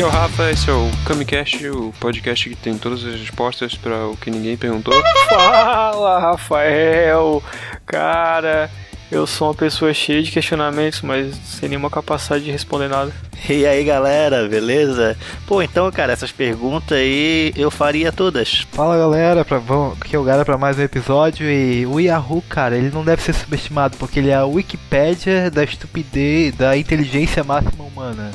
Aqui 0.00 0.06
é 0.06 0.08
o 0.08 0.18
Rafa, 0.18 0.50
esse 0.50 0.70
é 0.70 0.72
o 0.72 0.90
Camicast, 1.04 1.68
o 1.68 1.92
podcast 2.00 2.48
que 2.48 2.56
tem 2.56 2.78
todas 2.78 3.04
as 3.04 3.20
respostas 3.20 3.74
para 3.74 4.06
o 4.06 4.16
que 4.16 4.30
ninguém 4.30 4.56
perguntou. 4.56 4.94
Fala, 5.28 6.18
Rafael! 6.18 7.42
Cara, 7.84 8.70
eu 9.12 9.26
sou 9.26 9.48
uma 9.48 9.54
pessoa 9.54 9.92
cheia 9.92 10.22
de 10.22 10.30
questionamentos, 10.30 11.02
mas 11.02 11.36
sem 11.44 11.68
nenhuma 11.68 11.90
capacidade 11.90 12.44
de 12.44 12.50
responder 12.50 12.88
nada. 12.88 13.12
E 13.46 13.66
aí 13.66 13.84
galera, 13.84 14.48
beleza? 14.48 15.18
Pô, 15.46 15.60
então, 15.60 15.90
cara, 15.92 16.14
essas 16.14 16.32
perguntas 16.32 16.96
aí 16.96 17.52
eu 17.54 17.70
faria 17.70 18.10
todas. 18.10 18.66
Fala 18.72 18.96
galera, 18.96 19.44
pra, 19.44 19.58
vamos, 19.58 19.98
aqui 20.00 20.16
é 20.16 20.18
o 20.18 20.24
Gara 20.24 20.46
pra 20.46 20.56
mais 20.56 20.78
um 20.78 20.82
episódio 20.82 21.46
e 21.50 21.84
o 21.84 22.00
Yahoo, 22.00 22.42
cara, 22.48 22.74
ele 22.74 22.90
não 22.90 23.04
deve 23.04 23.22
ser 23.22 23.34
subestimado 23.34 23.98
porque 23.98 24.18
ele 24.18 24.30
é 24.30 24.34
a 24.34 24.46
Wikipédia 24.46 25.50
da 25.50 25.62
estupidez, 25.62 26.54
da 26.54 26.74
inteligência 26.74 27.44
máxima 27.44 27.84
humana. 27.84 28.30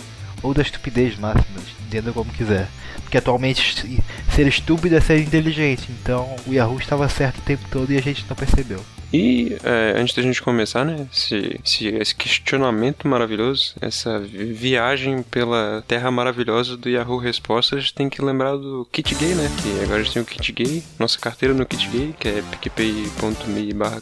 Ou 0.45 0.53
da 0.53 0.61
estupidez 0.61 1.17
máxima, 1.17 1.59
entenda 1.87 2.13
como 2.13 2.31
quiser. 2.31 2.67
Porque 3.01 3.17
atualmente 3.17 4.03
ser 4.31 4.47
estúpido 4.47 4.95
é 4.95 5.01
ser 5.01 5.19
inteligente, 5.19 5.89
então 5.89 6.35
o 6.45 6.53
Yahoo 6.53 6.77
estava 6.77 7.09
certo 7.09 7.39
o 7.39 7.41
tempo 7.41 7.65
todo 7.71 7.91
e 7.91 7.97
a 7.97 8.01
gente 8.01 8.23
não 8.29 8.35
percebeu. 8.35 8.79
E 9.15 9.55
é, 9.63 9.97
antes 9.97 10.13
da 10.13 10.21
gente 10.21 10.41
começar, 10.41 10.83
né, 10.83 11.07
esse, 11.09 11.57
esse, 11.63 11.87
esse, 11.87 12.13
questionamento 12.13 13.07
maravilhoso, 13.07 13.73
essa 13.79 14.19
viagem 14.19 15.23
pela 15.23 15.81
terra 15.87 16.11
maravilhosa 16.11 16.75
do 16.75 16.89
Yahoo 16.89 17.17
Respostas, 17.17 17.93
tem 17.93 18.09
que 18.09 18.21
lembrar 18.21 18.57
do 18.57 18.85
Kit 18.91 19.15
Gay, 19.15 19.33
né? 19.33 19.49
Que 19.63 19.83
agora 19.85 20.01
a 20.01 20.03
gente 20.03 20.13
tem 20.15 20.21
o 20.21 20.25
Kit 20.25 20.51
Gay, 20.51 20.83
nossa 20.99 21.17
carteira 21.17 21.53
no 21.53 21.65
Kit 21.65 21.87
Gay, 21.87 22.13
que 22.19 22.27
é 22.27 22.43
picpay.me 22.51 23.73
barra 23.73 24.01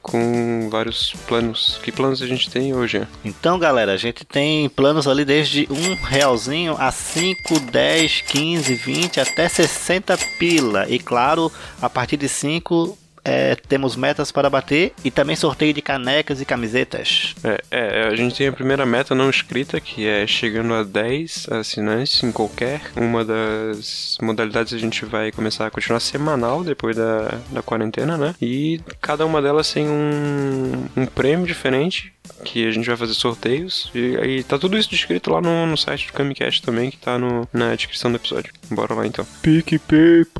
com 0.00 0.70
vários 0.70 1.12
planos. 1.28 1.78
Que 1.82 1.92
planos 1.92 2.22
a 2.22 2.26
gente 2.26 2.50
tem 2.50 2.74
hoje? 2.74 3.06
Então, 3.22 3.58
galera, 3.58 3.92
a 3.92 3.98
gente 3.98 4.24
tem 4.24 4.66
planos 4.70 5.06
ali 5.06 5.26
desde 5.26 5.68
um 5.70 5.94
realzinho 6.02 6.74
a 6.78 6.90
5, 6.90 7.60
10, 7.70 8.22
15, 8.22 8.74
20 8.76 9.20
até 9.20 9.46
60 9.46 10.16
pila. 10.38 10.88
E 10.88 10.98
claro, 10.98 11.52
a 11.82 11.90
partir 11.90 12.16
de 12.16 12.30
5 12.30 12.98
é, 13.24 13.54
temos 13.54 13.96
metas 13.96 14.32
para 14.32 14.50
bater 14.50 14.92
e 15.04 15.10
também 15.10 15.36
sorteio 15.36 15.72
de 15.72 15.80
canecas 15.82 16.40
e 16.40 16.44
camisetas. 16.44 17.34
É, 17.44 17.60
é, 17.70 18.08
a 18.08 18.16
gente 18.16 18.36
tem 18.36 18.48
a 18.48 18.52
primeira 18.52 18.84
meta 18.84 19.14
não 19.14 19.30
escrita, 19.30 19.80
que 19.80 20.06
é 20.06 20.26
chegando 20.26 20.74
a 20.74 20.82
10 20.82 21.48
assinantes 21.50 22.22
em 22.22 22.32
qualquer 22.32 22.80
uma 22.96 23.24
das 23.24 24.18
modalidades 24.20 24.72
a 24.72 24.78
gente 24.78 25.04
vai 25.04 25.30
começar 25.30 25.66
a 25.66 25.70
continuar 25.70 26.00
semanal 26.00 26.64
depois 26.64 26.96
da, 26.96 27.38
da 27.50 27.62
quarentena, 27.62 28.16
né? 28.16 28.34
E 28.40 28.80
cada 29.00 29.24
uma 29.24 29.40
delas 29.40 29.72
tem 29.72 29.86
um, 29.86 30.86
um 30.96 31.06
prêmio 31.06 31.46
diferente 31.46 32.12
que 32.44 32.66
a 32.66 32.70
gente 32.70 32.86
vai 32.86 32.96
fazer 32.96 33.14
sorteios. 33.14 33.90
E 33.94 34.16
aí 34.16 34.42
tá 34.42 34.58
tudo 34.58 34.76
isso 34.76 34.90
descrito 34.90 35.30
lá 35.30 35.40
no, 35.40 35.66
no 35.66 35.76
site 35.76 36.08
do 36.08 36.12
Camicast 36.12 36.62
também, 36.62 36.90
que 36.90 36.96
tá 36.96 37.18
no, 37.18 37.48
na 37.52 37.74
descrição 37.74 38.10
do 38.10 38.16
episódio. 38.16 38.52
Bora 38.70 38.94
lá 38.94 39.06
então. 39.06 39.26
picpay.me 39.42 40.32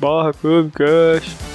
barra 0.00 0.32
Camicast. 0.32 1.49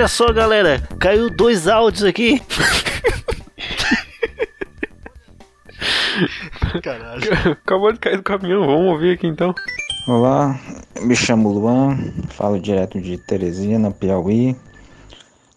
Olha 0.00 0.08
só, 0.08 0.32
galera, 0.32 0.80
caiu 0.98 1.28
dois 1.28 1.68
áudios 1.68 2.04
aqui. 2.04 2.40
Caralho. 6.82 7.22
Acabou 7.62 7.92
de 7.92 7.98
cair 7.98 8.16
do 8.16 8.22
caminhão, 8.22 8.64
vamos 8.64 8.92
ouvir 8.92 9.12
aqui 9.12 9.26
então. 9.26 9.54
Olá, 10.08 10.58
me 11.02 11.14
chamo 11.14 11.52
Luan, 11.52 11.98
falo 12.30 12.58
direto 12.58 12.98
de 12.98 13.18
Teresina, 13.18 13.90
Piauí. 13.90 14.56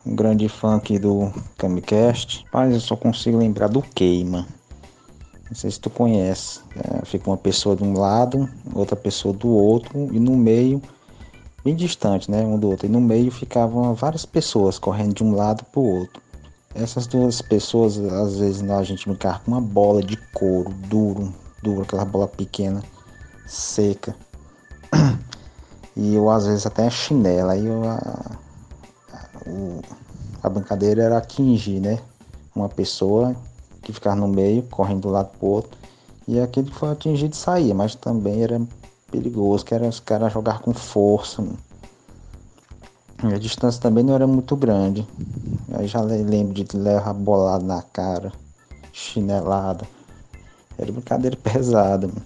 Um 0.05 0.13
grande 0.13 0.49
fã 0.49 0.75
aqui 0.75 0.99
do 0.99 1.31
Camicast. 1.57 2.45
Mas 2.51 2.73
eu 2.73 2.81
só 2.81 2.97
consigo 2.97 3.37
lembrar 3.37 3.69
do 3.69 3.81
Queima. 3.81 4.45
Não 5.49 5.55
sei 5.55 5.71
se 5.71 5.79
tu 5.79 5.89
conhece. 5.89 6.59
É, 6.75 7.05
fica 7.05 7.29
uma 7.29 7.37
pessoa 7.37 7.77
de 7.77 7.83
um 7.85 7.97
lado, 7.97 8.49
outra 8.73 8.97
pessoa 8.97 9.33
do 9.33 9.47
outro, 9.47 10.09
e 10.11 10.19
no 10.19 10.35
meio 10.35 10.81
bem 11.63 11.75
distante, 11.75 12.29
né, 12.29 12.41
um 12.43 12.59
do 12.59 12.69
outro. 12.69 12.85
E 12.85 12.89
no 12.89 12.99
meio 12.99 13.31
ficavam 13.31 13.93
várias 13.93 14.25
pessoas 14.25 14.77
correndo 14.77 15.13
de 15.13 15.23
um 15.23 15.35
lado 15.35 15.63
para 15.65 15.79
o 15.79 15.99
outro. 15.99 16.21
Essas 16.75 17.05
duas 17.07 17.41
pessoas, 17.41 17.97
às 17.99 18.37
vezes 18.37 18.67
a 18.69 18.83
gente 18.83 19.07
brincava 19.07 19.39
com 19.39 19.51
uma 19.51 19.61
bola 19.61 20.01
de 20.01 20.17
couro 20.33 20.73
duro, 20.89 21.33
duro, 21.61 21.83
aquela 21.83 22.03
bola 22.03 22.27
pequena, 22.27 22.83
seca. 23.47 24.15
E 25.95 26.15
eu 26.15 26.27
às 26.27 26.47
vezes 26.47 26.65
até 26.65 26.87
a 26.87 26.89
chinela. 26.89 27.53
Aí 27.53 27.67
eu, 27.67 27.83
a, 27.83 28.31
a, 30.41 30.49
brincadeira 30.49 31.03
era 31.03 31.19
atingir, 31.19 31.79
né? 31.79 31.99
Uma 32.55 32.67
pessoa 32.67 33.35
que 33.83 33.93
ficava 33.93 34.15
no 34.15 34.27
meio, 34.27 34.63
correndo 34.63 35.07
um 35.07 35.11
lado 35.11 35.29
pro 35.37 35.47
outro. 35.47 35.77
E 36.27 36.39
aquele 36.39 36.71
que 36.71 36.75
foi 36.75 36.89
atingido 36.89 37.35
saía, 37.35 37.75
mas 37.75 37.93
também 37.93 38.41
era 38.41 38.59
perigoso, 39.13 39.63
que 39.63 39.75
era 39.75 39.87
os 39.87 39.99
caras 39.99 40.33
jogar 40.33 40.59
com 40.59 40.73
força. 40.73 41.45
E 43.23 43.33
a 43.33 43.37
distância 43.37 43.79
também 43.79 44.03
não 44.03 44.15
era 44.15 44.25
muito 44.25 44.55
grande. 44.55 45.07
Aí 45.73 45.87
já 45.87 46.01
lembro 46.01 46.53
de 46.53 46.75
levar 46.75 47.13
bolado 47.13 47.63
na 47.63 47.81
cara, 47.83 48.33
chinelada. 48.91 49.87
Era 50.77 50.91
brincadeira 50.91 51.37
pesada. 51.41 52.07
Mano. 52.07 52.21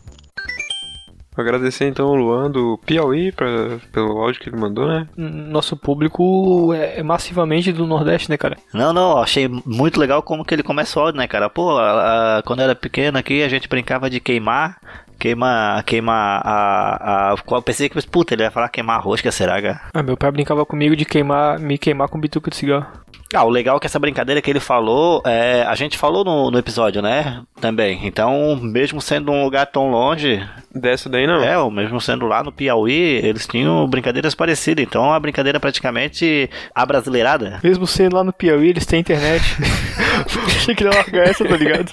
Vou 1.35 1.43
agradecer 1.43 1.87
então 1.87 2.07
o 2.07 2.15
Luan 2.15 2.49
do 2.49 2.79
Piauí 2.83 3.31
pra, 3.31 3.77
pelo 3.91 4.17
áudio 4.17 4.41
que 4.41 4.49
ele 4.49 4.57
mandou, 4.57 4.87
né? 4.87 5.07
Nosso 5.15 5.77
público 5.77 6.73
é, 6.73 6.99
é 6.99 7.03
massivamente 7.03 7.71
do 7.71 7.85
Nordeste, 7.85 8.27
né, 8.27 8.37
cara? 8.37 8.57
Não, 8.73 8.91
não, 8.91 9.19
achei 9.19 9.47
muito 9.47 9.99
legal 9.99 10.23
como 10.23 10.43
que 10.43 10.55
ele 10.55 10.63
começa 10.63 10.97
o 10.97 11.03
áudio, 11.03 11.19
né, 11.19 11.27
cara? 11.27 11.47
Pô, 11.47 11.77
a, 11.77 12.39
a, 12.39 12.41
quando 12.41 12.61
era 12.61 12.73
pequeno 12.73 13.19
aqui, 13.19 13.43
a 13.43 13.49
gente 13.49 13.69
brincava 13.69 14.09
de 14.09 14.19
queimar 14.19 14.79
Queima, 15.19 15.81
queima 15.85 16.13
a, 16.43 17.33
a. 17.33 17.35
Eu 17.51 17.61
pensei 17.61 17.89
que, 17.89 18.07
puta, 18.07 18.33
ele 18.33 18.43
ia 18.43 18.51
falar 18.51 18.69
queimar 18.69 18.97
a 18.97 19.01
rosca, 19.01 19.31
será, 19.31 19.61
cara? 19.61 19.81
Ah, 19.93 20.03
meu 20.03 20.15
pai 20.15 20.31
brincava 20.31 20.65
comigo 20.65 20.95
de 20.95 21.05
queimar, 21.05 21.59
me 21.59 21.77
queimar 21.77 22.07
com 22.07 22.19
bituca 22.19 22.49
de 22.49 22.55
cigarro. 22.55 22.87
Ah, 23.33 23.43
o 23.43 23.49
legal 23.49 23.75
é 23.75 23.79
que 23.79 23.85
essa 23.85 23.99
brincadeira 23.99 24.41
que 24.41 24.49
ele 24.49 24.59
falou, 24.59 25.21
é, 25.25 25.63
a 25.63 25.75
gente 25.75 25.97
falou 25.97 26.23
no, 26.23 26.49
no 26.49 26.57
episódio, 26.57 27.01
né? 27.01 27.41
Também. 27.59 27.99
Então, 28.03 28.57
mesmo 28.61 29.01
sendo 29.01 29.31
um 29.31 29.43
lugar 29.43 29.65
tão 29.65 29.89
longe. 29.91 30.41
Dessa 30.73 31.09
daí 31.09 31.27
não. 31.27 31.43
É, 31.43 31.69
mesmo 31.69 31.99
sendo 31.99 32.25
lá 32.25 32.41
no 32.41 32.53
Piauí, 32.53 32.93
eles 32.93 33.45
tinham 33.45 33.85
brincadeiras 33.87 34.33
parecidas. 34.33 34.85
Então, 34.85 35.11
a 35.11 35.19
brincadeira 35.19 35.59
praticamente 35.59 36.49
abrasileirada. 36.73 37.59
Mesmo 37.61 37.85
sendo 37.85 38.15
lá 38.15 38.23
no 38.23 38.31
Piauí, 38.31 38.69
eles 38.69 38.85
têm 38.85 39.01
internet. 39.01 39.43
Achei 40.47 40.73
que 40.73 40.83
ia 40.83 40.89
largar 40.89 41.27
essa, 41.27 41.43
tá 41.43 41.57
ligado? 41.57 41.91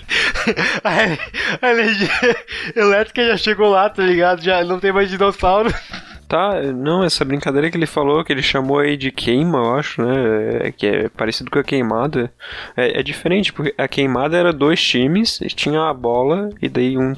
a, 0.84 1.66
a 1.66 1.70
energia 1.70 2.08
elétrica 2.76 3.13
já 3.22 3.36
chegou 3.36 3.68
lá, 3.68 3.90
tá 3.90 4.02
ligado? 4.02 4.42
Já 4.42 4.64
não 4.64 4.80
tem 4.80 4.92
mais 4.92 5.10
dinossauro. 5.10 5.72
Tá, 6.26 6.60
não, 6.72 7.04
essa 7.04 7.24
brincadeira 7.24 7.70
que 7.70 7.76
ele 7.76 7.86
falou, 7.86 8.24
que 8.24 8.32
ele 8.32 8.42
chamou 8.42 8.78
aí 8.78 8.96
de 8.96 9.10
queima, 9.10 9.58
eu 9.58 9.74
acho, 9.74 10.02
né? 10.02 10.66
É, 10.68 10.72
que 10.72 10.86
é 10.86 11.08
parecido 11.08 11.50
com 11.50 11.58
a 11.58 11.64
queimada. 11.64 12.32
É, 12.76 12.98
é, 12.98 13.02
diferente, 13.02 13.52
porque 13.52 13.74
a 13.76 13.86
queimada 13.86 14.36
era 14.36 14.52
dois 14.52 14.82
times, 14.82 15.38
tinha 15.54 15.82
a 15.82 15.92
bola, 15.92 16.48
e 16.62 16.68
daí 16.68 16.96
um 16.96 17.14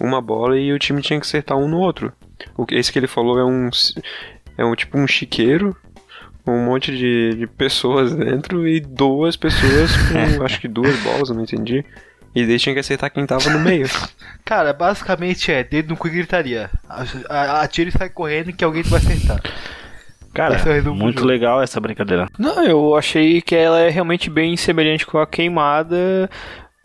uma 0.00 0.20
bola 0.20 0.58
e 0.58 0.72
o 0.72 0.78
time 0.78 1.02
tinha 1.02 1.20
que 1.20 1.26
acertar 1.26 1.56
um 1.56 1.68
no 1.68 1.78
outro. 1.78 2.12
O, 2.56 2.64
esse 2.70 2.90
que 2.90 2.98
ele 2.98 3.06
falou 3.06 3.38
é 3.38 3.44
um. 3.44 3.68
É 4.58 4.64
um 4.64 4.74
tipo 4.74 4.98
um 4.98 5.06
chiqueiro, 5.06 5.76
um 6.46 6.64
monte 6.64 6.96
de, 6.96 7.34
de 7.34 7.46
pessoas 7.46 8.14
dentro 8.16 8.66
e 8.66 8.80
duas 8.80 9.36
pessoas 9.36 9.90
com 10.08 10.42
acho 10.44 10.60
que 10.60 10.68
duas 10.68 10.96
bolas, 11.02 11.30
não 11.30 11.42
entendi. 11.42 11.84
E 12.36 12.44
daí 12.44 12.58
tinha 12.58 12.74
que 12.74 12.80
acertar 12.80 13.10
quem 13.10 13.24
tava 13.24 13.48
no 13.48 13.58
meio. 13.58 13.88
Cara, 14.44 14.74
basicamente 14.74 15.50
é 15.50 15.64
dedo 15.64 15.88
no 15.88 15.96
cu 15.96 16.06
e 16.08 16.10
gritaria. 16.10 16.68
Atira 17.30 17.88
e 17.88 17.92
sai 17.92 18.10
correndo 18.10 18.52
que 18.52 18.62
alguém 18.62 18.82
vai 18.82 19.00
acertar. 19.00 19.40
Cara, 20.34 20.56
é 20.56 20.82
muito 20.82 21.24
legal 21.24 21.62
essa 21.62 21.80
brincadeira. 21.80 22.28
Não, 22.38 22.62
eu 22.62 22.94
achei 22.94 23.40
que 23.40 23.56
ela 23.56 23.80
é 23.80 23.88
realmente 23.88 24.28
bem 24.28 24.54
semelhante 24.54 25.06
com 25.06 25.16
a 25.16 25.26
queimada. 25.26 26.28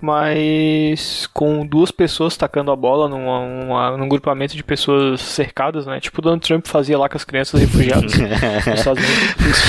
Mas 0.02 1.28
com 1.34 1.66
duas 1.66 1.92
pessoas 1.92 2.36
tacando 2.36 2.72
a 2.72 2.76
bola 2.76 3.08
numa, 3.08 3.40
uma- 3.40 3.98
num 3.98 4.10
grupamento 4.10 4.56
de 4.56 4.64
pessoas 4.64 5.22
cercadas, 5.22 5.86
né? 5.86 6.00
Tipo 6.00 6.20
o 6.20 6.22
Donald 6.22 6.46
Trump 6.46 6.66
fazia 6.68 6.98
lá 6.98 7.08
com 7.08 7.18
as 7.18 7.24
crianças 7.24 7.60
refugiadas 7.62 8.14
nos 8.18 8.80
Estados 8.80 9.04
Unidos. 9.04 9.62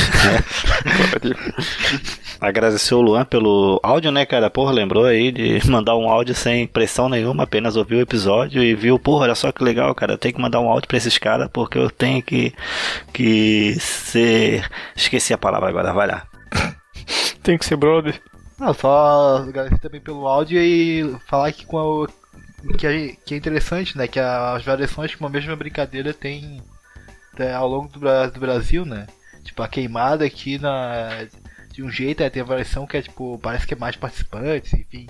Agradecer 2.41 2.95
o 2.95 3.01
Luan 3.01 3.25
pelo 3.25 3.79
áudio, 3.83 4.11
né, 4.11 4.27
cara? 4.27 4.51
Porra, 4.51 4.73
lembrou 4.73 5.05
aí 5.05 5.31
de 5.31 5.61
mandar 5.71 5.97
um 5.97 6.09
áudio 6.09 6.35
sem 6.35 6.67
pressão 6.67 7.09
nenhuma, 7.09 7.45
apenas 7.45 7.77
ouviu 7.77 7.99
o 7.99 8.03
episódio 8.03 8.63
e 8.63 8.75
viu, 8.75 8.99
porra, 8.99 9.25
olha 9.25 9.35
só 9.35 9.53
que 9.53 9.63
legal, 9.63 9.95
cara. 9.95 10.15
Eu 10.15 10.19
tenho 10.19 10.35
que 10.35 10.41
mandar 10.41 10.61
um 10.61 10.69
áudio 10.69 10.89
pra 10.89 10.97
esses 10.97 11.19
caras 11.19 11.49
porque 11.53 11.79
eu 11.79 11.89
tenho 11.91 12.23
que, 12.23 12.53
que 13.13 13.75
ser. 13.79 14.69
Esqueci 14.97 15.33
a 15.33 15.39
palavra 15.39 15.69
agora, 15.69 15.93
vai 15.93 16.07
lá. 16.09 16.23
Tem 17.43 17.57
que 17.59 17.65
ser 17.65 17.77
brother. 17.77 18.21
Não, 18.63 18.73
só 18.73 19.39
agradecer 19.39 19.81
também 19.81 20.01
pelo 20.01 20.25
áudio 20.25 20.61
e 20.63 21.17
falar 21.27 21.51
que, 21.51 21.67
com 21.67 22.05
a- 22.05 22.07
que, 22.79 22.87
é, 22.87 23.09
que 23.27 23.35
é 23.35 23.37
interessante, 23.37 23.99
né? 23.99 24.07
Que 24.07 24.21
as 24.21 24.65
variações 24.65 25.13
que 25.13 25.21
uma 25.21 25.29
mesma 25.29 25.57
brincadeira 25.57 26.15
tem 26.15 26.63
é, 27.37 27.53
ao 27.53 27.67
longo 27.69 27.89
do, 27.89 27.99
do 27.99 28.39
Brasil, 28.41 28.85
né? 28.85 29.09
Tipo, 29.43 29.65
a 29.65 29.69
queimada 29.69 30.25
aqui 30.25 30.59
na. 30.61 31.27
De 31.73 31.83
um 31.83 31.91
jeito, 31.91 32.23
é, 32.23 32.31
tem 32.31 32.41
a 32.41 32.45
variação 32.45 32.87
que 32.87 32.97
é 32.97 33.03
tipo, 33.03 33.37
parece 33.43 33.67
que 33.67 33.75
é 33.75 33.77
mais 33.77 33.97
participantes, 33.97 34.73
enfim. 34.75 35.09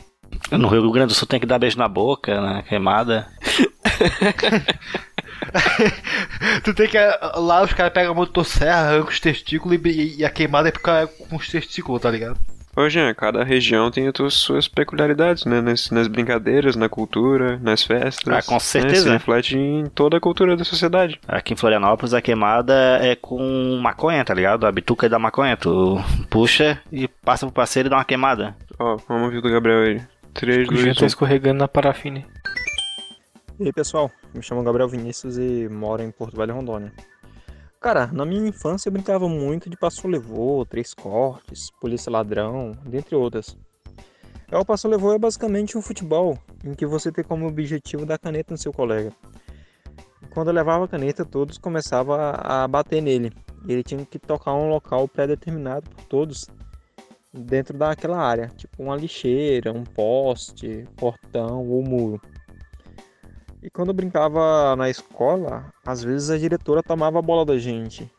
No 0.51 0.69
Rio 0.69 0.91
Grande 0.91 1.09
do 1.09 1.15
Sul 1.15 1.29
tem 1.29 1.39
que 1.39 1.45
dar 1.45 1.59
beijo 1.59 1.77
na 1.77 1.89
boca, 1.89 2.41
na 2.41 2.63
queimada. 2.63 3.27
Tu 6.65 6.73
tem 6.73 6.89
que. 6.89 6.97
Lá 7.35 7.63
os 7.63 7.73
caras 7.75 7.93
pegam 7.93 8.13
a 8.13 8.15
motosserra, 8.15 8.89
arrancam 8.89 9.11
os 9.11 9.21
testículos 9.21 9.79
e, 9.85 10.21
e 10.21 10.25
a 10.25 10.31
queimada 10.31 10.71
é 10.71 10.73
ficar 10.73 11.07
com 11.07 11.37
os 11.37 11.49
testículos, 11.49 12.01
tá 12.01 12.11
ligado? 12.11 12.39
Ô, 12.75 12.89
Jean, 12.89 13.13
cada 13.13 13.45
região 13.45 13.91
tem 13.91 14.09
as 14.09 14.33
suas- 14.35 14.67
peculiaridades, 14.67 15.45
né? 15.45 15.61
Nas, 15.61 15.91
nas 15.91 16.09
brincadeiras, 16.09 16.75
na 16.75 16.89
cultura, 16.89 17.59
nas 17.59 17.83
festas. 17.83 18.33
Ah, 18.33 18.43
com 18.43 18.55
né? 18.55 18.61
certeza. 18.61 19.03
Se 19.03 19.09
reflete 19.11 19.59
em 19.59 19.85
toda 19.87 20.17
a 20.17 20.21
cultura 20.21 20.57
da 20.57 20.65
sociedade. 20.65 21.21
Aqui 21.29 21.53
em 21.53 21.57
Florianópolis 21.57 22.15
a 22.15 22.23
queimada 22.23 22.73
é 23.03 23.15
com 23.15 23.79
maconha, 23.83 24.25
tá 24.25 24.33
ligado? 24.33 24.67
A 24.67 24.73
bituca 24.73 25.05
é 25.05 25.09
da 25.11 25.19
maconha. 25.19 25.55
Tu 25.57 25.97
puxa 26.31 26.81
e 26.91 27.07
passa 27.07 27.45
pro 27.45 27.55
parceiro 27.55 27.89
e 27.89 27.91
dá 27.91 27.97
uma 27.99 28.05
queimada. 28.07 28.57
Ó, 28.79 28.97
vamos 29.07 29.25
ouvir 29.25 29.39
o 29.39 29.43
do 29.43 29.51
Gabriel 29.51 29.83
aí. 29.83 30.03
3, 30.33 30.67
O 30.69 30.75
Jean 30.75 30.85
2, 30.85 30.97
tá 30.97 31.05
1. 31.05 31.07
escorregando 31.09 31.59
na 31.59 31.69
parafina. 31.69 32.25
E 33.61 33.65
aí 33.67 33.73
pessoal, 33.73 34.11
me 34.35 34.43
chamo 34.43 34.63
Gabriel 34.63 34.89
Vinícius 34.89 35.37
e 35.37 35.69
moro 35.71 36.03
em 36.03 36.11
Porto 36.11 36.37
Velho, 36.39 36.55
Rondônia. 36.55 36.91
Cara, 37.83 38.07
na 38.13 38.25
minha 38.25 38.49
infância 38.49 38.89
eu 38.89 38.93
brincava 38.93 39.29
muito 39.29 39.69
de 39.69 39.77
passo 39.77 40.07
levou, 40.07 40.65
três 40.65 40.95
cortes, 40.95 41.69
polícia 41.81 42.13
ladrão, 42.13 42.79
dentre 42.87 43.17
outras. 43.17 43.57
É, 44.49 44.57
o 44.57 44.65
passo 44.65 44.87
levou 44.87 45.13
é 45.13 45.19
basicamente 45.19 45.77
um 45.77 45.83
futebol, 45.83 46.39
em 46.65 46.75
que 46.75 46.87
você 46.87 47.11
tem 47.11 47.25
como 47.25 47.45
objetivo 47.45 48.07
dar 48.07 48.19
caneta 48.19 48.55
no 48.55 48.57
seu 48.57 48.73
colega. 48.73 49.13
Quando 50.31 50.47
eu 50.47 50.55
levava 50.55 50.85
a 50.85 50.89
caneta, 50.89 51.25
todos 51.25 51.59
começavam 51.59 52.15
a 52.21 52.69
bater 52.69 53.03
nele. 53.03 53.33
Ele 53.67 53.83
tinha 53.83 54.07
que 54.07 54.17
tocar 54.17 54.55
um 54.55 54.69
local 54.69 55.09
pré-determinado 55.09 55.91
por 55.91 56.05
todos 56.05 56.49
dentro 57.33 57.77
daquela 57.77 58.19
área, 58.19 58.47
tipo 58.57 58.81
uma 58.81 58.95
lixeira, 58.95 59.73
um 59.73 59.83
poste, 59.83 60.87
portão 60.97 61.69
ou 61.69 61.83
muro. 61.83 62.21
E 63.63 63.71
quando 63.71 63.89
eu 63.89 63.95
brincava 63.95 64.75
na 64.75 64.91
escola, 64.91 65.73
às 65.87 66.03
vezes 66.03 66.31
a 66.31 66.37
diretora 66.37 66.83
tomava 66.83 67.21
a 67.21 67.23
bola 67.23 67.45
da 67.45 67.57
gente. 67.59 68.11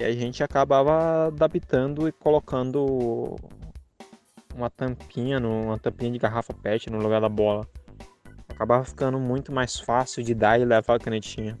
E 0.00 0.02
a 0.02 0.10
gente 0.10 0.42
acabava 0.42 1.26
adaptando 1.26 2.08
e 2.08 2.12
colocando 2.12 3.36
uma 4.54 4.70
tampinha, 4.70 5.38
uma 5.38 5.78
tampinha 5.78 6.12
de 6.12 6.18
garrafa 6.18 6.54
PET 6.54 6.90
no 6.90 6.98
lugar 6.98 7.20
da 7.20 7.28
bola. 7.28 7.68
Acabava 8.48 8.84
ficando 8.84 9.18
muito 9.18 9.52
mais 9.52 9.78
fácil 9.78 10.22
de 10.22 10.34
dar 10.34 10.58
e 10.58 10.64
levar 10.64 10.94
a 10.94 10.98
canetinha. 10.98 11.58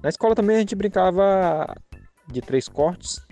Na 0.00 0.08
escola 0.08 0.34
também 0.34 0.56
a 0.56 0.60
gente 0.60 0.76
brincava 0.76 1.66
de 2.28 2.40
três 2.40 2.68
cortes. 2.68 3.26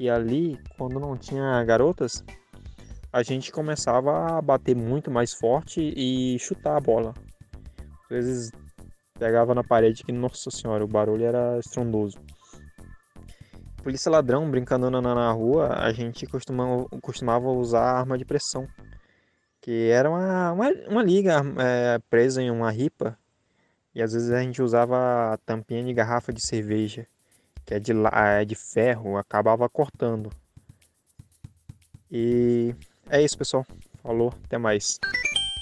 E 0.00 0.08
ali, 0.08 0.58
quando 0.78 0.98
não 0.98 1.14
tinha 1.16 1.62
garotas, 1.64 2.24
a 3.12 3.22
gente 3.22 3.52
começava 3.52 4.38
a 4.38 4.42
bater 4.42 4.74
muito 4.74 5.10
mais 5.10 5.34
forte 5.34 5.92
e 5.94 6.38
chutar 6.38 6.76
a 6.76 6.80
bola. 6.80 7.12
Às 8.12 8.26
vezes 8.26 8.52
pegava 9.18 9.54
na 9.54 9.64
parede 9.64 10.04
que, 10.04 10.12
nossa 10.12 10.50
senhora, 10.50 10.84
o 10.84 10.88
barulho 10.88 11.24
era 11.24 11.58
estrondoso. 11.58 12.18
Polícia 13.82 14.10
ladrão 14.10 14.50
brincando 14.50 14.90
na, 14.90 15.00
na 15.00 15.32
rua, 15.32 15.74
a 15.78 15.92
gente 15.92 16.26
costumava, 16.26 16.86
costumava 17.00 17.48
usar 17.48 17.82
arma 17.82 18.18
de 18.18 18.24
pressão. 18.24 18.68
Que 19.62 19.88
era 19.88 20.10
uma, 20.10 20.52
uma, 20.52 20.70
uma 20.88 21.02
liga 21.02 21.42
é, 21.58 21.98
presa 22.10 22.42
em 22.42 22.50
uma 22.50 22.70
ripa. 22.70 23.18
E 23.94 24.02
às 24.02 24.12
vezes 24.12 24.30
a 24.30 24.42
gente 24.42 24.60
usava 24.60 25.32
a 25.32 25.38
tampinha 25.38 25.82
de 25.82 25.94
garrafa 25.94 26.32
de 26.32 26.40
cerveja, 26.40 27.06
que 27.64 27.74
é 27.74 27.80
de, 27.80 27.92
é 28.12 28.44
de 28.44 28.54
ferro, 28.54 29.16
acabava 29.16 29.68
cortando. 29.68 30.30
E 32.10 32.74
é 33.08 33.22
isso, 33.22 33.38
pessoal. 33.38 33.66
Falou, 34.02 34.34
até 34.44 34.58
mais. 34.58 34.98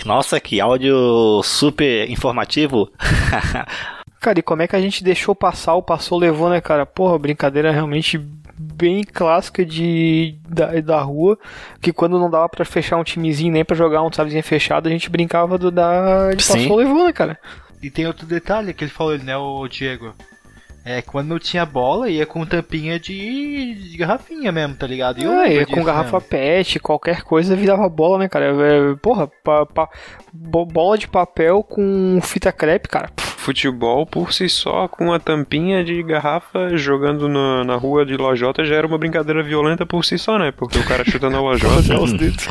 Nossa, 0.05 0.41
que 0.41 0.61
áudio 0.61 1.43
super 1.43 2.11
informativo. 2.11 2.91
Cara, 4.21 4.39
e 4.39 4.43
como 4.43 4.61
é 4.61 4.69
que 4.69 4.77
a 4.77 4.81
gente 4.81 5.03
deixou 5.03 5.35
passar 5.35 5.75
o 5.75 5.83
passou 5.83 6.19
levou, 6.19 6.51
né, 6.51 6.61
cara? 6.61 6.85
Porra, 6.85 7.19
brincadeira 7.19 7.73
realmente 7.73 8.19
bem 8.59 9.03
clássica 9.03 9.65
de 9.65 10.39
da, 10.47 10.79
da 10.83 11.01
rua, 11.01 11.39
que 11.81 11.91
quando 11.91 12.19
não 12.19 12.31
dava 12.31 12.47
pra 12.47 12.65
fechar 12.67 12.99
um 12.99 13.05
timezinho 13.05 13.53
nem 13.53 13.65
pra 13.65 13.75
jogar 13.75 14.03
um 14.03 14.13
sabezinho 14.13 14.43
fechado, 14.43 14.87
a 14.87 14.91
gente 14.91 15.09
brincava 15.09 15.57
do 15.57 15.71
da 15.71 16.35
de 16.35 16.47
passou 16.47 16.77
levou, 16.77 17.07
né, 17.07 17.13
cara? 17.15 17.39
E 17.83 17.91
tem 17.91 18.07
outro 18.07 18.27
detalhe 18.27 18.75
que 18.75 18.85
ele 18.85 18.91
falou, 18.91 19.17
né, 19.17 19.35
o 19.39 19.67
Diego? 19.67 20.15
É 20.83 21.03
quando 21.03 21.29
não 21.29 21.39
tinha 21.39 21.67
bola, 21.67 22.09
ia 22.09 22.25
com 22.25 22.45
tampinha 22.47 22.99
de, 22.99 23.75
de 23.75 23.97
garrafinha 23.99 24.51
mesmo, 24.51 24.75
tá 24.77 24.87
ligado? 24.87 25.21
E 25.21 25.25
eu 25.25 25.33
Ah, 25.33 25.43
lembro 25.47 25.63
e 25.63 25.67
com 25.67 25.85
garrafa 25.85 26.17
mesmo. 26.17 26.29
pet, 26.31 26.81
qualquer 26.81 27.23
coisa 27.23 27.55
virava 27.55 27.87
bola, 27.89 28.19
né, 28.19 28.29
cara? 28.29 28.47
É, 28.47 28.95
Porra, 28.97 29.27
pa- 29.45 29.67
pa- 29.67 29.91
bo- 30.33 30.65
bola 30.65 30.97
de 30.97 31.07
papel 31.07 31.63
com 31.63 32.19
fita 32.23 32.51
crepe, 32.51 32.89
cara. 32.89 33.09
Pff, 33.15 33.30
Futebol 33.51 34.07
por 34.07 34.33
si 34.33 34.49
só, 34.49 34.87
com 34.87 35.13
a 35.13 35.19
tampinha 35.19 35.83
de 35.83 36.01
garrafa 36.05 36.77
jogando 36.77 37.29
na, 37.29 37.65
na 37.65 37.75
rua 37.75 38.07
de 38.07 38.17
lojota, 38.17 38.65
já 38.65 38.77
era 38.77 38.87
uma 38.87 38.97
brincadeira 38.97 39.43
violenta 39.43 39.85
por 39.85 40.05
si 40.05 40.17
só, 40.17 40.39
né? 40.39 40.53
Porque 40.57 40.79
o 40.79 40.85
cara 40.85 41.05
chuta 41.05 41.29
na 41.29 41.41
lojota. 41.43 42.01
os 42.01 42.13
dedos. 42.13 42.47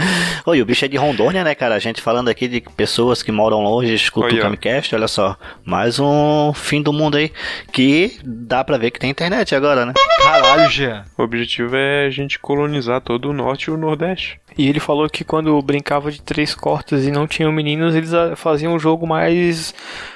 Oi, 0.45 0.61
o 0.61 0.65
bicho 0.65 0.83
é 0.83 0.89
de 0.89 0.97
Rondônia, 0.97 1.41
né, 1.41 1.55
cara? 1.55 1.75
A 1.75 1.79
gente 1.79 2.01
falando 2.01 2.27
aqui 2.27 2.49
de 2.49 2.59
pessoas 2.75 3.23
que 3.23 3.31
moram 3.31 3.63
longe, 3.63 3.93
escutam 3.93 4.37
o 4.37 4.41
Camicast, 4.41 4.93
olha 4.93 5.07
só. 5.07 5.37
Mais 5.63 5.99
um 6.01 6.51
fim 6.53 6.81
do 6.81 6.91
mundo 6.91 7.15
aí. 7.15 7.31
Que 7.71 8.19
dá 8.21 8.61
pra 8.61 8.77
ver 8.77 8.91
que 8.91 8.99
tem 8.99 9.09
internet 9.09 9.55
agora, 9.55 9.85
né? 9.85 9.93
Caralho, 10.21 10.69
Jean. 10.69 11.05
O 11.17 11.23
objetivo 11.23 11.77
é 11.77 12.07
a 12.07 12.09
gente 12.09 12.37
colonizar 12.37 12.99
todo 12.99 13.29
o 13.29 13.33
norte 13.33 13.69
e 13.69 13.71
o 13.71 13.77
nordeste. 13.77 14.37
E 14.59 14.67
ele 14.67 14.81
falou 14.81 15.09
que 15.09 15.23
quando 15.23 15.61
brincava 15.61 16.11
de 16.11 16.21
três 16.21 16.53
cortes 16.53 17.05
e 17.05 17.11
não 17.11 17.25
tinham 17.25 17.49
meninos, 17.49 17.95
eles 17.95 18.13
ah, 18.13 18.35
faziam 18.35 18.73
um 18.73 18.79
jogo 18.79 19.07
mais 19.07 19.73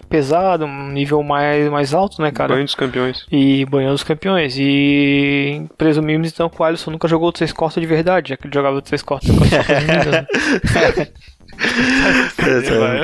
pesado, 0.09 0.65
um 0.65 0.89
nível 0.89 1.23
mais, 1.23 1.69
mais 1.69 1.93
alto, 1.93 2.21
né, 2.21 2.29
cara? 2.29 2.55
Banho 2.55 2.65
dos 2.65 2.75
campeões. 2.75 3.25
E 3.31 3.63
banhando 3.63 3.95
os 3.95 4.03
campeões. 4.03 4.57
E 4.57 5.65
presumimos 5.77 6.29
então 6.29 6.49
que 6.49 6.61
o 6.61 6.65
Alisson 6.65 6.91
nunca 6.91 7.07
jogou 7.07 7.31
três 7.31 7.53
cortes 7.53 7.79
de 7.79 7.87
verdade, 7.87 8.31
já 8.31 8.35
que 8.35 8.45
ele 8.45 8.53
jogava 8.53 8.81
três 8.81 9.01
cortes 9.01 9.31
com 9.31 9.45
as 9.45 9.49
meninas. 9.49 10.07
né? 10.07 10.27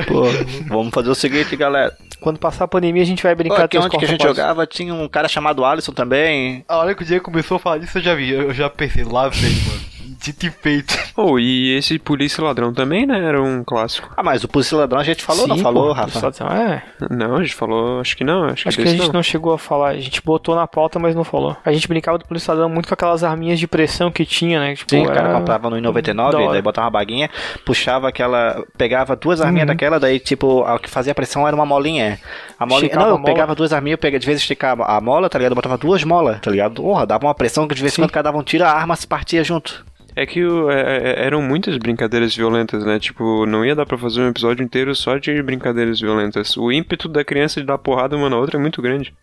Pô, 0.06 0.24
vamos 0.68 0.92
fazer 0.92 1.08
o 1.08 1.14
seguinte, 1.14 1.56
galera. 1.56 1.96
Quando 2.20 2.38
passar 2.38 2.64
a 2.64 2.68
pandemia, 2.68 3.00
a 3.00 3.06
gente 3.06 3.22
vai 3.22 3.34
brincar 3.34 3.66
três 3.66 3.82
onde 3.82 3.92
que 3.92 3.96
a 3.96 4.00
cortes 4.00 4.10
gente 4.10 4.22
jogava 4.22 4.66
tinha 4.66 4.92
um 4.92 5.08
cara 5.08 5.26
chamado 5.26 5.64
Alisson 5.64 5.92
também. 5.92 6.62
A 6.68 6.76
hora 6.76 6.94
que 6.94 7.02
o 7.02 7.06
Diego 7.06 7.24
começou 7.24 7.56
a 7.56 7.58
falar 7.58 7.78
disso, 7.78 7.96
eu 7.96 8.02
já 8.02 8.14
vi. 8.14 8.28
Eu 8.28 8.52
já 8.52 8.68
pensei, 8.68 9.04
lá 9.04 9.30
vem, 9.30 9.52
mano. 9.52 9.89
Dito 10.22 10.46
e 10.46 10.50
feito. 10.50 10.98
Oh, 11.22 11.38
e 11.38 11.76
esse 11.76 11.98
polícia 11.98 12.42
ladrão 12.42 12.72
também, 12.72 13.04
né? 13.04 13.22
Era 13.22 13.42
um 13.42 13.62
clássico. 13.62 14.08
Ah, 14.16 14.22
mas 14.22 14.42
o 14.42 14.48
Polícia 14.48 14.74
Ladrão 14.78 15.00
a 15.00 15.04
gente 15.04 15.22
falou, 15.22 15.46
não 15.46 15.56
Sim, 15.56 15.62
falou, 15.62 15.88
pô, 15.88 15.92
Rafa? 15.92 16.32
só- 16.32 16.46
É, 16.46 16.82
Não, 17.10 17.36
a 17.36 17.42
gente 17.42 17.54
falou, 17.54 18.00
acho 18.00 18.16
que 18.16 18.24
não, 18.24 18.44
acho, 18.44 18.66
acho 18.68 18.76
que, 18.78 18.82
que 18.84 18.88
a 18.88 18.92
gente 18.92 19.06
não. 19.08 19.14
não 19.14 19.22
chegou 19.22 19.52
a 19.52 19.58
falar. 19.58 19.88
A 19.90 19.98
gente 20.00 20.22
botou 20.24 20.54
na 20.54 20.66
pauta, 20.66 20.98
mas 20.98 21.14
não 21.14 21.22
falou. 21.22 21.54
A 21.62 21.72
gente 21.72 21.86
brincava 21.86 22.16
do 22.16 22.24
policial 22.24 22.56
muito 22.70 22.88
com 22.88 22.94
aquelas 22.94 23.22
arminhas 23.22 23.58
de 23.58 23.66
pressão 23.66 24.10
que 24.10 24.24
tinha, 24.24 24.58
né? 24.60 24.74
Tipo, 24.76 24.88
Sim, 24.92 25.02
o 25.04 25.12
cara 25.12 25.34
comprava 25.34 25.68
no 25.68 25.78
da 25.78 25.90
I99, 25.92 26.34
hora. 26.36 26.52
daí 26.52 26.62
botava 26.62 26.86
uma 26.86 26.90
baguinha, 26.92 27.28
puxava 27.66 28.08
aquela. 28.08 28.64
Pegava 28.78 29.14
duas 29.14 29.42
arminhas 29.42 29.68
Uhum. 29.68 29.74
daquela, 29.74 30.00
daí 30.00 30.18
tipo, 30.18 30.62
o 30.62 30.78
que 30.78 30.88
fazia 30.88 31.14
pressão 31.14 31.46
era 31.46 31.54
uma 31.54 31.66
molinha. 31.66 32.18
A 32.58 32.64
molinha. 32.64 32.86
Esticava 32.86 33.04
Não, 33.06 33.12
a 33.12 33.14
eu 33.16 33.18
mola. 33.20 33.34
pegava 33.34 33.54
duas 33.54 33.72
arminhas, 33.74 33.94
eu 33.94 33.98
pegava, 33.98 34.20
de 34.20 34.26
vez 34.26 34.38
em 34.38 34.40
esticava 34.42 34.84
a 34.84 34.98
mola, 35.02 35.28
tá 35.28 35.38
ligado? 35.38 35.52
Eu 35.52 35.56
botava 35.56 35.76
duas 35.76 36.02
molas, 36.02 36.40
tá 36.40 36.50
ligado? 36.50 36.80
Porra, 36.80 37.04
dava 37.06 37.26
uma 37.26 37.34
pressão 37.34 37.68
que 37.68 37.74
de 37.74 37.82
vez 37.82 37.92
em 37.98 38.02
quando 38.02 38.10
cada 38.10 38.30
dava 38.30 38.38
um 38.38 38.42
tiro, 38.42 38.64
a 38.64 38.70
arma 38.70 38.96
se 38.96 39.06
partia 39.06 39.44
junto. 39.44 39.84
É 40.20 40.26
que 40.26 40.44
o- 40.44 40.70
é- 40.70 40.98
é- 40.98 41.24
eram 41.26 41.40
muitas 41.40 41.78
brincadeiras 41.78 42.36
violentas, 42.36 42.84
né? 42.84 42.98
Tipo, 42.98 43.46
não 43.46 43.64
ia 43.64 43.74
dar 43.74 43.86
pra 43.86 43.96
fazer 43.96 44.20
um 44.20 44.28
episódio 44.28 44.62
inteiro 44.62 44.94
só 44.94 45.16
de 45.16 45.42
brincadeiras 45.42 45.98
violentas. 45.98 46.56
O 46.58 46.70
ímpeto 46.70 47.08
da 47.08 47.24
criança 47.24 47.58
de 47.58 47.66
dar 47.66 47.78
porrada 47.78 48.16
uma 48.16 48.28
na 48.28 48.36
outra 48.36 48.58
é 48.58 48.60
muito 48.60 48.82
grande. 48.82 49.14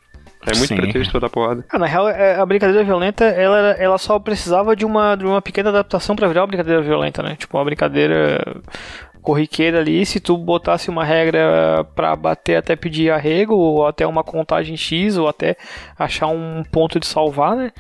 É 0.41 0.55
muito 0.55 0.67
Sim. 0.69 0.75
pretexto 0.75 1.11
pra 1.11 1.19
dar 1.21 1.29
porrada. 1.29 1.63
Ah, 1.71 1.77
na 1.77 1.85
real, 1.85 2.07
é, 2.09 2.35
a 2.39 2.45
brincadeira 2.45 2.83
violenta, 2.83 3.25
ela, 3.25 3.71
ela 3.77 3.97
só 3.99 4.17
precisava 4.17 4.75
de 4.75 4.85
uma, 4.85 5.15
de 5.15 5.25
uma 5.25 5.41
pequena 5.41 5.69
adaptação 5.69 6.15
pra 6.15 6.27
virar 6.27 6.41
uma 6.41 6.47
brincadeira 6.47 6.81
violenta, 6.81 7.21
né? 7.21 7.35
Tipo, 7.35 7.57
uma 7.57 7.65
brincadeira 7.65 8.39
corriqueira 9.21 9.79
ali, 9.79 10.05
se 10.05 10.21
tu 10.21 10.37
botasse 10.37 10.89
uma 10.89 11.03
regra 11.03 11.85
pra 11.95 12.15
bater 12.15 12.55
até 12.55 12.77
pedir 12.77 13.11
arrego, 13.11 13.55
ou 13.55 13.85
até 13.85 14.07
uma 14.07 14.23
contagem 14.23 14.77
X, 14.77 15.17
ou 15.17 15.27
até 15.27 15.57
achar 15.99 16.27
um 16.27 16.63
ponto 16.71 16.97
de 16.97 17.05
salvar, 17.05 17.53
né? 17.55 17.71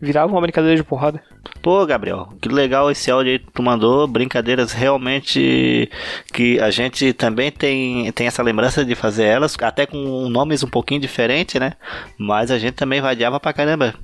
Virava 0.00 0.30
uma 0.30 0.40
brincadeira 0.40 0.76
de 0.76 0.84
porrada. 0.84 1.22
Pô, 1.62 1.84
Gabriel, 1.86 2.28
que 2.40 2.48
legal 2.48 2.90
esse 2.90 3.10
áudio 3.10 3.32
aí 3.32 3.38
que 3.38 3.50
tu 3.50 3.62
mandou. 3.62 4.06
Brincadeiras 4.06 4.72
realmente 4.72 5.90
que 6.32 6.60
a 6.60 6.70
gente 6.70 7.12
também 7.12 7.50
tem, 7.50 8.10
tem 8.12 8.26
essa 8.26 8.42
lembrança 8.42 8.84
de 8.84 8.94
fazer 8.94 9.24
elas, 9.24 9.56
até 9.60 9.86
com 9.86 10.28
nomes 10.28 10.62
um 10.62 10.68
pouquinho 10.68 11.00
diferentes, 11.00 11.60
né? 11.60 11.72
Mas 12.18 12.50
a 12.50 12.58
gente 12.58 12.74
também 12.74 13.00
vadiava 13.00 13.40
pra 13.40 13.52
caramba. 13.52 13.94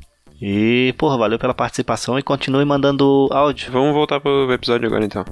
E, 0.41 0.93
porra, 0.99 1.17
valeu 1.17 1.39
pela 1.39 1.55
participação 1.55 2.19
e 2.19 2.23
continue 2.23 2.65
mandando 2.65 3.29
áudio. 3.31 3.71
Vamos 3.71 3.95
voltar 3.95 4.19
pro 4.19 4.53
episódio 4.53 4.89
agora 4.89 5.05
então. 5.05 5.25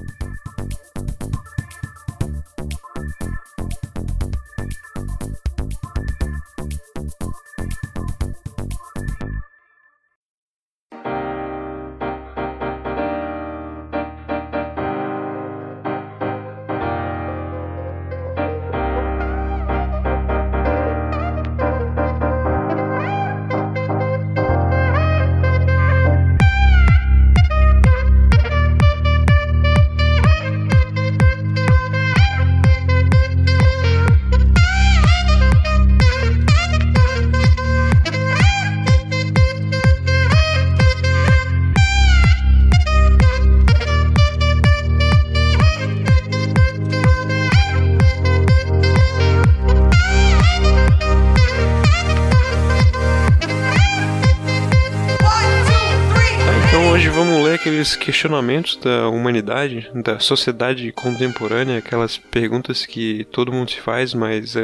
Questionamentos 58.01 58.75
da 58.77 59.07
humanidade, 59.09 59.89
da 59.93 60.19
sociedade 60.19 60.91
contemporânea, 60.91 61.77
aquelas 61.77 62.17
perguntas 62.17 62.83
que 62.85 63.23
todo 63.25 63.51
mundo 63.53 63.69
se 63.69 63.79
faz, 63.79 64.13
mas 64.15 64.57
a, 64.57 64.61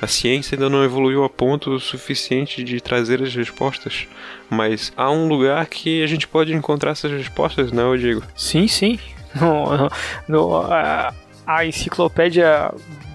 a 0.00 0.06
ciência 0.06 0.54
ainda 0.54 0.70
não 0.70 0.84
evoluiu 0.84 1.24
a 1.24 1.28
ponto 1.28 1.78
suficiente 1.80 2.62
de 2.62 2.80
trazer 2.80 3.20
as 3.20 3.34
respostas. 3.34 4.06
Mas 4.48 4.92
há 4.96 5.10
um 5.10 5.26
lugar 5.26 5.66
que 5.66 6.02
a 6.02 6.06
gente 6.06 6.28
pode 6.28 6.54
encontrar 6.54 6.92
essas 6.92 7.10
respostas, 7.10 7.72
não, 7.72 7.96
Diego? 7.96 8.22
Sim, 8.36 8.68
sim. 8.68 8.98
No, 9.38 9.90
no- 10.26 10.56
a, 10.62 11.12
a 11.46 11.66
enciclopédia 11.66 12.72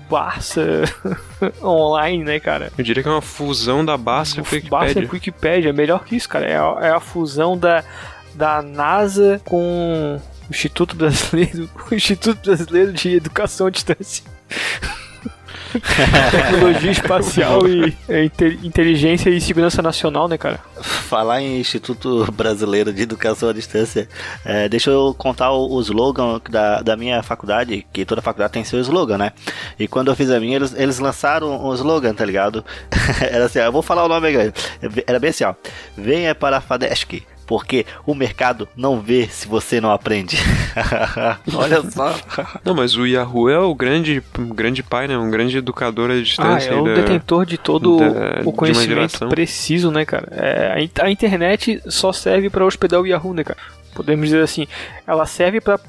Barça 0.10 0.84
online, 1.63 2.24
né, 2.24 2.39
cara? 2.39 2.72
Eu 2.77 2.84
diria 2.84 3.01
que 3.01 3.10
é 3.10 3.12
uma 3.12 3.20
fusão 3.22 3.84
da 3.84 3.98
Barça 3.98 4.39
e 4.39 4.43
Barça 4.43 4.55
Wikipedia. 5.00 5.03
e 5.03 5.12
Wikipedia, 5.12 5.70
é 5.72 5.74
melhor 5.74 6.03
que 6.05 6.15
isso, 6.15 6.29
cara. 6.29 6.46
É 6.46 6.55
a, 6.55 6.77
é 6.82 6.89
a 6.91 7.00
fusão 7.00 7.58
da, 7.58 7.84
da 8.35 8.61
NASA 8.61 9.41
com 9.45 10.19
o 10.19 10.51
Instituto 10.51 10.95
Brasileiro, 10.95 11.69
o 11.91 11.95
Instituto 11.95 12.39
Brasileiro 12.43 12.93
de 12.93 13.15
Educação 13.15 13.67
à 13.67 13.69
Distância. 13.69 14.23
Tecnologia 16.31 16.91
espacial 16.91 17.67
e 17.67 17.95
é, 18.07 18.25
inte- 18.25 18.59
inteligência 18.63 19.29
e 19.29 19.41
segurança 19.41 19.81
nacional, 19.81 20.27
né, 20.27 20.37
cara? 20.37 20.59
Falar 20.81 21.41
em 21.41 21.59
Instituto 21.59 22.31
Brasileiro 22.31 22.93
de 22.93 23.01
Educação 23.01 23.49
à 23.49 23.53
Distância, 23.53 24.07
é, 24.45 24.69
deixa 24.69 24.91
eu 24.91 25.15
contar 25.17 25.51
o, 25.51 25.73
o 25.73 25.81
slogan 25.81 26.39
da, 26.49 26.81
da 26.81 26.95
minha 26.95 27.23
faculdade, 27.23 27.85
que 27.91 28.05
toda 28.05 28.21
faculdade 28.21 28.53
tem 28.53 28.63
seu 28.63 28.79
slogan, 28.81 29.17
né? 29.17 29.31
E 29.79 29.87
quando 29.87 30.09
eu 30.09 30.15
fiz 30.15 30.29
a 30.29 30.39
minha, 30.39 30.57
eles, 30.57 30.73
eles 30.77 30.99
lançaram 30.99 31.65
um 31.65 31.73
slogan, 31.73 32.13
tá 32.13 32.25
ligado? 32.25 32.63
Era 33.21 33.45
assim, 33.45 33.59
ó, 33.59 33.63
eu 33.63 33.71
vou 33.71 33.81
falar 33.81 34.03
o 34.05 34.07
nome 34.07 34.27
agora. 34.27 34.53
Era 35.07 35.19
bem 35.19 35.31
assim, 35.31 35.43
ó. 35.43 35.55
Venha 35.97 36.35
para 36.35 36.57
a 36.57 36.61
FADESC, 36.61 37.23
porque 37.53 37.86
o 38.03 38.15
mercado 38.15 38.67
não 38.75 39.00
vê 39.00 39.27
se 39.27 39.48
você 39.48 39.79
não 39.79 39.91
aprende. 39.91 40.38
Olha 41.55 41.83
só. 41.88 42.15
Não, 42.65 42.74
mas 42.74 42.95
o 42.95 43.05
Yahoo 43.05 43.48
é 43.48 43.60
o 43.60 43.75
grande, 43.75 44.24
grande 44.55 44.81
pai, 44.81 45.07
né? 45.07 45.15
Um 45.15 45.29
grande 45.29 45.55
educador 45.60 46.10
à 46.10 46.13
Ah, 46.15 46.22
distância. 46.22 46.69
é 46.69 46.74
aí 46.74 46.79
o 46.79 46.83
da- 46.83 46.93
detentor 46.95 47.45
de 47.45 47.60
todo 47.60 47.98
da- 48.00 48.41
o 48.43 48.51
conhecimento 48.51 49.27
preciso, 49.29 49.91
né, 49.91 50.03
cara? 50.03 50.27
É, 50.31 50.89
a 51.00 51.03
a 51.05 51.12
internet 51.12 51.79
só 51.88 52.12
serve 52.12 52.50
pra 52.50 52.65
hospedar 52.65 53.00
o 53.00 53.05
Yahoo, 53.05 53.36
né, 53.36 53.43
cara? 53.43 53.60
Podemos 53.93 54.25
dizer 54.27 54.41
assim, 54.43 54.67
ela 55.05 55.25
serve 55.25 55.62
pra 55.62 55.79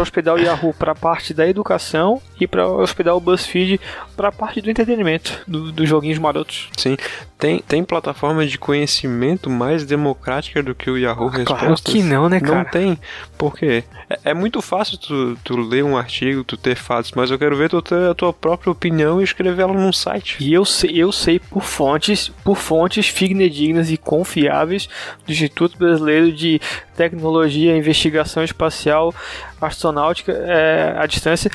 hospedar 0.00 0.34
o 0.34 0.38
Yahoo 0.38 0.72
pra 0.74 0.94
parte 0.94 1.32
da 1.34 1.46
educação 1.46 2.20
e 2.40 2.46
pra 2.46 2.66
hospedar 2.66 3.14
o 3.16 3.20
BuzzFeed 3.20 3.80
pra 4.16 4.32
parte 4.32 4.60
do 4.60 4.70
entretenimento, 4.70 5.40
do- 5.46 5.70
dos 5.72 5.88
joguinhos 5.88 6.18
marotos. 6.18 6.68
Sim. 6.76 6.96
Tem, 7.38 7.60
tem 7.60 7.82
plataforma 7.82 8.46
de 8.46 8.58
conhecimento 8.58 9.48
mais 9.48 9.84
democrática 9.86 10.62
do 10.62 10.74
que 10.74 10.90
o 10.90 10.98
Yahoo 10.98 11.28
Respostas? 11.28 11.66
Claro 11.66 11.82
que 11.82 12.02
não, 12.02 12.28
né, 12.28 12.38
cara? 12.38 12.56
Não 12.56 12.64
tem. 12.64 12.98
Por 13.38 13.56
quê? 13.56 13.82
É, 14.10 14.18
é 14.30 14.34
muito 14.34 14.60
fácil 14.60 14.98
tu, 14.98 15.36
tu 15.42 15.56
ler 15.56 15.82
um 15.82 15.96
artigo, 15.96 16.44
tu 16.44 16.56
ter 16.58 16.74
fatos, 16.76 17.12
mas 17.16 17.30
eu 17.30 17.38
quero 17.38 17.56
ver 17.56 17.70
tu 17.70 17.80
ter 17.80 18.10
a 18.10 18.14
tua 18.14 18.32
própria 18.32 18.70
opinião 18.70 19.20
e 19.20 19.24
escrever 19.24 19.62
ela 19.62 19.72
num 19.72 19.92
site. 19.92 20.36
E 20.40 20.52
eu 20.52 20.64
sei, 20.66 20.90
eu 20.96 21.10
sei 21.12 21.38
por 21.38 21.62
fontes, 21.62 22.28
por 22.44 22.56
fontes 22.58 23.08
fidedignas 23.08 23.90
e 23.90 23.96
confiáveis 23.96 24.86
do 25.26 25.32
Instituto 25.32 25.78
Brasileiro 25.78 26.30
de 26.32 26.60
Tecnologia 26.94 27.49
e 27.54 27.70
Investigação 27.70 28.42
Espacial 28.44 29.14
Astronáutica 29.60 30.32
é, 30.32 30.94
à 30.98 31.06
distância 31.06 31.50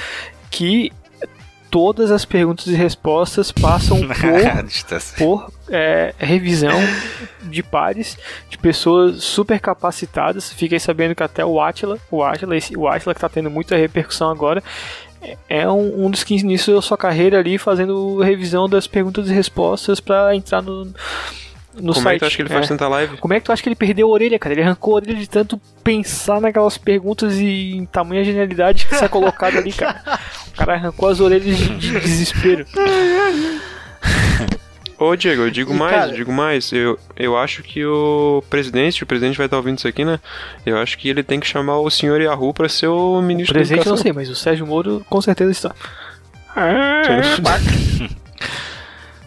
que 0.49 0.91
todas 1.69 2.09
as 2.09 2.23
perguntas 2.23 2.67
e 2.67 2.73
respostas 2.73 3.51
passam 3.51 3.99
por 4.07 4.15
por 5.17 5.51
é, 5.69 6.13
revisão 6.17 6.79
de 7.43 7.61
pares 7.61 8.17
de 8.49 8.57
pessoas 8.57 9.23
super 9.23 9.59
capacitadas. 9.59 10.53
Fiquei 10.53 10.79
sabendo 10.79 11.13
que 11.13 11.23
até 11.23 11.43
o 11.43 11.59
Atila, 11.59 11.97
o 12.09 12.23
Atila, 12.23 12.55
esse, 12.55 12.77
o 12.77 12.87
Atila 12.87 13.13
que 13.13 13.17
está 13.17 13.27
tendo 13.27 13.51
muita 13.51 13.75
repercussão 13.75 14.29
agora, 14.29 14.63
é- 15.21 15.37
é 15.49 15.69
um, 15.69 16.05
um 16.05 16.09
dos 16.09 16.23
que 16.23 16.35
iniciou 16.35 16.81
sua 16.81 16.97
carreira 16.97 17.39
ali 17.39 17.57
fazendo 17.57 18.21
revisão 18.21 18.69
das 18.69 18.87
perguntas 18.87 19.29
e 19.29 19.33
respostas 19.33 19.99
para 19.99 20.33
entrar 20.33 20.61
no, 20.61 20.93
no 21.75 21.93
Como 21.93 22.03
site. 22.03 22.07
é 22.07 22.13
que 22.13 22.19
tu 22.19 22.25
acha 22.25 22.35
que 22.35 22.41
ele 22.41 22.49
faz 22.49 22.65
É. 22.65 22.67
tanta 22.69 22.87
live? 22.87 23.17
Como 23.17 23.33
é 23.33 23.39
que 23.39 23.45
tu 23.45 23.51
acha 23.51 23.61
que 23.63 23.69
ele 23.69 23.75
perdeu 23.75 24.07
a 24.07 24.11
orelha, 24.11 24.39
cara? 24.39 24.53
Ele 24.53 24.63
arrancou 24.63 24.93
a 24.93 24.95
orelha 24.97 25.15
de 25.15 25.27
tanto 25.29 25.59
pensar 25.83 26.39
naquelas 26.41 26.77
perguntas 26.77 27.35
e 27.35 27.73
em 27.75 27.85
tamanha 27.85 28.23
genialidade 28.23 28.85
que 28.85 28.93
está 28.93 29.07
colocado 29.09 29.57
ali, 29.57 29.71
cara. 29.73 30.01
O 30.47 30.57
cara 30.57 30.73
arrancou 30.75 31.09
as 31.09 31.19
orelhas 31.19 31.57
de, 31.57 31.69
de 31.77 31.91
desespero. 31.99 32.65
Ô, 34.97 35.13
Diego, 35.13 35.41
eu 35.41 35.51
digo 35.51 35.73
E, 35.73 35.77
mais, 35.77 35.91
cara- 35.93 36.11
eu 36.11 36.15
digo 36.15 36.31
mais. 36.31 36.71
Eu, 36.71 36.97
eu 37.17 37.37
acho 37.37 37.61
que 37.63 37.85
o 37.85 38.41
presidente, 38.49 39.03
o 39.03 39.05
presidente 39.05 39.35
vai 39.37 39.45
estar 39.45 39.57
ouvindo 39.57 39.77
isso 39.77 39.87
aqui, 39.89 40.05
né? 40.05 40.21
Eu 40.65 40.77
acho 40.77 40.97
que 40.97 41.09
ele 41.09 41.21
tem 41.21 41.37
que 41.37 41.45
chamar 41.45 41.79
o 41.79 41.89
senhor 41.89 42.21
Yahoo 42.21 42.53
pra 42.53 42.69
ser 42.69 42.87
o 42.87 43.19
O 43.19 43.21
ministro 43.21 43.53
da 43.55 43.59
presente 43.59 43.85
eu 43.85 43.89
não 43.89 43.97
sei, 43.97 44.13
mas 44.13 44.29
o 44.29 44.35
Sérgio 44.35 44.65
Moro 44.65 45.05
com 45.09 45.19
certeza 45.21 45.51
está. 45.51 45.75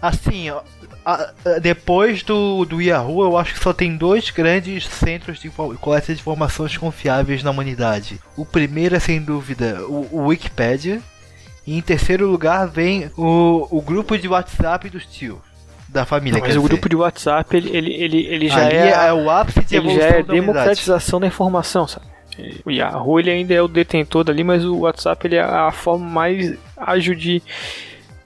Assim, 0.00 0.48
ó, 0.50 0.62
a- 1.12 1.30
a- 1.44 1.58
depois 1.58 2.22
do, 2.22 2.64
do 2.64 2.80
Yahoo, 2.82 3.22
eu 3.22 3.36
acho 3.38 3.54
que 3.54 3.60
só 3.60 3.72
tem 3.72 3.96
dois 3.96 4.30
grandes 4.30 4.86
centros 4.86 5.40
de 5.40 5.48
coleta 5.80 6.14
de 6.14 6.20
informações 6.20 6.76
confiáveis 6.76 7.42
na 7.42 7.50
humanidade. 7.50 8.18
O 8.36 8.44
primeiro 8.44 8.94
é, 8.96 8.98
sem 9.00 9.20
dúvida, 9.20 9.80
o, 9.88 10.08
o 10.12 10.26
Wikipedia. 10.26 11.00
E 11.66 11.76
em 11.76 11.82
terceiro 11.82 12.26
lugar 12.26 12.66
vem 12.66 13.10
o, 13.16 13.68
o 13.70 13.82
grupo 13.82 14.16
de 14.16 14.26
WhatsApp 14.26 14.88
dos 14.88 15.04
tios, 15.04 15.36
da 15.86 16.06
família. 16.06 16.38
Não, 16.38 16.46
mas 16.46 16.56
o 16.56 16.60
dizer. 16.60 16.68
grupo 16.68 16.88
de 16.88 16.96
WhatsApp, 16.96 17.54
ele, 17.54 17.76
ele, 17.76 17.92
ele, 17.94 18.26
ele 18.26 18.48
já 18.48 18.70
é, 18.70 19.08
é 19.08 19.12
o 19.12 19.28
ápice 19.28 19.60
de 19.64 19.76
ele 19.76 19.94
já 19.94 20.02
é 20.06 20.22
da 20.22 20.32
democratização 20.32 21.20
da 21.20 21.26
informação, 21.26 21.86
sabe? 21.86 22.06
O 22.64 22.70
Yahoo 22.70 23.18
ele 23.20 23.30
ainda 23.30 23.52
é 23.52 23.60
o 23.60 23.68
detentor 23.68 24.24
dali, 24.24 24.42
mas 24.44 24.64
o 24.64 24.78
WhatsApp 24.78 25.26
ele 25.26 25.36
é 25.36 25.42
a 25.42 25.70
forma 25.70 26.06
mais 26.06 26.54
ágil 26.76 27.14
de 27.14 27.42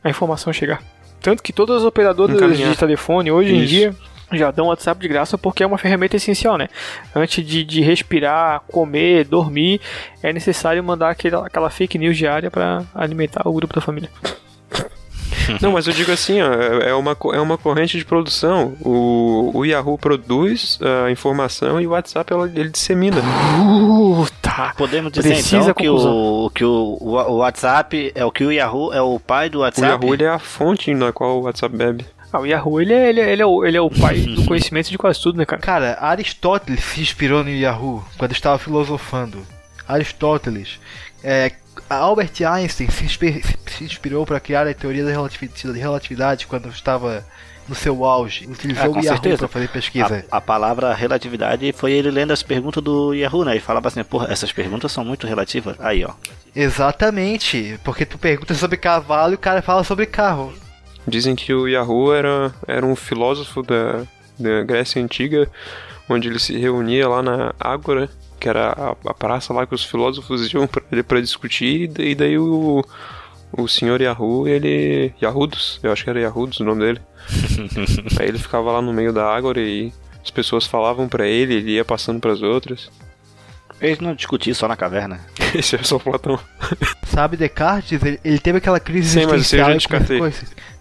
a 0.04 0.10
informação 0.10 0.52
chegar. 0.52 0.80
Tanto 1.22 1.42
que 1.42 1.52
todas 1.52 1.76
as 1.78 1.84
operadoras 1.84 2.36
Encaminhar. 2.36 2.70
de 2.72 2.76
telefone 2.78 3.30
hoje 3.30 3.54
em 3.54 3.58
Isso. 3.60 3.68
dia 3.68 3.94
já 4.32 4.50
dão 4.50 4.68
WhatsApp 4.68 4.98
de 5.00 5.08
graça 5.08 5.36
porque 5.36 5.62
é 5.62 5.66
uma 5.66 5.76
ferramenta 5.76 6.16
essencial, 6.16 6.56
né? 6.56 6.68
Antes 7.14 7.46
de, 7.46 7.62
de 7.64 7.80
respirar, 7.82 8.62
comer, 8.70 9.24
dormir, 9.26 9.78
é 10.22 10.32
necessário 10.32 10.82
mandar 10.82 11.10
aquela, 11.10 11.46
aquela 11.46 11.68
fake 11.68 11.98
news 11.98 12.16
diária 12.16 12.50
para 12.50 12.82
alimentar 12.94 13.46
o 13.46 13.52
grupo 13.52 13.74
da 13.74 13.80
família. 13.82 14.10
Não, 15.60 15.72
mas 15.72 15.86
eu 15.88 15.92
digo 15.92 16.10
assim, 16.12 16.40
ó, 16.40 16.50
é 16.52 16.94
uma, 16.94 17.14
co- 17.16 17.34
é 17.34 17.40
uma 17.40 17.58
corrente 17.58 17.98
de 17.98 18.04
produção. 18.04 18.74
O, 18.80 19.50
o 19.52 19.64
Yahoo 19.66 19.98
produz 19.98 20.78
a 21.06 21.10
informação 21.10 21.80
e 21.80 21.86
o 21.86 21.90
WhatsApp 21.90 22.32
ela- 22.32 22.46
ele 22.54 22.68
dissemina. 22.70 23.16
Podemos 24.76 25.12
dizer 25.12 25.28
Precisa 25.30 25.56
então 25.70 25.74
que, 25.74 25.88
o, 25.88 26.50
que 26.54 26.64
o, 26.64 26.98
o 27.00 27.08
o 27.32 27.36
WhatsApp 27.38 28.12
é 28.14 28.24
o 28.24 28.30
que 28.30 28.44
o 28.44 28.52
Yahoo 28.52 28.92
é 28.92 29.00
o 29.02 29.18
pai 29.20 29.48
do 29.48 29.58
O 29.58 29.60
WhatsApp. 29.62 29.88
Yahoo 30.04 30.14
ele 30.14 30.24
é 30.24 30.28
a 30.28 30.38
fonte 30.38 30.92
na 30.94 31.12
qual 31.12 31.38
o 31.40 31.42
WhatsApp 31.44 31.76
bebe. 31.76 32.04
Ah, 32.32 32.40
o 32.40 32.46
Yahoo, 32.46 32.80
ele 32.80 32.94
é, 32.94 33.08
ele, 33.10 33.20
é, 33.20 33.30
ele, 33.32 33.42
é 33.42 33.46
o, 33.46 33.64
ele 33.64 33.76
é 33.76 33.80
o 33.80 33.90
pai 33.90 34.20
do 34.36 34.44
conhecimento 34.46 34.88
de 34.90 34.96
quase 34.96 35.20
tudo, 35.20 35.36
né, 35.36 35.44
cara? 35.44 35.60
Cara, 35.60 35.98
Aristóteles 36.00 36.82
se 36.82 37.00
inspirou 37.02 37.44
no 37.44 37.50
Yahoo 37.50 38.02
quando 38.16 38.32
estava 38.32 38.58
filosofando. 38.58 39.38
Aristóteles. 39.86 40.78
É, 41.22 41.52
Albert 41.90 42.32
Einstein 42.46 42.88
se, 42.90 43.04
inspi- 43.04 43.42
se 43.66 43.84
inspirou 43.84 44.24
para 44.24 44.40
criar 44.40 44.66
a 44.66 44.74
teoria 44.74 45.04
da 45.04 45.10
relativi- 45.10 45.50
relatividade 45.78 46.46
quando 46.46 46.68
estava 46.68 47.24
no 47.68 47.74
seu 47.74 48.04
auge. 48.04 48.46
Utilizou 48.46 48.84
Ah, 48.84 48.88
o 48.88 48.92
com 48.92 49.00
Yahoo 49.00 49.16
certeza. 49.16 49.38
para 49.38 49.48
fazer 49.48 49.68
pesquisa. 49.68 50.24
A, 50.30 50.36
a 50.38 50.40
palavra 50.40 50.92
relatividade 50.94 51.72
foi 51.72 51.92
ele 51.92 52.10
lendo 52.10 52.32
as 52.32 52.42
perguntas 52.42 52.82
do 52.82 53.14
Yahoo, 53.14 53.44
né? 53.44 53.56
E 53.56 53.60
falava 53.60 53.88
assim, 53.88 54.02
porra, 54.04 54.28
essas 54.30 54.52
perguntas 54.52 54.90
são 54.92 55.04
muito 55.04 55.26
relativas. 55.26 55.76
Aí, 55.80 56.04
ó. 56.04 56.10
Exatamente, 56.54 57.78
porque 57.84 58.04
tu 58.04 58.18
pergunta 58.18 58.54
sobre 58.54 58.76
cavalo 58.76 59.32
e 59.32 59.34
o 59.36 59.38
cara 59.38 59.62
fala 59.62 59.84
sobre 59.84 60.04
carro. 60.06 60.52
Dizem 61.06 61.34
que 61.34 61.52
o 61.54 61.66
Yahoo 61.68 62.12
era, 62.12 62.52
era 62.66 62.84
um 62.84 62.94
filósofo 62.96 63.62
da, 63.62 64.02
da 64.38 64.62
Grécia 64.62 65.02
Antiga, 65.02 65.48
onde 66.08 66.28
ele 66.28 66.38
se 66.38 66.56
reunia 66.58 67.08
lá 67.08 67.22
na 67.22 67.54
Ágora, 67.58 68.08
que 68.38 68.48
era 68.48 68.72
a, 68.72 69.10
a 69.10 69.14
praça 69.14 69.52
lá 69.52 69.66
que 69.66 69.74
os 69.74 69.84
filósofos 69.84 70.46
iam 70.52 70.66
pra, 70.66 70.82
pra 71.02 71.20
discutir, 71.20 71.90
e 71.98 72.10
e 72.10 72.14
daí 72.14 72.38
o, 72.38 72.84
o 73.52 73.68
senhor 73.68 74.00
Yahoo, 74.00 74.48
ele... 74.48 75.12
Yahudos, 75.20 75.78
eu 75.82 75.92
acho 75.92 76.04
que 76.04 76.10
era 76.10 76.20
Yahudos 76.20 76.60
o 76.60 76.64
nome 76.64 76.84
dele. 76.84 77.00
Aí 78.18 78.28
ele 78.28 78.38
ficava 78.38 78.72
lá 78.72 78.82
no 78.82 78.92
meio 78.92 79.12
da 79.12 79.26
Ágora 79.26 79.60
e 79.60 79.92
as 80.22 80.30
pessoas 80.30 80.66
falavam 80.66 81.08
pra 81.08 81.26
ele, 81.26 81.54
ele 81.54 81.72
ia 81.72 81.84
passando 81.84 82.20
pras 82.20 82.42
outras. 82.42 82.90
Eles 83.80 83.98
não 83.98 84.14
discutiam 84.14 84.54
só 84.54 84.68
na 84.68 84.76
caverna. 84.76 85.20
Esse 85.52 85.74
é 85.74 85.82
só 85.82 85.98
Platão. 85.98 86.38
Sabe, 87.04 87.36
Descartes, 87.36 88.00
ele, 88.00 88.20
ele 88.24 88.38
teve 88.38 88.58
aquela 88.58 88.78
crise 88.78 89.20
Sim, 89.20 89.26
mas 89.26 89.42
isso 89.42 89.56
eu 89.56 89.66
existencial 89.66 89.68
já 89.70 89.76
descartei. 89.76 90.20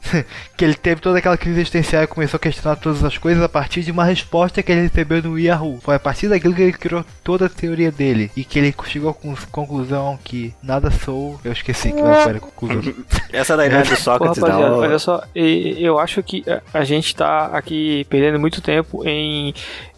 que 0.58 0.66
ele 0.66 0.74
teve 0.76 1.02
toda 1.02 1.20
aquela 1.20 1.38
crise 1.38 1.60
existencial 1.60 2.04
e 2.04 2.08
começou 2.08 2.38
a 2.38 2.40
questionar 2.40 2.76
todas 2.76 3.04
as 3.04 3.18
coisas 3.18 3.44
a 3.44 3.50
partir 3.50 3.82
de 3.82 3.92
uma 3.92 4.04
resposta 4.04 4.62
que 4.64 4.72
ele 4.72 4.82
recebeu 4.82 5.22
no 5.22 5.38
Yahoo. 5.40 5.80
Foi 5.82 5.96
a 5.96 6.00
partir 6.00 6.28
daquilo 6.28 6.54
que 6.54 6.62
ele 6.62 6.74
criou 6.74 7.06
toda 7.24 7.46
a 7.46 7.50
teoria 7.50 7.92
dele 7.92 8.32
e 8.36 8.44
que 8.44 8.60
ele 8.60 8.74
chegou 8.86 9.10
à 9.12 9.14
con- 9.14 9.36
conclusão 9.52 10.18
que 10.24 10.54
nada 10.62 10.90
sou. 10.92 11.40
Eu 11.44 11.52
esqueci 11.52 11.92
que 11.92 12.00
era 12.00 12.38
a 12.38 12.40
conclusão. 12.40 12.94
Essa 13.32 13.56
daí 13.56 13.70
não 13.70 13.78
é 13.80 13.84
do 13.84 13.90
Pô, 13.92 13.96
Sócrates, 13.96 14.42
rapaziada, 14.42 14.70
não. 14.72 14.80
olha 14.80 15.00
só, 15.00 15.24
eu 15.36 16.00
acho 16.00 16.22
que 16.24 16.44
a- 16.50 16.62
a 16.80 16.84
gente 16.84 17.16
tá 17.16 17.46
aqui 17.54 18.06
perdendo 18.10 18.40
muito 18.40 18.62
tempo 18.62 19.04
em 19.08 19.54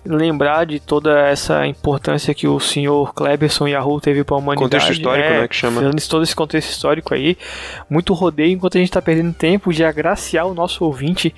lembrar 0.06 0.66
de 0.66 0.82
toda 0.82 1.18
essa 1.30 1.66
importância 1.66 2.34
que 2.34 2.46
o 2.46 2.60
senhor 2.60 3.14
Kleberson 3.14 3.68
Yahoo 3.70 4.02
teve 4.02 4.22
pra 4.26 4.36
humanidade. 4.36 4.66
Contexto 4.72 4.92
histórico, 4.92 5.28
é, 5.30 5.42
né, 5.42 5.48
que 5.48 5.56
chama. 5.56 5.82
Todo 6.10 6.24
esse 6.24 6.36
contexto 6.36 6.70
histórico 6.72 7.14
aí, 7.14 7.38
muito 7.90 8.14
rodeio 8.14 8.52
enquanto 8.52 8.78
a 8.78 8.82
gente 8.82 8.92
tá 8.92 9.02
perdendo 9.02 9.34
tempo 9.34 9.72
de 9.72 9.82
agraciar 9.94 10.46
o 10.48 10.54
nosso 10.54 10.84
ouvinte 10.84 11.34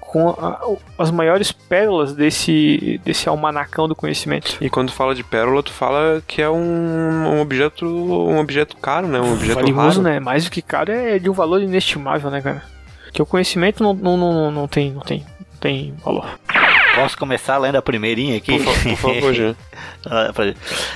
com 0.00 0.30
a- 0.30 0.60
as 0.98 1.10
maiores 1.10 1.50
pérolas 1.50 2.14
desse, 2.14 3.00
desse 3.04 3.28
almanacão 3.28 3.88
do 3.88 3.94
conhecimento. 3.96 4.56
E 4.60 4.70
quando 4.70 4.92
fala 4.92 5.14
de 5.14 5.24
pérola, 5.24 5.62
tu 5.62 5.72
fala 5.72 6.22
que 6.26 6.40
é 6.40 6.48
um, 6.48 6.56
um 6.56 7.40
objeto 7.40 7.84
um 7.84 8.38
objeto 8.38 8.76
caro, 8.76 9.08
né? 9.08 9.20
Um 9.20 9.32
objeto 9.32 9.54
valioso, 9.56 10.00
né? 10.02 10.20
Mais 10.20 10.44
do 10.44 10.50
que 10.50 10.62
caro 10.62 10.92
é 10.92 11.18
de 11.18 11.28
um 11.28 11.32
valor 11.32 11.60
inestimável, 11.60 12.30
né, 12.30 12.40
cara? 12.40 12.62
Que 13.12 13.20
o 13.20 13.26
conhecimento 13.26 13.82
não, 13.82 13.94
não, 13.94 14.16
não, 14.16 14.50
não 14.50 14.68
tem, 14.68 14.92
não 14.92 15.00
tem, 15.00 15.20
não 15.20 15.58
tem 15.60 15.94
valor. 16.04 16.26
Posso 16.96 17.16
começar 17.18 17.58
lendo 17.58 17.76
a 17.76 17.82
primeirinha 17.82 18.36
aqui? 18.36 18.58
Por, 18.58 18.82
por 18.82 18.96
favor, 18.96 19.34
Jean. 19.34 19.54
Ah, 20.08 20.30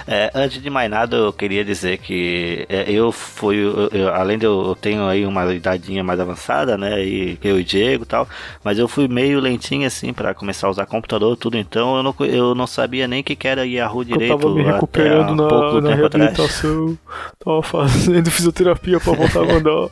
é, 0.07 0.31
antes 0.33 0.63
de 0.63 0.71
mais 0.71 0.89
nada, 0.89 1.17
eu 1.17 1.33
queria 1.33 1.65
dizer 1.65 1.99
que 1.99 2.65
é, 2.69 2.85
eu 2.93 3.11
fui, 3.11 3.57
eu- 3.57 3.89
eu- 3.93 4.15
além 4.15 4.39
de 4.39 4.47
eu 4.47 4.69
eu 4.69 4.77
tenho 4.77 5.05
aí 5.05 5.27
uma 5.27 5.53
idadinha 5.53 6.05
mais 6.05 6.21
avançada, 6.21 6.79
né, 6.79 7.05
e 7.05 7.37
eu 7.43 7.59
e 7.59 7.65
Diego 7.65 8.05
e 8.05 8.07
tal, 8.07 8.29
mas 8.63 8.79
eu 8.79 8.87
fui 8.87 9.09
meio 9.09 9.41
lentinho 9.41 9.85
assim 9.85 10.13
pra 10.13 10.33
começar 10.33 10.69
a 10.69 10.71
usar 10.71 10.87
computador 10.87 11.37
tudo, 11.37 11.59
então 11.59 11.97
eu 11.97 12.03
não, 12.05 12.15
eu 12.21 12.55
não 12.55 12.69
sabia 12.69 13.09
nem 13.09 13.21
o 13.21 13.25
que 13.25 13.35
que 13.35 13.49
era 13.49 13.67
Yahoo 13.67 14.05
direito 14.05 14.33
eu 14.33 14.39
tava 14.39 14.55
me 14.55 14.63
recuperando 14.63 15.35
na, 15.35 15.49
pouco 15.49 15.81
na 15.81 15.91
tempo 15.91 16.07
atrás. 16.07 16.25
reabilitação, 16.37 16.99
tava 17.45 17.63
fazendo 17.67 18.31
fisioterapia 18.31 19.01
pra 19.01 19.13
voltar 19.13 19.41
a 19.41 19.53
andar. 19.55 19.89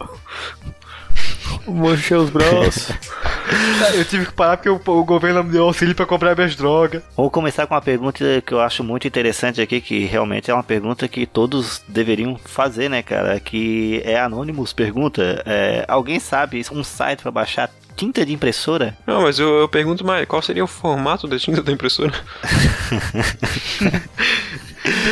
Manchei 1.68 2.16
os 2.16 2.30
braços. 2.30 2.90
Eu 3.94 4.04
tive 4.04 4.26
que 4.26 4.32
parar 4.32 4.56
porque 4.56 4.68
o, 4.68 4.80
o 4.84 5.04
governo 5.04 5.42
me 5.42 5.50
deu 5.50 5.64
auxílio 5.64 5.94
pra 5.94 6.04
comprar 6.04 6.34
minhas 6.34 6.54
drogas. 6.54 7.02
Vou 7.16 7.30
começar 7.30 7.66
com 7.66 7.74
uma 7.74 7.80
pergunta 7.80 8.42
que 8.44 8.52
eu 8.52 8.60
acho 8.60 8.84
muito 8.84 9.06
interessante 9.06 9.60
aqui, 9.60 9.80
que 9.80 10.04
realmente 10.04 10.50
é 10.50 10.54
uma 10.54 10.62
pergunta 10.62 11.08
que 11.08 11.24
todos 11.26 11.82
deveriam 11.88 12.36
fazer, 12.36 12.90
né, 12.90 13.02
cara? 13.02 13.40
Que 13.40 14.02
é 14.04 14.20
Anonymous 14.20 14.72
pergunta. 14.72 15.42
é, 15.46 15.84
alguém 15.88 16.20
sabe 16.20 16.62
um 16.70 16.84
site 16.84 17.22
pra 17.22 17.30
baixar 17.30 17.70
tinta 17.96 18.24
de 18.24 18.32
impressora? 18.32 18.96
Não, 19.06 19.22
mas 19.22 19.38
eu, 19.38 19.58
eu 19.58 19.68
pergunto 19.68 20.04
mais, 20.04 20.26
qual 20.26 20.40
seria 20.42 20.62
o 20.62 20.68
formato 20.68 21.26
da 21.26 21.38
tinta 21.38 21.62
da 21.62 21.72
impressora? 21.72 22.12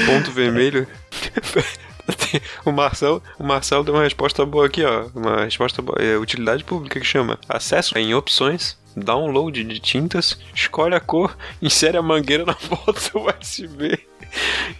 Ponto 0.07 0.31
vermelho. 0.31 0.87
O 2.65 2.73
Marcel, 2.73 3.23
o 3.39 3.45
Marcel 3.45 3.83
deu 3.85 3.95
uma 3.95 4.03
resposta 4.03 4.45
boa 4.45 4.67
aqui, 4.67 4.85
ó. 4.85 5.07
Uma 5.15 5.45
resposta 5.45 5.81
boa. 5.83 5.99
É 6.01 6.17
utilidade 6.17 6.65
pública 6.65 7.01
que 7.01 7.07
chama 7.07 7.39
acesso 7.49 7.99
em 7.99 8.15
opções, 8.15 8.77
download 8.97 9.63
de 9.63 9.79
tintas, 9.79 10.39
escolhe 10.55 10.95
a 10.95 11.01
cor, 11.01 11.37
insere 11.61 11.97
a 11.97 12.03
mangueira 12.03 12.45
na 12.45 12.55
porta 12.69 13.19
USB 13.19 13.99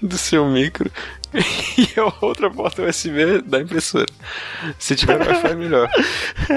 do 0.03 0.19
seu 0.19 0.47
micro 0.47 0.91
e 1.33 1.89
a 1.99 2.13
outra 2.21 2.51
porta 2.51 2.83
USB 2.83 3.43
da 3.43 3.61
impressora. 3.61 4.07
Se 4.79 4.95
tiver 4.97 5.21
Wi-Fi, 5.21 5.55
melhor. 5.55 5.89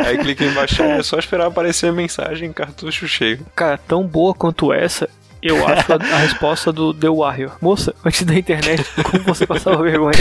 Aí 0.05 0.17
clica 0.17 0.43
em 0.43 0.53
baixar 0.53 0.87
e 0.87 0.99
é 0.99 1.03
só 1.03 1.17
esperar 1.17 1.47
aparecer 1.47 1.87
a 1.87 1.93
mensagem 1.93 2.51
cartucho 2.51 3.07
cheio. 3.07 3.45
Cara, 3.55 3.77
tão 3.77 4.05
boa 4.05 4.33
quanto 4.33 4.73
essa, 4.73 5.09
eu 5.41 5.65
acho 5.67 5.91
a, 5.93 5.95
a 5.95 6.17
resposta 6.19 6.71
do 6.71 6.93
The 6.93 7.09
Warrior. 7.09 7.51
Moça, 7.61 7.93
antes 8.05 8.23
da 8.23 8.33
internet, 8.35 8.83
como 9.03 9.23
você 9.23 9.45
passava 9.47 9.81
vergonha? 9.81 10.11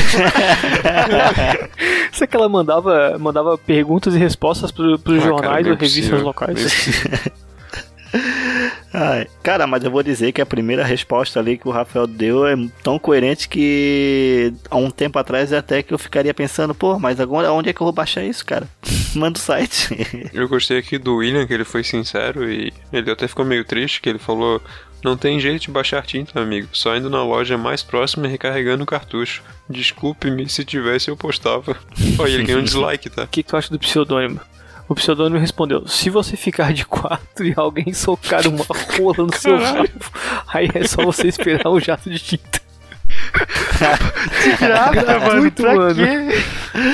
Isso 2.12 2.24
é 2.24 2.26
que 2.26 2.36
ela 2.36 2.48
mandava, 2.48 3.16
mandava 3.18 3.56
perguntas 3.58 4.14
e 4.14 4.18
respostas 4.18 4.70
pro, 4.70 4.98
pros 4.98 5.18
Ah, 5.18 5.20
cara, 5.20 5.30
jornais 5.30 5.66
não 5.66 5.72
é 5.72 5.74
ou 5.74 5.80
revistas 5.80 6.04
possível. 6.10 6.24
locais. 6.24 7.28
Ai, 8.90 9.26
cara, 9.42 9.66
mas 9.66 9.84
eu 9.84 9.90
vou 9.90 10.02
dizer 10.02 10.32
que 10.32 10.40
a 10.40 10.46
primeira 10.46 10.82
resposta 10.82 11.38
ali 11.38 11.58
que 11.58 11.68
o 11.68 11.70
Rafael 11.70 12.06
deu 12.06 12.46
é 12.46 12.56
tão 12.82 12.98
coerente 12.98 13.46
que 13.46 14.50
há 14.70 14.76
um 14.76 14.90
tempo 14.90 15.18
atrás 15.18 15.52
até 15.52 15.82
que 15.82 15.92
eu 15.92 15.98
ficaria 15.98 16.32
pensando, 16.32 16.74
pô, 16.74 16.98
mas 16.98 17.20
agora 17.20 17.52
onde 17.52 17.68
é 17.68 17.72
que 17.74 17.82
eu 17.82 17.84
vou 17.84 17.92
baixar 17.92 18.24
isso, 18.24 18.46
cara? 18.46 18.66
Manda 19.14 19.38
o 19.38 19.42
site. 19.42 20.30
Eu 20.32 20.48
gostei 20.48 20.78
aqui 20.78 20.96
do 20.96 21.16
William, 21.16 21.46
que 21.46 21.52
ele 21.52 21.64
foi 21.64 21.84
sincero 21.84 22.50
e 22.50 22.72
ele 22.90 23.10
até 23.10 23.28
ficou 23.28 23.44
meio 23.44 23.64
triste, 23.64 24.00
que 24.00 24.08
ele 24.08 24.18
falou: 24.18 24.60
Não 25.02 25.16
tem 25.16 25.38
jeito 25.38 25.62
de 25.62 25.70
baixar 25.70 26.04
tinta, 26.04 26.40
amigo. 26.40 26.68
Só 26.72 26.96
indo 26.96 27.08
na 27.08 27.22
loja 27.22 27.56
mais 27.56 27.82
próxima 27.82 28.26
e 28.26 28.30
recarregando 28.30 28.82
o 28.82 28.86
cartucho. 28.86 29.42
Desculpe-me, 29.68 30.48
se 30.48 30.64
tivesse 30.64 31.10
eu 31.10 31.16
postava. 31.16 31.76
Olha, 32.18 32.32
ele 32.32 32.44
ganhou 32.44 32.60
um 32.60 32.64
dislike, 32.64 33.08
tá? 33.10 33.24
O 33.24 33.28
que, 33.28 33.42
que 33.42 33.48
tu 33.48 33.56
acha 33.56 33.70
do 33.70 33.78
pseudônimo? 33.78 34.40
O 34.88 34.94
pseudônimo 34.94 35.38
respondeu: 35.38 35.86
Se 35.86 36.10
você 36.10 36.36
ficar 36.36 36.72
de 36.72 36.84
quatro 36.84 37.46
e 37.46 37.52
alguém 37.56 37.92
socar 37.92 38.46
uma 38.48 38.64
rola 38.64 39.26
no 39.26 39.34
seu 39.36 39.56
rabo, 39.56 39.88
aí 40.48 40.68
é 40.74 40.84
só 40.86 41.04
você 41.04 41.28
esperar 41.28 41.70
um 41.70 41.78
jato 41.78 42.10
de 42.10 42.18
tinta. 42.18 42.67
Grávida, 44.58 45.18
mano, 45.20 45.40
Muito, 45.40 45.62
pra 45.62 45.74
mano. 45.74 45.94
quê? 45.94 46.42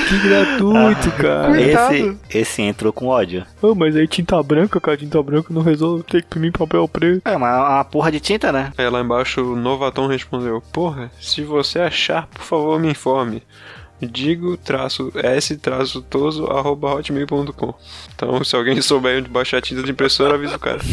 Que 0.09 0.19
gratuito, 0.27 1.11
cara. 1.11 1.47
Coitado. 1.47 1.93
Esse, 1.95 2.17
esse 2.29 2.61
entrou 2.61 2.91
com 2.93 3.07
ódio. 3.07 3.45
Ah, 3.61 3.73
mas 3.75 3.95
aí 3.95 4.07
tinta 4.07 4.41
branca, 4.41 4.79
cara, 4.79 4.97
tinta 4.97 5.21
branca 5.21 5.53
não 5.53 5.61
resolve, 5.61 6.03
tem 6.03 6.21
que 6.21 6.27
imprimir 6.27 6.51
papel 6.51 6.87
preto. 6.87 7.21
É 7.25 7.35
uma, 7.35 7.75
uma 7.75 7.83
porra 7.83 8.11
de 8.11 8.19
tinta, 8.19 8.51
né? 8.51 8.71
Aí 8.77 8.89
lá 8.89 9.01
embaixo 9.01 9.41
o 9.41 9.55
Novaton 9.55 10.07
respondeu: 10.07 10.61
Porra, 10.71 11.11
se 11.19 11.43
você 11.43 11.79
achar, 11.79 12.27
por 12.27 12.43
favor 12.43 12.79
me 12.79 12.89
informe. 12.89 13.41
Digo 14.01 14.57
traço 14.57 15.11
s 15.15 15.55
traço 15.55 16.01
toso 16.01 16.45
arroba 16.47 16.95
hotmail.com. 16.95 17.73
Então, 18.13 18.43
se 18.43 18.55
alguém 18.55 18.81
souber 18.81 19.19
onde 19.19 19.29
baixar 19.29 19.61
tinta 19.61 19.81
de 19.81 19.91
impressora, 19.91 20.35
avisa 20.35 20.57
o 20.57 20.59
cara. 20.59 20.79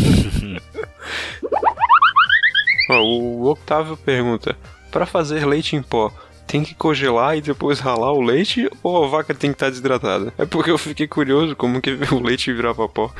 Ó, 2.90 3.02
o 3.02 3.50
Octávio 3.50 3.96
pergunta: 3.96 4.56
Pra 4.92 5.04
fazer 5.06 5.44
leite 5.46 5.74
em 5.74 5.82
pó, 5.82 6.12
tem 6.46 6.62
que 6.62 6.74
congelar 6.74 7.34
e 7.36 7.40
depois 7.40 7.80
ralar 7.80 8.12
o 8.12 8.20
leite 8.20 8.68
ou 8.82 9.02
a 9.04 9.08
vaca 9.08 9.32
tem 9.34 9.50
que 9.50 9.54
estar 9.54 9.70
desidratada? 9.70 10.32
É 10.36 10.44
porque 10.44 10.70
eu 10.70 10.76
fiquei 10.76 11.08
curioso 11.08 11.56
como 11.56 11.80
que 11.80 11.90
o 12.12 12.20
leite 12.22 12.52
virava 12.52 12.86
pó. 12.88 13.10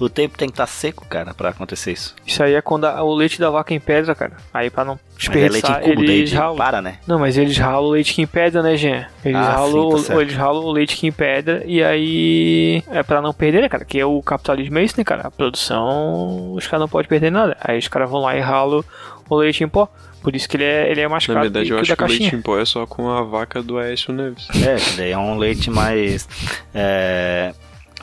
O 0.00 0.08
tempo 0.08 0.36
tem 0.36 0.48
que 0.48 0.54
estar 0.54 0.66
seco, 0.66 1.06
cara, 1.06 1.32
pra 1.32 1.50
acontecer 1.50 1.92
isso. 1.92 2.14
Isso 2.26 2.42
aí 2.42 2.54
é 2.54 2.60
quando 2.60 2.86
a- 2.86 3.02
o 3.04 3.14
leite 3.14 3.38
da 3.38 3.50
vaca 3.50 3.72
em 3.72 3.78
pedra, 3.78 4.14
cara. 4.16 4.32
Aí 4.52 4.68
pra 4.68 4.84
não 4.84 4.98
Mas 5.16 5.28
é 5.28 5.30
leite 5.30 5.46
em 5.46 5.48
desperdiçar, 5.50 5.82
cubo, 5.82 6.02
eles 6.02 6.32
ralam. 6.32 6.56
para, 6.56 6.82
né? 6.82 6.98
Não, 7.06 7.18
mas 7.20 7.38
eles 7.38 7.56
ralam 7.56 7.84
o 7.84 7.90
leite 7.92 8.14
que 8.14 8.22
em 8.22 8.26
pedra, 8.26 8.62
né, 8.62 8.76
Jean? 8.76 9.06
Eles, 9.24 9.36
Ah, 9.36 9.52
ralam, 9.52 9.98
sim, 9.98 10.06
tá 10.12 10.20
eles 10.20 10.34
ralam 10.34 10.64
o 10.64 10.72
leite 10.72 10.96
que 10.96 11.06
em 11.06 11.12
pedra 11.12 11.62
e 11.64 11.84
aí 11.84 12.82
é 12.90 13.02
pra 13.04 13.22
não 13.22 13.32
perder, 13.32 13.60
né, 13.62 13.68
cara? 13.68 13.84
Que 13.84 14.00
é 14.00 14.04
o 14.04 14.20
capitalismo 14.22 14.76
é 14.78 14.82
isso, 14.82 14.94
né, 14.98 15.04
cara? 15.04 15.28
A 15.28 15.30
produção, 15.30 16.52
os 16.54 16.66
caras 16.66 16.80
não 16.80 16.88
podem 16.88 17.08
perder 17.08 17.30
nada. 17.30 17.56
Aí 17.60 17.78
os 17.78 17.86
caras 17.88 18.10
vão 18.10 18.22
lá 18.22 18.36
e 18.36 18.40
ralam 18.40 18.84
o 19.30 19.36
leite 19.36 19.62
em 19.62 19.68
pó. 19.68 19.88
Por 20.22 20.36
isso 20.36 20.48
que 20.48 20.56
ele 20.56 20.64
é, 20.64 20.90
ele 20.90 21.00
é 21.00 21.08
mais 21.08 21.26
Na 21.26 21.34
caro 21.34 21.44
verdade, 21.46 21.66
que, 21.66 21.72
eu 21.72 21.76
que 21.76 21.82
acho 21.82 21.96
que 21.96 22.04
o 22.04 22.06
leite 22.06 22.34
em 22.36 22.40
pó 22.42 22.58
é 22.58 22.64
só 22.64 22.86
com 22.86 23.10
a 23.10 23.22
vaca 23.22 23.62
do 23.62 23.76
Aécio 23.78 24.12
Neves. 24.12 24.46
É, 24.54 24.76
que 24.76 24.96
daí 24.96 25.10
é 25.10 25.18
um 25.18 25.36
leite 25.36 25.68
mais 25.70 26.28
é, 26.74 27.52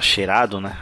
cheirado, 0.01 0.59
né? 0.59 0.75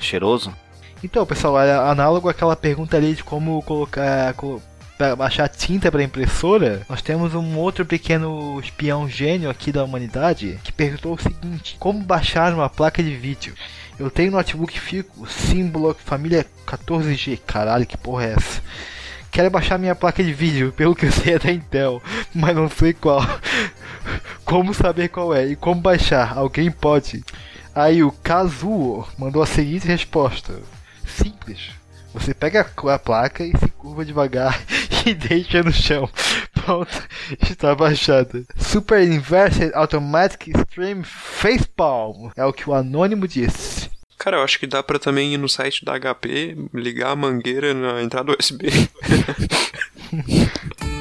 Cheiroso. 0.00 0.54
Então, 1.02 1.24
pessoal, 1.24 1.60
é 1.60 1.72
análogo 1.74 2.28
àquela 2.28 2.56
pergunta 2.56 2.96
ali 2.96 3.14
de 3.14 3.22
como 3.24 3.62
colocar. 3.62 4.34
co- 4.34 4.60
Pra 4.96 5.14
baixar 5.14 5.48
tinta 5.48 5.92
para 5.92 6.02
impressora, 6.02 6.82
nós 6.88 7.00
temos 7.00 7.32
um 7.32 7.56
outro 7.56 7.86
pequeno 7.86 8.58
espião 8.58 9.08
gênio 9.08 9.48
aqui 9.48 9.70
da 9.70 9.84
humanidade 9.84 10.58
que 10.64 10.72
perguntou 10.72 11.14
o 11.14 11.22
seguinte: 11.22 11.76
Como 11.78 12.02
baixar 12.02 12.52
uma 12.52 12.68
placa 12.68 13.00
de 13.00 13.14
vídeo? 13.14 13.54
Eu 13.96 14.10
tenho 14.10 14.32
um 14.32 14.34
notebook 14.36 14.76
Fico, 14.80 15.24
símbolo 15.28 15.94
família 16.04 16.44
14G. 16.66 17.38
Caralho, 17.46 17.86
que 17.86 17.96
porra 17.96 18.24
é 18.24 18.32
essa? 18.32 18.60
Quero 19.30 19.50
baixar 19.50 19.78
minha 19.78 19.94
placa 19.94 20.22
de 20.22 20.32
vídeo, 20.32 20.72
pelo 20.72 20.94
que 20.94 21.06
eu 21.06 21.12
sei 21.12 21.34
é 21.34 21.38
da 21.38 21.52
Intel, 21.52 22.02
mas 22.34 22.56
não 22.56 22.68
sei 22.68 22.92
qual. 22.92 23.22
Como 24.44 24.72
saber 24.72 25.08
qual 25.08 25.34
é 25.34 25.46
e 25.46 25.56
como 25.56 25.80
baixar? 25.80 26.36
Alguém 26.36 26.70
pode? 26.70 27.22
Aí 27.74 28.02
o 28.02 28.10
Kazuo 28.10 29.06
mandou 29.18 29.42
a 29.42 29.46
seguinte 29.46 29.86
resposta: 29.86 30.60
Simples. 31.06 31.70
Você 32.12 32.32
pega 32.34 32.66
a 32.92 32.98
placa 32.98 33.44
e 33.44 33.56
se 33.56 33.68
curva 33.68 34.04
devagar 34.04 34.60
e 35.06 35.14
deixa 35.14 35.62
no 35.62 35.70
chão. 35.70 36.08
Pronto, 36.52 37.08
está 37.48 37.74
baixada. 37.74 38.44
Super 38.56 39.02
Inverted 39.02 39.72
Automatic 39.74 40.48
Stream 40.48 41.02
Facepalm 41.04 42.30
é 42.34 42.44
o 42.44 42.52
que 42.52 42.68
o 42.68 42.74
anônimo 42.74 43.28
disse. 43.28 43.77
Cara, 44.18 44.38
eu 44.38 44.42
acho 44.42 44.58
que 44.58 44.66
dá 44.66 44.82
pra 44.82 44.98
também 44.98 45.32
ir 45.32 45.38
no 45.38 45.48
site 45.48 45.84
da 45.84 45.98
HP, 45.98 46.56
ligar 46.74 47.12
a 47.12 47.16
mangueira 47.16 47.72
na 47.72 48.02
entrada 48.02 48.36
USB. 48.36 48.66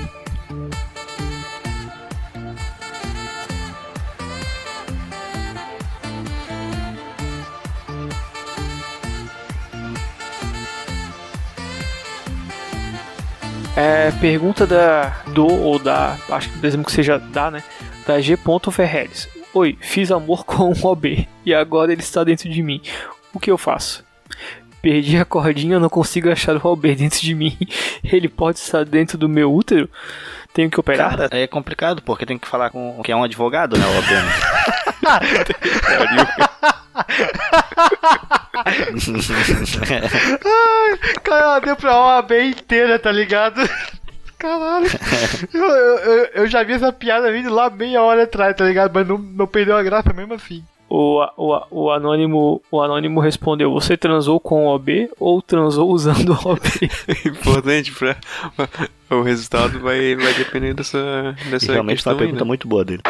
É, 13.79 14.09
pergunta 14.19 14.65
da 14.65 15.09
do 15.27 15.45
ou 15.45 15.77
da, 15.77 16.17
acho 16.31 16.49
que 16.49 16.57
presumo 16.57 16.83
que 16.83 16.91
seja 16.91 17.19
da, 17.19 17.51
né? 17.51 17.63
Da 18.07 18.19
G. 18.19 18.35
Ferreres. 18.71 19.29
Oi, 19.57 19.75
fiz 19.81 20.11
amor 20.11 20.45
com 20.45 20.71
um 20.71 20.85
OB 20.85 21.27
e 21.43 21.51
agora 21.51 21.91
ele 21.91 22.01
está 22.01 22.23
dentro 22.23 22.47
de 22.47 22.61
mim. 22.61 22.79
O 23.33 23.39
que 23.39 23.49
eu 23.49 23.57
faço? 23.57 24.05
Perdi 24.83 25.17
a 25.17 25.25
cordinha, 25.25 25.79
não 25.79 25.89
consigo 25.89 26.31
achar 26.31 26.55
o 26.55 26.67
OB 26.67 26.93
dentro 26.93 27.19
de 27.19 27.33
mim. 27.33 27.57
Ele 28.05 28.29
pode 28.29 28.59
estar 28.59 28.85
dentro 28.85 29.17
do 29.17 29.27
meu 29.27 29.51
útero? 29.51 29.89
Tenho 30.53 30.69
que 30.69 30.79
operar? 30.79 31.17
Cara, 31.17 31.29
é 31.31 31.47
complicado, 31.47 32.03
porque 32.03 32.25
tem 32.25 32.37
que 32.37 32.47
falar 32.47 32.69
com 32.69 33.01
que 33.03 33.11
é 33.11 33.15
um 33.15 33.23
advogado, 33.23 33.77
né? 33.77 33.85
Obviamente. 33.97 34.37
Cara, 41.23 41.59
deu 41.59 41.75
pra 41.75 41.99
OAB 41.99 42.31
inteira, 42.31 42.99
tá 42.99 43.11
ligado? 43.11 43.67
Caralho. 44.37 44.85
Eu, 45.53 45.63
eu- 45.65 46.25
eu- 46.35 46.47
já 46.47 46.63
vi 46.63 46.73
essa 46.73 46.91
piada 46.93 47.31
vindo 47.31 47.53
lá 47.53 47.69
meia 47.69 48.01
hora 48.01 48.23
atrás, 48.23 48.55
tá 48.55 48.65
ligado? 48.65 48.91
Mas 48.93 49.07
não, 49.07 49.17
não 49.17 49.47
perdeu 49.47 49.75
a 49.75 49.83
graça 49.83 50.13
mesmo 50.13 50.33
assim. 50.33 50.63
O, 50.89 51.21
o, 51.35 51.61
o, 51.71 51.91
anônimo, 51.91 52.61
o 52.71 52.81
anônimo 52.81 53.19
respondeu: 53.19 53.73
Você 53.73 53.97
transou 53.97 54.39
com 54.39 54.65
o 54.67 54.73
OB 54.75 55.09
ou 55.19 55.41
transou 55.41 55.89
usando 55.89 56.29
o 56.33 56.49
OB? 56.51 56.61
Importante 57.25 57.91
pra. 57.91 58.15
O 59.09 59.21
resultado 59.21 59.79
vai, 59.79 60.15
vai 60.15 60.33
depender 60.33 60.73
dessa, 60.73 61.35
E 61.45 61.49
dessa 61.49 61.71
realmente 61.73 61.95
questão 61.97 62.13
uma 62.13 62.19
aí, 62.19 62.25
pergunta 62.25 62.43
né? 62.43 62.47
muito 62.47 62.67
boa 62.67 62.85
dele. 62.85 63.01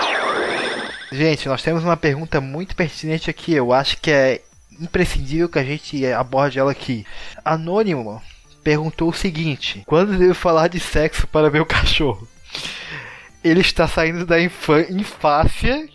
Gente, 1.12 1.48
nós 1.48 1.62
temos 1.62 1.84
uma 1.84 1.96
pergunta 1.98 2.42
muito 2.42 2.76
pertinente 2.76 3.30
aqui. 3.30 3.54
Eu 3.54 3.72
acho 3.74 3.98
que 4.02 4.10
é 4.12 4.42
imprescindível 4.80 5.48
que 5.50 5.60
a 5.60 5.64
gente 5.64 6.06
aborde 6.08 6.58
ela 6.60 6.72
aqui. 6.72 7.06
Anônimo 7.46 8.22
perguntou 8.68 9.08
o 9.08 9.14
seguinte: 9.14 9.82
Quando 9.86 10.18
devo 10.18 10.34
falar 10.34 10.68
de 10.68 10.78
sexo 10.78 11.26
para 11.26 11.50
meu 11.50 11.66
cachorro? 11.66 12.28
Ele 13.42 13.62
está 13.62 13.88
saindo 13.88 14.26
da 14.26 14.42
infância 14.42 15.88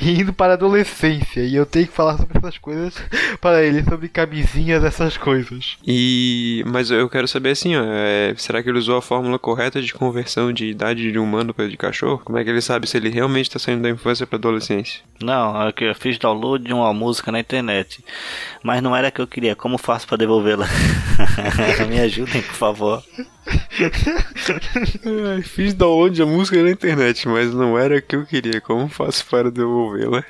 e 0.00 0.12
indo 0.20 0.32
para 0.32 0.52
a 0.52 0.54
adolescência. 0.54 1.40
E 1.40 1.54
eu 1.54 1.66
tenho 1.66 1.86
que 1.86 1.92
falar 1.92 2.16
sobre 2.16 2.38
essas 2.38 2.58
coisas 2.58 2.94
para 3.40 3.62
ele, 3.62 3.82
sobre 3.84 4.08
camisinhas, 4.08 4.84
essas 4.84 5.16
coisas. 5.16 5.76
E. 5.86 6.64
Mas 6.66 6.90
eu 6.90 7.08
quero 7.08 7.28
saber 7.28 7.50
assim, 7.50 7.76
ó. 7.76 7.82
é, 7.84 8.34
será 8.36 8.62
que 8.62 8.68
ele 8.68 8.78
usou 8.78 8.96
a 8.96 9.02
fórmula 9.02 9.38
correta 9.38 9.80
de 9.80 9.92
conversão 9.92 10.52
de 10.52 10.66
idade 10.66 11.10
de 11.10 11.18
humano 11.18 11.54
para 11.54 11.68
de 11.68 11.76
cachorro? 11.76 12.20
Como 12.24 12.38
é 12.38 12.44
que 12.44 12.50
ele 12.50 12.60
sabe 12.60 12.88
se 12.88 12.96
ele 12.96 13.08
realmente 13.08 13.50
tá 13.50 13.58
saindo 13.58 13.82
da 13.82 13.90
infância 13.90 14.26
pra 14.26 14.38
adolescência? 14.38 15.00
Não, 15.20 15.66
é 15.66 15.72
que 15.72 15.84
eu 15.84 15.94
fiz 15.94 16.18
download 16.18 16.64
de 16.64 16.72
uma 16.72 16.92
música 16.92 17.30
na 17.30 17.40
internet. 17.40 18.04
Mas 18.62 18.82
não 18.82 18.94
era 18.94 19.08
a 19.08 19.10
que 19.10 19.20
eu 19.20 19.26
queria. 19.26 19.54
Como 19.54 19.78
faço 19.78 20.06
pra 20.06 20.16
devolvê-la? 20.16 20.66
Me 21.88 22.00
ajudem, 22.00 22.42
por 22.42 22.54
favor. 22.54 23.02
Fiz 25.44 25.74
download 25.74 26.18
da 26.18 26.26
música 26.26 26.62
na 26.62 26.70
internet, 26.70 27.28
mas 27.28 27.54
não 27.54 27.78
era 27.78 27.98
o 27.98 28.02
que 28.02 28.16
eu 28.16 28.24
queria. 28.24 28.60
Como 28.60 28.88
faço 28.88 29.26
para 29.26 29.50
devolvê-la? 29.54 30.24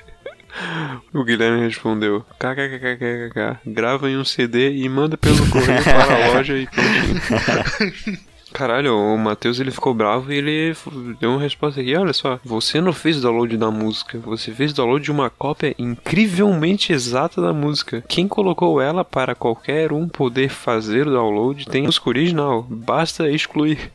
O 1.13 1.25
Guilherme 1.25 1.65
respondeu: 1.65 2.25
kkkkkk, 2.39 3.59
grava 3.67 4.09
em 4.09 4.17
um 4.17 4.25
CD 4.25 4.71
e 4.71 4.89
manda 4.89 5.17
pelo 5.19 5.51
correio 5.51 5.83
para 5.83 6.15
a 6.15 6.29
loja 6.35 6.57
e. 6.57 6.69
Caralho, 8.55 8.97
o 8.97 9.19
Matheus 9.19 9.59
ele 9.59 9.73
ficou 9.73 9.93
bravo 9.93 10.33
e 10.33 10.37
ele 10.37 10.77
deu 11.19 11.31
uma 11.31 11.41
resposta 11.41 11.81
aqui. 11.81 11.93
Olha 11.97 12.13
só, 12.13 12.39
você 12.45 12.81
não 12.81 12.93
fez 12.93 13.21
download 13.21 13.57
da 13.57 13.69
música, 13.69 14.17
você 14.21 14.53
fez 14.53 14.73
download 14.73 15.03
de 15.05 15.11
uma 15.11 15.29
cópia 15.29 15.75
incrivelmente 15.77 16.93
exata 16.93 17.43
da 17.43 17.53
música. 17.53 18.05
Quem 18.07 18.29
colocou 18.29 18.81
ela 18.81 19.05
para 19.05 19.35
qualquer 19.35 19.93
um 19.93 20.09
poder 20.09 20.51
fazer 20.51 21.09
o 21.09 21.11
download 21.11 21.67
tem 21.67 21.83
música 21.83 22.09
original, 22.09 22.63
basta 22.63 23.29
excluir. 23.29 23.91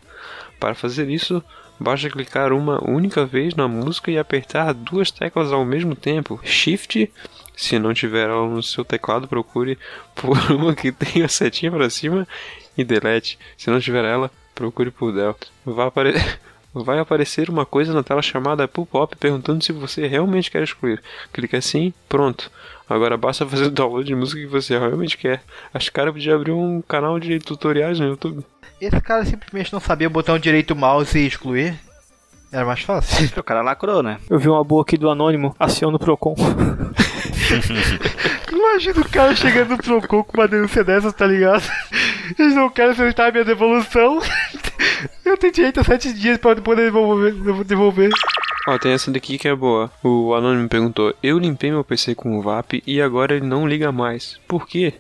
Para 0.60 0.76
fazer 0.76 1.10
isso, 1.10 1.42
basta 1.80 2.10
clicar 2.10 2.52
uma 2.54 2.84
única 2.88 3.26
vez 3.26 3.56
na 3.56 3.68
música 3.68 4.12
e 4.12 4.18
apertar 4.18 4.74
duas 4.74 5.12
teclas 5.12 5.52
ao 5.52 5.64
mesmo 5.66 5.96
tempo. 5.96 6.40
Shift, 6.44 7.12
se 7.56 7.80
não 7.80 7.94
tiver 7.94 8.30
ela 8.30 8.48
no 8.48 8.62
seu 8.64 8.84
teclado, 8.86 9.28
procure 9.28 9.78
por 10.16 10.38
uma 10.52 10.76
que 10.76 10.92
tenha 10.92 11.26
a 11.26 11.30
setinha 11.30 11.72
para 11.72 11.90
cima 11.90 12.28
e 12.78 12.84
delete. 12.84 13.38
Se 13.58 13.70
não 13.70 13.80
tiver 13.80 14.04
ela, 14.06 14.30
procure 14.54 14.92
por 14.92 15.12
del. 15.14 15.36
Vai, 15.66 15.88
apare- 15.88 16.14
Vai 16.72 17.00
aparecer 17.00 17.50
uma 17.50 17.66
coisa 17.66 17.92
na 17.94 18.04
tela 18.04 18.22
chamada 18.22 18.68
pop-up 18.68 19.16
perguntando 19.18 19.64
se 19.64 19.72
você 19.72 20.06
realmente 20.06 20.52
quer 20.52 20.62
excluir. 20.62 21.02
Clique 21.34 21.56
assim, 21.56 21.92
pronto. 22.08 22.52
Agora 22.88 23.18
basta 23.18 23.46
fazer 23.46 23.66
o 23.66 23.72
download 23.72 24.06
de 24.06 24.14
música 24.16 24.40
que 24.40 24.46
você 24.48 24.78
realmente 24.78 25.18
quer. 25.18 25.42
Acho 25.74 25.86
que 25.86 25.92
o 25.92 25.94
cara 25.94 26.14
podia 26.14 26.36
abrir 26.36 26.52
um 26.52 26.80
canal 26.82 27.20
de 27.20 27.40
tutoriais 27.40 28.00
no 28.00 28.08
YouTube. 28.10 28.44
Esse 28.82 29.00
cara 29.02 29.26
simplesmente 29.26 29.74
não 29.74 29.80
sabia 29.80 30.10
botar 30.10 30.34
um 30.34 30.40
direito 30.40 30.76
mouse 30.76 31.18
e 31.18 31.28
excluir. 31.28 31.78
Era 32.52 32.66
mais 32.66 32.82
fácil. 32.82 33.30
O 33.40 33.44
cara 33.44 33.62
lacrou, 33.62 34.02
né? 34.02 34.18
Eu 34.30 34.40
vi 34.40 34.50
uma 34.50 34.64
boa 34.64 34.82
aqui 34.82 34.98
do 34.98 35.10
Anônimo, 35.10 35.56
aciona 35.60 35.98
o 35.98 36.00
Procon. 36.00 36.36
Imagina 38.52 39.02
o 39.02 39.10
cara 39.10 39.36
chegando 39.36 39.72
no 39.72 39.78
Procon 39.78 40.24
com 40.24 40.38
uma 40.38 40.48
denúncia 40.48 40.84
dessas, 40.84 41.14
tá 41.14 41.28
ligado? 41.28 41.64
Eles 42.38 42.56
não 42.56 42.70
querem 42.70 42.92
aceitar 42.92 43.30
a 43.30 43.32
minha 43.32 43.46
devolução. 43.46 44.20
Eu 45.26 45.38
tenho 45.38 45.54
direito 45.54 45.80
a 45.80 45.84
sete 45.84 46.14
dias 46.14 46.38
pra 46.38 46.56
poder 46.56 46.86
devolver. 46.86 47.34
devolver. 47.64 48.10
Ó, 48.68 48.78
tem 48.78 48.94
essa 48.94 49.12
daqui 49.12 49.38
que 49.38 49.48
é 49.48 49.56
boa. 49.56 49.92
O 50.04 50.34
Anônimo 50.34 50.70
perguntou: 50.70 51.14
Eu 51.22 51.38
limpei 51.38 51.72
meu 51.72 51.84
PC 51.84 52.16
com 52.16 52.38
o 52.38 52.42
VAP 52.42 52.82
e 52.86 53.02
agora 53.02 53.36
ele 53.36 53.46
não 53.46 53.68
liga 53.68 53.92
mais. 53.92 54.40
Por 54.48 54.68
quê? 54.68 54.94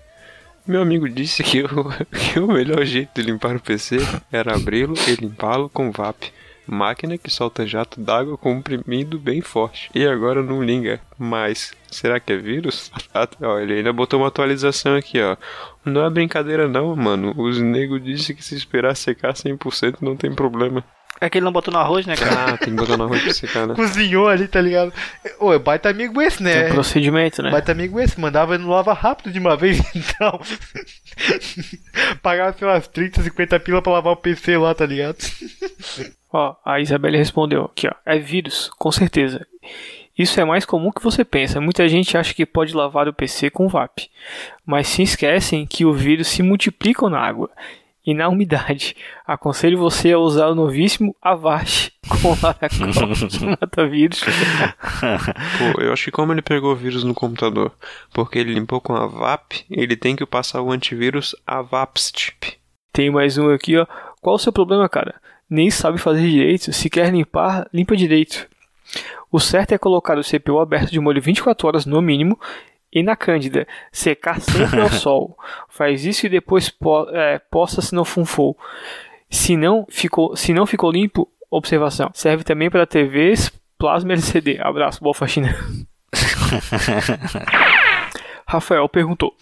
Meu 0.69 0.83
amigo 0.83 1.09
disse 1.09 1.41
que, 1.43 1.63
o- 1.63 1.67
que 2.13 2.39
o 2.39 2.47
melhor 2.47 2.85
jeito 2.85 3.09
de 3.15 3.23
limpar 3.23 3.55
o 3.55 3.59
PC 3.59 3.97
era 4.31 4.55
abri-lo 4.55 4.93
e 5.07 5.15
limpá-lo 5.15 5.67
com 5.67 5.91
VAP. 5.91 6.31
Máquina 6.67 7.17
que 7.17 7.31
solta 7.31 7.65
jato 7.65 7.99
d'água 7.99 8.37
comprimido 8.37 9.17
bem 9.17 9.41
forte. 9.41 9.89
E 9.95 10.05
agora 10.05 10.43
não 10.43 10.63
liga 10.63 11.01
mais. 11.17 11.73
Será 11.89 12.19
que 12.19 12.31
é 12.31 12.37
vírus? 12.37 12.91
Ó, 13.41 13.57
ele 13.57 13.73
ainda 13.73 13.91
botou 13.91 14.19
uma 14.19 14.27
atualização 14.27 14.95
aqui, 14.95 15.19
ó. 15.19 15.35
Não 15.83 16.05
é 16.05 16.09
brincadeira 16.11 16.67
não, 16.67 16.95
mano. 16.95 17.33
Os 17.35 17.59
nego 17.59 17.99
disse 17.99 18.35
que 18.35 18.45
se 18.45 18.55
esperar 18.55 18.95
secar 18.95 19.33
100% 19.33 19.95
não 20.01 20.15
tem 20.15 20.31
problema. 20.31 20.83
É 21.21 21.29
que 21.29 21.37
ele 21.37 21.45
não 21.45 21.51
botou 21.51 21.73
no 21.73 21.79
arroz, 21.79 22.05
né, 22.05 22.15
cara? 22.15 22.53
Ah, 22.53 22.57
tem 22.57 22.69
que 22.69 22.79
botar 22.79 22.95
no 22.95 23.03
arroz 23.03 23.21
pra 23.21 23.33
secar, 23.33 23.67
né? 23.67 23.73
Cozinhou 23.77 24.27
ali, 24.27 24.47
tá 24.47 24.61
ligado? 24.61 24.93
Ô, 25.39 25.53
é 25.53 25.59
baita 25.59 25.89
amigo 25.89 26.21
esse, 26.21 26.37
Tem 26.37 26.45
né? 26.45 26.69
um 26.69 26.73
procedimento, 26.73 27.41
né? 27.41 27.51
Baita 27.51 27.71
amigo 27.71 27.99
esse, 27.99 28.19
mandava 28.19 28.57
no 28.57 28.69
lava 28.69 28.93
rápido 28.93 29.31
de 29.31 29.39
uma 29.39 29.57
vez, 29.57 29.79
então. 29.95 30.39
Pagava, 32.21 32.55
sei 32.57 32.67
lá, 32.67 32.79
30, 32.79 33.23
50 33.23 33.59
pila 33.59 33.81
pra 33.81 33.93
lavar 33.93 34.13
o 34.13 34.17
PC 34.17 34.57
lá, 34.57 34.73
tá 34.73 34.85
ligado? 34.85 35.17
Ó, 36.31 36.55
a 36.63 36.79
Isabelle 36.79 37.17
respondeu 37.17 37.65
aqui, 37.65 37.87
ó. 37.87 37.93
É 38.05 38.17
vírus, 38.17 38.69
com 38.77 38.91
certeza. 38.91 39.45
Isso 40.17 40.39
é 40.39 40.43
mais 40.43 40.65
comum 40.65 40.91
que 40.91 41.01
você 41.01 41.23
pensa. 41.23 41.61
Muita 41.61 41.87
gente 41.87 42.17
acha 42.17 42.33
que 42.33 42.45
pode 42.45 42.75
lavar 42.75 43.07
o 43.07 43.13
PC 43.13 43.49
com 43.49 43.69
VAP. 43.69 44.09
Mas 44.65 44.87
se 44.89 45.01
esquecem 45.01 45.65
que 45.65 45.85
o 45.85 45.93
vírus 45.93 46.27
se 46.27 46.43
multiplicam 46.43 47.09
na 47.09 47.19
água 47.19 47.49
e 48.09 48.13
na 48.15 48.27
umidade. 48.27 48.95
Aconselho 49.25 49.77
você 49.77 50.13
a 50.13 50.17
usar 50.17 50.47
o 50.47 50.55
novíssimo 50.55 51.15
Avast 51.21 51.93
com 52.09 52.29
Laracol 52.41 53.49
mata 53.59 53.87
vírus. 53.87 54.21
Pô, 55.75 55.81
eu 55.81 55.93
acho 55.93 56.05
que 56.05 56.11
como 56.11 56.33
ele 56.33 56.41
pegou 56.41 56.71
o 56.71 56.75
vírus 56.75 57.03
no 57.03 57.13
computador, 57.13 57.71
porque 58.11 58.39
ele 58.39 58.53
limpou 58.53 58.81
com 58.81 58.95
a 58.95 59.05
VAP, 59.05 59.63
ele 59.69 59.95
tem 59.95 60.15
que 60.15 60.25
passar 60.25 60.61
o 60.61 60.71
antivírus 60.71 61.35
Avapst. 61.45 62.31
Tem 62.91 63.11
mais 63.11 63.37
um 63.37 63.51
aqui, 63.53 63.77
ó. 63.77 63.85
Qual 64.19 64.35
o 64.35 64.39
seu 64.39 64.51
problema, 64.51 64.89
cara? 64.89 65.15
Nem 65.47 65.69
sabe 65.69 65.99
fazer 65.99 66.27
direito. 66.27 66.73
Se 66.73 66.89
quer 66.89 67.11
limpar, 67.11 67.67
limpa 67.71 67.95
direito. 67.95 68.47
O 69.31 69.39
certo 69.39 69.73
é 69.73 69.77
colocar 69.77 70.17
o 70.17 70.23
CPU 70.23 70.59
aberto 70.59 70.89
de 70.89 70.99
molho 70.99 71.21
24 71.21 71.67
horas 71.67 71.85
no 71.85 72.01
mínimo 72.01 72.39
e 72.91 73.03
na 73.03 73.15
cândida. 73.15 73.67
Secar 73.91 74.39
sempre 74.41 74.79
ao 74.81 74.89
sol. 74.91 75.37
Faz 75.69 76.05
isso 76.05 76.25
e 76.25 76.29
depois 76.29 76.69
po 76.69 77.07
é, 77.11 77.39
posta 77.51 77.81
se 77.81 77.93
não 77.95 78.03
funfou. 78.05 78.57
Se 79.29 79.55
não 79.55 79.85
ficou, 79.89 80.35
se 80.35 80.53
não 80.53 80.65
ficou 80.65 80.91
limpo, 80.91 81.27
observação. 81.51 82.09
Serve 82.13 82.43
também 82.43 82.69
para 82.69 82.85
TVs, 82.87 83.51
plasma 83.77 84.13
LCD. 84.13 84.59
Abraço, 84.59 85.01
boa 85.03 85.13
faxina. 85.13 85.55
Rafael 88.47 88.87
perguntou. 88.89 89.35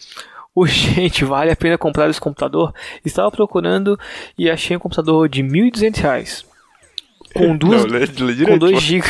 Urgente, 0.55 1.23
vale 1.23 1.51
a 1.51 1.55
pena 1.55 1.77
comprar 1.77 2.09
esse 2.09 2.19
computador? 2.19 2.73
Estava 3.05 3.29
procurando 3.31 3.97
e 4.37 4.49
achei 4.49 4.75
um 4.75 4.79
computador 4.79 5.29
de 5.29 5.41
R$ 5.43 5.47
1.200. 5.47 6.43
Com 7.33 7.55
duas, 7.57 7.85
Não, 7.85 7.91
lê- 7.91 7.99
lê 7.99 8.07
com 8.07 8.57
direito, 8.57 8.59
2 8.59 8.73
pô. 8.73 8.79
GB. 8.79 9.07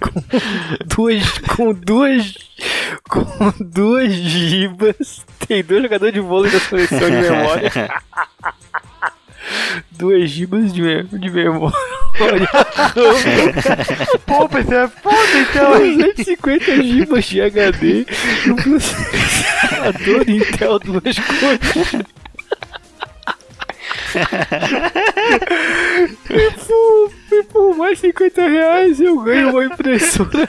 com 0.00 0.96
duas. 0.96 1.38
Com 1.54 1.74
duas. 1.74 2.34
Com 3.10 3.52
2 3.60 4.12
gibas. 4.12 5.24
Tem 5.46 5.62
dois 5.64 5.82
jogadores 5.82 6.14
de 6.14 6.20
vôlei 6.20 6.50
da 6.50 6.60
seleção 6.60 6.98
de 7.00 7.16
memória. 7.16 7.70
2 9.92 10.30
gibas 10.30 10.72
de, 10.72 10.80
me- 10.82 11.02
de 11.04 11.30
memória. 11.30 11.76
Pô, 14.26 14.48
PC 14.48 14.74
é 14.74 14.88
foda, 14.88 15.38
então. 15.50 15.78
250 15.78 16.82
gibas 16.82 17.24
de 17.24 17.40
HD. 17.40 18.06
Um 18.46 18.56
processador 18.56 20.28
Intel 20.28 20.78
duas 20.78 21.16
cores. 21.18 22.04
E 26.30 26.50
por, 26.66 27.12
e 27.32 27.42
por 27.44 27.76
mais 27.76 27.98
50 27.98 28.48
reais 28.48 29.00
eu 29.00 29.18
ganho 29.22 29.50
uma 29.50 29.64
impressora. 29.64 30.48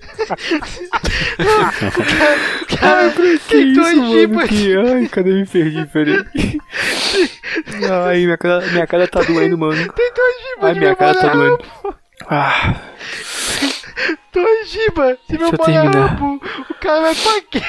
pra 0.27 0.35
que 2.67 3.39
Tem 3.49 3.67
isso, 3.71 3.81
dois 3.81 3.97
mano? 3.97 4.11
gibas. 4.11 4.49
Que... 4.49 4.77
Ai, 4.77 5.07
cadê 5.09 5.33
me 5.33 5.45
perdi, 5.45 5.85
peraí. 5.85 6.25
Ai, 8.07 8.23
minha 8.25 8.37
cara, 8.37 8.65
minha 8.67 8.87
cara 8.87 9.07
tá 9.07 9.21
doendo, 9.21 9.57
mano. 9.57 9.75
Tem 9.93 10.13
dois 10.13 10.35
gibas 10.41 10.63
Ai, 10.69 10.73
minha 10.79 10.95
cara 10.95 11.15
tá 11.15 11.27
doendo. 11.33 11.59
Ah, 12.29 12.75
Dois 14.33 14.69
gibas 14.69 15.17
de 15.29 15.37
Deixa 15.37 15.43
eu 15.43 15.51
memória 15.51 15.81
terminar. 15.81 16.15
RAM. 16.17 16.35
O 16.69 16.73
cara 16.79 17.01
vai 17.01 17.15
pra 17.15 17.41
quê? 17.51 17.61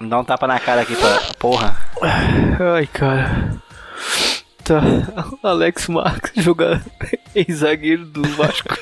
Dá 0.00 0.18
um 0.18 0.24
tapa 0.24 0.46
na 0.46 0.58
cara 0.58 0.80
aqui 0.82 0.96
pra 0.96 1.20
porra. 1.38 1.76
ai, 2.76 2.86
cara. 2.88 3.60
Tá, 4.64 4.80
Alex 5.42 5.88
Marques 5.88 6.42
jogar 6.44 6.80
ex-zagueiro 7.34 8.04
do 8.06 8.22
Vasco. 8.30 8.76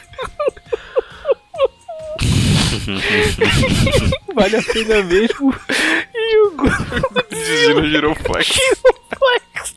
vale 4.34 4.56
a 4.56 4.62
pena 4.62 5.02
mesmo. 5.02 5.54
E 6.14 6.38
o 6.38 6.50
Godzilla 6.52 7.84
Giroflex. 7.88 8.46
Giroflex. 8.54 9.76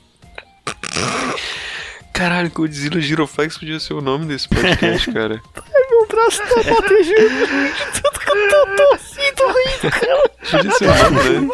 Caralho, 2.14 2.52
Godzilla 2.52 3.02
Giroflex 3.02 3.58
podia 3.58 3.80
ser 3.80 3.94
o 3.94 4.02
nome 4.02 4.26
desse 4.26 4.48
podcast, 4.48 5.12
cara. 5.12 5.42
Meu 5.90 6.08
braço 6.08 6.38
tá 6.40 6.56
batendo. 6.56 6.84
Tudo 7.94 8.20
que 8.20 8.30
eu 8.30 8.50
tô 8.50 8.76
torcendo, 8.76 9.44
rindo, 9.48 9.92
cara. 9.92 10.30
Podia 10.52 10.72
ser 10.72 10.86
o 10.86 10.88
nome, 11.12 11.40
né? 11.40 11.54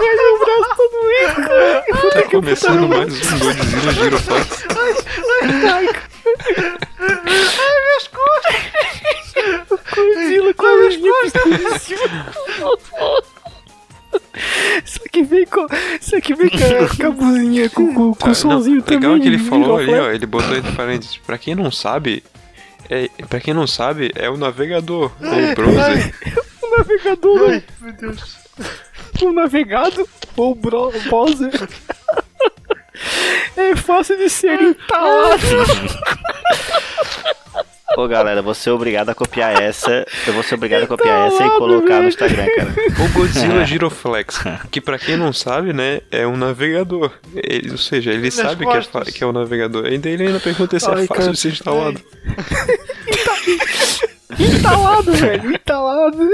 Ai, 0.00 0.16
meu 0.16 0.38
braço 0.38 0.70
tá 0.70 0.84
doendo, 0.92 1.48
cara. 1.48 1.84
Tá 2.12 2.22
começando 2.30 2.88
mais 2.88 3.32
um 3.32 3.38
Godzilla 3.38 3.92
Giroflex. 3.92 4.48
Godzilla 4.68 6.07
Aqui 16.28 16.34
vem 16.34 16.50
com 16.50 16.56
a, 16.84 16.96
com 16.96 17.06
a 17.06 17.10
buzinha, 17.10 17.70
com, 17.70 17.86
com, 17.94 17.94
com 17.94 18.10
o 18.10 18.14
Tá, 18.14 18.34
somzinho 18.34 18.82
também. 18.82 18.98
legal 19.00 19.20
que 19.20 19.26
ele 19.28 19.38
falou 19.38 19.78
ali, 19.78 19.94
ó. 19.94 20.10
Ele 20.10 20.26
botou 20.26 20.54
entre 20.56 20.72
parênteses. 20.72 21.16
Pra 21.16 21.38
quem 21.38 21.54
não 21.54 21.70
sabe, 21.70 22.22
é, 22.90 23.08
pra 23.28 23.40
quem 23.40 23.54
não 23.54 23.66
sabe, 23.66 24.12
é 24.14 24.28
o 24.28 24.36
navegador, 24.36 25.10
ou 25.20 25.54
browser. 25.54 26.14
O 26.62 26.76
navegador. 26.78 27.50
Ai, 27.50 27.64
meu 27.80 27.92
Deus. 27.94 28.36
O 29.22 29.32
navegado 29.32 30.08
ou 30.36 30.54
bro, 30.54 30.92
browser. 31.08 31.50
É 33.56 33.74
fácil 33.76 34.16
de 34.18 34.28
ser 34.28 34.60
entalado. 34.60 35.38
Pô, 37.98 38.06
galera, 38.06 38.40
vou 38.40 38.54
ser 38.54 38.70
obrigado 38.70 39.08
a 39.08 39.14
copiar 39.14 39.60
essa. 39.60 40.06
Eu 40.24 40.32
vou 40.32 40.44
ser 40.44 40.54
obrigado 40.54 40.84
a 40.84 40.86
copiar 40.86 41.26
essa 41.26 41.44
e 41.44 41.50
Tá 41.50 41.56
colocar 41.56 41.88
velho. 41.88 42.02
no 42.02 42.08
Instagram, 42.08 42.46
cara. 42.54 42.72
O 43.04 43.08
Godzilla 43.12 43.62
Giroflex, 43.66 44.38
que 44.70 44.80
pra 44.80 44.96
quem 45.00 45.16
não 45.16 45.32
sabe, 45.32 45.72
né, 45.72 46.00
é 46.08 46.24
um 46.24 46.36
navegador. 46.36 47.10
Ele- 47.34 47.72
ou 47.72 47.76
seja, 47.76 48.12
ele 48.12 48.30
sabe 48.30 48.64
que 48.64 48.72
é, 48.72 48.82
que 49.12 49.24
é 49.24 49.26
um 49.26 49.32
navegador. 49.32 49.84
Ainda 49.86 50.08
ele 50.08 50.28
ainda 50.28 50.38
pergunta 50.38 50.78
se 50.78 50.86
é 50.88 50.94
Ai, 50.94 51.06
fácil 51.08 51.14
cara. 51.22 51.32
de 51.32 51.38
ser 51.40 51.48
instalado. 51.48 52.00
Entalado, 54.38 55.12
velho. 55.14 55.54
Entalado. 55.54 56.30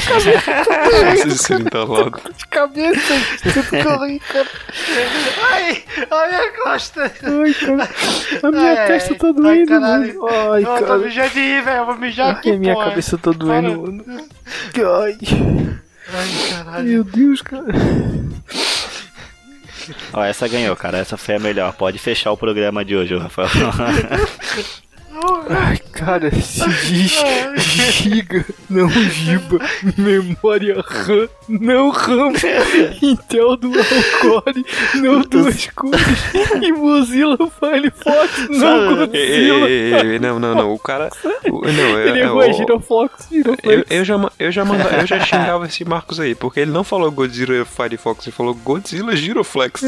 Fácil 0.00 1.22
de 1.28 1.32
instalado. 1.64 2.20
De 2.36 2.46
cabeça. 2.48 3.14
Tudo 3.42 3.82
correndo, 3.84 4.20
cara. 4.20 4.46
Ai, 5.52 5.84
ai, 6.10 6.28
minha 6.28 6.52
costa. 6.62 7.02
Ai, 7.22 7.54
cara. 7.54 7.88
A 8.42 8.50
minha 8.50 8.80
Ai, 8.80 8.86
testa 8.86 9.14
tá 9.14 9.26
ai, 9.28 9.32
doendo, 9.32 9.66
caralho. 9.68 10.20
mano. 10.20 10.52
Ai, 10.52 10.62
Eu 10.64 10.86
tô 10.86 10.98
mijando 10.98 11.30
de 11.30 11.40
rir, 11.40 11.62
velho. 11.62 11.76
Eu 11.78 11.86
vou 11.86 11.96
mijar 11.96 12.30
aqui, 12.32 12.50
Ai, 12.50 12.58
minha 12.58 12.74
porra. 12.74 12.88
cabeça 12.90 13.18
tá 13.18 13.30
doendo, 13.30 13.68
Para. 13.70 13.80
mano. 13.80 14.04
Ai, 15.02 15.18
Ai, 16.14 16.28
caralho. 16.50 16.84
meu 16.88 17.04
Deus, 17.04 17.42
cara. 17.42 17.64
Ó, 20.12 20.24
essa 20.24 20.48
ganhou, 20.48 20.74
cara. 20.76 20.98
Essa 20.98 21.16
foi 21.16 21.36
a 21.36 21.38
melhor. 21.38 21.72
Pode 21.74 21.98
fechar 21.98 22.32
o 22.32 22.36
programa 22.36 22.84
de 22.84 22.96
hoje, 22.96 23.14
ô 23.14 23.18
Rafael. 23.18 23.48
Ai, 25.48 25.78
cara, 25.92 26.30
se 26.40 26.68
diz 26.86 27.12
giga, 27.92 28.44
não 28.68 28.88
giba, 28.88 29.58
memória 29.96 30.82
RAM, 30.86 31.28
não 31.48 31.90
RAM, 31.90 32.32
Intel 33.02 33.56
Dual 33.56 33.84
Core, 34.20 34.64
não 34.96 35.20
duas 35.22 35.66
cores, 35.68 36.00
e 36.62 36.72
Mozilla 36.72 37.38
Firefox, 37.50 38.48
não 38.50 38.90
ei, 38.90 38.96
Godzilla. 39.06 39.68
ei, 39.68 39.94
ei, 40.12 40.18
não, 40.18 40.38
não, 40.38 40.54
não. 40.54 40.74
O 40.74 40.78
cara. 40.78 41.08
o- 41.50 41.60
não, 41.62 41.98
é, 41.98 42.08
Ele 42.08 42.18
é, 42.20 42.22
errou, 42.22 42.42
é 42.42 42.52
Giroflex, 42.52 43.28
eu, 43.62 43.84
eu 43.88 44.04
já, 44.04 44.30
eu, 44.38 44.50
já 44.52 44.64
manda, 44.64 44.84
eu 44.84 45.06
já 45.06 45.20
xingava 45.20 45.66
esse 45.66 45.84
Marcos 45.84 46.18
aí, 46.20 46.34
porque 46.34 46.60
ele 46.60 46.70
não 46.72 46.82
falou 46.84 47.10
Godzilla 47.10 47.64
Firefox, 47.64 48.26
ele 48.26 48.34
falou 48.36 48.54
Godzilla 48.54 49.14
Giroflex. 49.16 49.82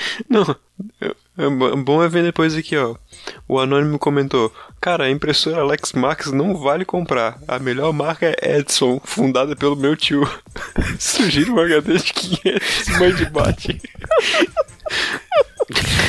Não, 0.28 0.56
é, 1.00 1.14
é 1.38 1.48
bo- 1.50 1.76
bom 1.76 2.02
é 2.02 2.08
ver 2.08 2.22
depois 2.22 2.54
aqui, 2.56 2.76
ó. 2.76 2.94
O 3.48 3.58
Anônimo 3.58 3.98
comentou: 3.98 4.52
Cara, 4.80 5.04
a 5.04 5.10
impressora 5.10 5.60
Alex 5.60 5.92
Max 5.92 6.32
não 6.32 6.56
vale 6.56 6.84
comprar. 6.84 7.38
A 7.46 7.58
melhor 7.58 7.92
marca 7.92 8.34
é 8.40 8.58
Edson, 8.58 9.00
fundada 9.04 9.54
pelo 9.56 9.76
meu 9.76 9.96
tio. 9.96 10.22
Sugiro 10.98 11.54
um 11.54 11.60
HD 11.60 11.94
de 11.98 12.12
500 12.12 12.98
mãe 12.98 13.14
de 13.14 13.24
bate. 13.26 13.80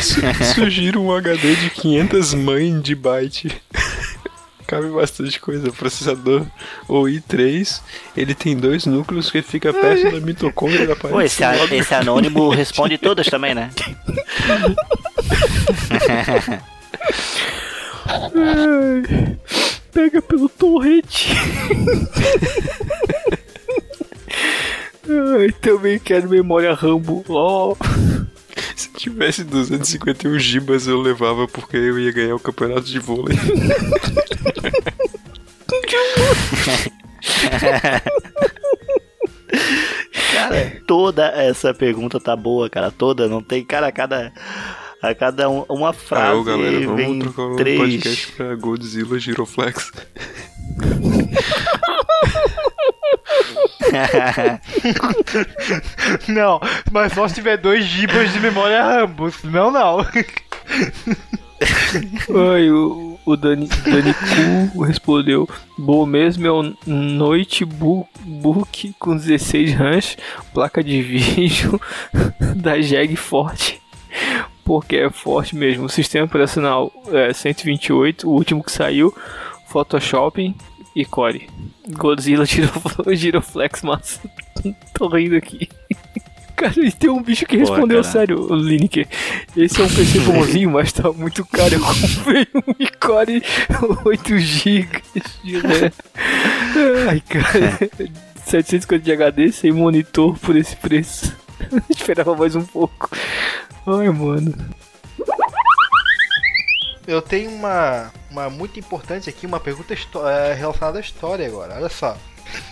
Su- 0.02 0.22
Sugiro 0.56 1.02
um 1.02 1.12
HD 1.16 1.56
de 1.56 1.70
500 1.72 2.34
mãe 2.34 2.80
de 2.80 2.96
byte. 2.96 3.62
Cabe 4.72 4.88
bastante 4.88 5.38
coisa. 5.38 5.70
Processador 5.70 6.46
o 6.88 7.02
i3, 7.04 7.82
ele 8.16 8.34
tem 8.34 8.56
dois 8.56 8.86
núcleos 8.86 9.30
que 9.30 9.42
fica 9.42 9.74
perto 9.74 10.10
da 10.12 10.22
mitocôndria 10.26 10.88
da 10.88 10.96
parede. 10.96 11.12
Pô, 11.14 11.22
esse, 11.22 11.44
a- 11.44 11.66
esse 11.76 11.94
anônimo 11.94 12.48
responde 12.48 12.98
todas 12.98 13.28
também, 13.28 13.54
né? 13.54 13.70
Ai, 18.08 19.38
pega 19.92 20.22
pelo 20.22 20.48
torrete. 20.48 21.32
Ai, 25.38 25.52
também 25.62 26.00
quero 26.00 26.30
memória 26.30 26.74
Rambo. 26.74 27.26
Se 27.28 28.11
tivesse 29.02 29.44
251 29.44 30.38
gibas 30.40 30.88
eu 30.88 31.02
levava 31.02 31.48
porque 31.48 31.76
eu 31.78 32.00
ia 32.00 32.12
ganhar 32.12 32.36
o 32.36 32.40
campeonato 32.40 32.86
de 32.86 33.00
vôlei. 33.00 33.38
Cara, 40.34 40.82
toda 40.88 41.28
essa 41.28 41.74
pergunta 41.74 42.20
tá 42.20 42.36
boa, 42.36 42.70
cara. 42.70 42.92
Toda, 42.92 43.28
não 43.28 43.42
tem. 43.42 43.64
Cara, 43.64 43.88
a 43.88 43.92
cada. 43.92 44.32
A 45.02 45.16
cada 45.16 45.50
um- 45.50 45.66
uma 45.68 45.94
frase. 45.94 46.40
Ah, 46.40 46.44
galera, 46.44 46.80
vamos 46.86 47.24
trocar 47.24 47.42
o 47.42 47.56
três. 47.56 47.80
podcast 47.80 48.32
pra 48.34 48.56
Godzilla 48.56 49.18
Giroflex. 49.18 49.92
Não, 56.28 56.60
mas 56.92 57.14
só 57.14 57.28
se 57.28 57.36
tiver 57.36 57.58
2 57.58 57.84
gibas 57.84 58.32
de 58.32 58.40
memória 58.40 58.84
Rambo, 58.84 59.32
senão 59.32 59.72
não. 59.72 60.06
Ai, 62.54 62.72
o, 62.72 63.20
o 63.26 63.36
Dani, 63.36 63.68
Dani 63.68 64.16
Cu 64.74 64.82
respondeu: 64.82 65.48
Boa 65.78 66.08
mesmo 66.08 66.48
é 66.48 66.52
o 66.52 66.74
Notebook 66.88 68.96
com 69.00 69.16
16 69.16 69.74
RAMs, 69.74 70.18
placa 70.54 70.84
de 70.84 71.02
vídeo 71.02 71.80
da 72.56 72.82
Jeg 72.82 73.16
Forte. 73.16 73.82
Porque 74.64 74.98
é 74.98 75.10
forte 75.10 75.56
mesmo. 75.56 75.86
O 75.86 75.90
sistema 75.90 76.26
operacional 76.26 76.92
é 77.12 77.34
128, 77.34 78.28
o 78.28 78.32
último 78.32 78.64
que 78.64 78.72
saiu, 78.72 79.14
Photoshop 79.68 80.56
e 80.96 81.06
Core. 81.06 81.50
Godzilla 81.90 82.46
Giroflex, 82.46 83.82
massa. 83.82 84.20
Tô 84.94 85.08
rindo 85.08 85.36
aqui. 85.36 85.70
Cara, 86.56 86.74
e 86.78 86.92
tem 86.92 87.10
um 87.10 87.24
bicho 87.24 87.44
que 87.48 87.58
respondeu 87.58 88.04
cara. 88.04 88.12
sério, 88.12 88.40
o 88.40 88.56
Lineker. 88.56 89.08
Esse 89.58 89.82
é 89.82 89.84
um 89.84 89.88
PC 89.88 90.20
bonzinho, 90.20 90.70
mas 90.70 90.94
tá 90.94 91.12
muito 91.12 91.44
caro. 91.44 91.74
Eu 91.74 91.80
comprei 91.80 92.48
um 92.54 93.00
Core 93.00 93.42
8 94.06 94.38
GB 94.38 95.02
de 95.44 95.58
RAM. 95.58 95.92
Ai, 97.10 97.20
cara. 97.22 97.80
750 98.46 99.04
de 99.04 99.12
HD 99.12 99.52
sem 99.52 99.72
monitor 99.72 100.38
por 100.38 100.56
esse 100.56 100.76
preço. 100.76 101.36
Esperava 101.90 102.36
mais 102.36 102.56
um 102.56 102.64
pouco. 102.64 103.10
Ai, 103.88 104.10
mano. 104.10 104.54
Eu 107.08 107.22
tenho 107.22 107.50
uma, 107.52 108.12
uma 108.30 108.50
muito 108.50 108.80
importante 108.80 109.30
aqui, 109.30 109.46
uma 109.46 109.60
pergunta 109.60 109.94
é, 110.30 110.54
relacionada 110.54 110.98
à 111.00 111.02
história 111.02 111.46
agora. 111.48 111.76
Olha 111.76 111.90
só. 111.90 112.16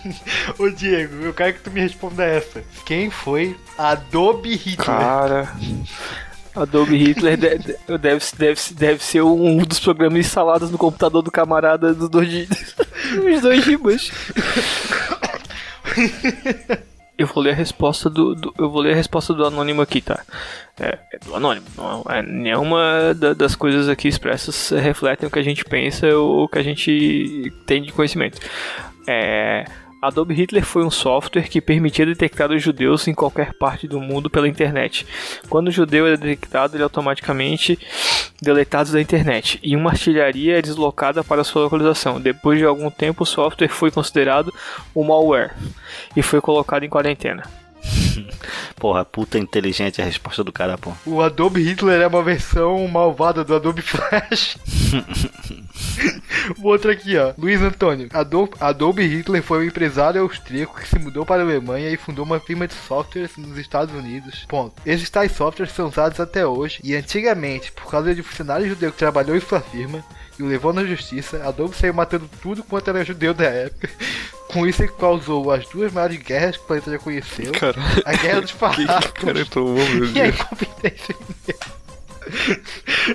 Ô 0.58 0.68
Diego, 0.70 1.14
eu 1.24 1.32
quero 1.34 1.54
que 1.54 1.60
tu 1.60 1.70
me 1.70 1.80
responda 1.80 2.24
essa. 2.24 2.62
Quem 2.84 3.10
foi 3.10 3.56
Adobe 3.78 4.54
Hitler? 4.54 4.86
Cara, 4.86 5.52
Adobe 6.54 6.96
Hitler 6.96 7.36
de- 7.36 7.58
de- 7.58 7.98
deve, 7.98 8.24
deve, 8.36 8.60
deve 8.72 9.04
ser 9.04 9.22
um 9.22 9.58
dos 9.58 9.80
programas 9.80 10.18
instalados 10.26 10.70
no 10.70 10.78
computador 10.78 11.22
do 11.22 11.30
camarada 11.30 11.94
dos 11.94 12.08
dois, 12.08 12.28
gi- 12.28 12.48
os 13.34 13.40
dois 13.40 13.64
gibas. 13.64 14.10
Eu 17.20 17.26
vou 17.26 17.42
ler 17.42 17.50
a 17.50 17.54
resposta 17.54 18.08
do, 18.08 18.34
do- 18.34 18.54
eu 18.58 18.70
vou 18.70 18.80
ler 18.80 18.92
a 18.92 18.96
resposta 18.96 19.34
do 19.34 19.44
anônimo 19.44 19.82
aqui, 19.82 20.00
tá? 20.00 20.22
É, 20.78 20.98
é 21.12 21.18
do 21.18 21.34
anônimo. 21.36 21.66
Não 21.76 22.02
é 22.08 22.22
nenhuma 22.22 23.12
da- 23.14 23.34
das 23.34 23.54
coisas 23.54 23.88
aqui 23.88 24.08
expressas 24.08 24.70
refletem 24.70 25.28
o 25.28 25.30
que 25.30 25.38
a 25.38 25.42
gente 25.42 25.64
pensa 25.64 26.06
ou 26.16 26.44
o 26.44 26.48
que 26.48 26.58
a 26.58 26.62
gente 26.62 27.52
tem 27.66 27.82
de 27.82 27.92
conhecimento. 27.92 28.38
É, 29.06 29.64
Adobe 30.00 30.34
Hitler 30.34 30.64
foi 30.64 30.82
um 30.82 30.90
software 30.90 31.48
que 31.48 31.60
permitia 31.60 32.06
detectar 32.06 32.50
os 32.50 32.62
judeus 32.62 33.06
em 33.06 33.12
qualquer 33.12 33.52
parte 33.52 33.86
do 33.86 34.00
mundo 34.00 34.30
pela 34.30 34.48
internet. 34.48 35.06
Quando 35.48 35.68
o 35.68 35.72
judeu 35.72 36.06
é 36.06 36.16
detectado, 36.16 36.74
ele 36.74 36.82
é 36.82 36.84
automaticamente 36.84 37.78
deletado 38.40 38.92
da 38.92 39.00
internet 39.00 39.60
e 39.62 39.76
uma 39.76 39.90
artilharia 39.90 40.58
é 40.58 40.62
deslocada 40.62 41.22
para 41.22 41.44
sua 41.44 41.64
localização. 41.64 42.18
Depois 42.18 42.58
de 42.58 42.64
algum 42.64 42.90
tempo, 42.90 43.24
o 43.24 43.26
software 43.26 43.68
foi 43.68 43.90
considerado 43.90 44.54
um 44.96 45.04
malware 45.04 45.54
e 46.16 46.22
foi 46.22 46.40
colocado 46.40 46.82
em 46.82 46.88
quarentena. 46.88 47.42
Porra, 48.76 49.04
puta 49.04 49.38
inteligente 49.38 50.00
a 50.00 50.04
resposta 50.04 50.42
do 50.42 50.50
cara, 50.50 50.78
pô. 50.78 50.92
O 51.04 51.20
Adobe 51.20 51.62
Hitler 51.62 52.00
é 52.00 52.06
uma 52.06 52.22
versão 52.22 52.88
malvada 52.88 53.44
do 53.44 53.54
Adobe 53.54 53.82
Flash. 53.82 54.56
o 56.58 56.66
outro 56.66 56.90
aqui, 56.90 57.16
ó. 57.16 57.32
Luiz 57.38 57.60
Antônio. 57.60 58.08
Adobe, 58.60 59.06
Hitler 59.06 59.42
foi 59.42 59.58
um 59.58 59.68
empresário 59.68 60.22
austríaco 60.22 60.78
que 60.78 60.88
se 60.88 60.98
mudou 60.98 61.24
para 61.24 61.42
a 61.42 61.44
Alemanha 61.44 61.90
e 61.90 61.96
fundou 61.96 62.24
uma 62.24 62.40
firma 62.40 62.66
de 62.66 62.74
softwares 62.74 63.36
nos 63.36 63.58
Estados 63.58 63.94
Unidos. 63.94 64.44
Ponto. 64.48 64.74
Esses 64.84 65.08
tais 65.10 65.32
softwares 65.32 65.74
são 65.74 65.88
usados 65.88 66.20
até 66.20 66.46
hoje 66.46 66.80
e 66.82 66.94
antigamente, 66.94 67.72
por 67.72 67.90
causa 67.90 68.14
de 68.14 68.20
um 68.20 68.24
funcionário 68.24 68.68
judeu 68.68 68.92
que 68.92 68.98
trabalhou 68.98 69.36
em 69.36 69.40
sua 69.40 69.60
firma 69.60 70.04
e 70.38 70.42
o 70.42 70.46
levou 70.46 70.72
na 70.72 70.84
justiça, 70.84 71.42
Adobe 71.46 71.76
saiu 71.76 71.92
matando 71.92 72.28
tudo 72.40 72.62
quanto 72.62 72.88
era 72.88 73.04
judeu 73.04 73.34
da 73.34 73.44
época. 73.44 73.88
Com 74.48 74.66
isso, 74.66 74.82
ele 74.82 74.90
causou 74.98 75.52
as 75.52 75.64
duas 75.68 75.92
maiores 75.92 76.18
guerras 76.18 76.56
que 76.56 76.64
o 76.64 76.66
planeta 76.66 76.90
já 76.90 76.98
conheceu. 76.98 77.52
A 78.04 78.16
Guerra 78.16 78.40
dos 78.40 78.50
o 78.50 78.56
Farrapos 78.56 79.10
cara 79.12 79.46
tomou, 79.46 79.76
meu 79.90 80.06
e 80.10 80.20
a 80.20 80.26
incompetência 80.26 81.14
mineira. 81.20 81.80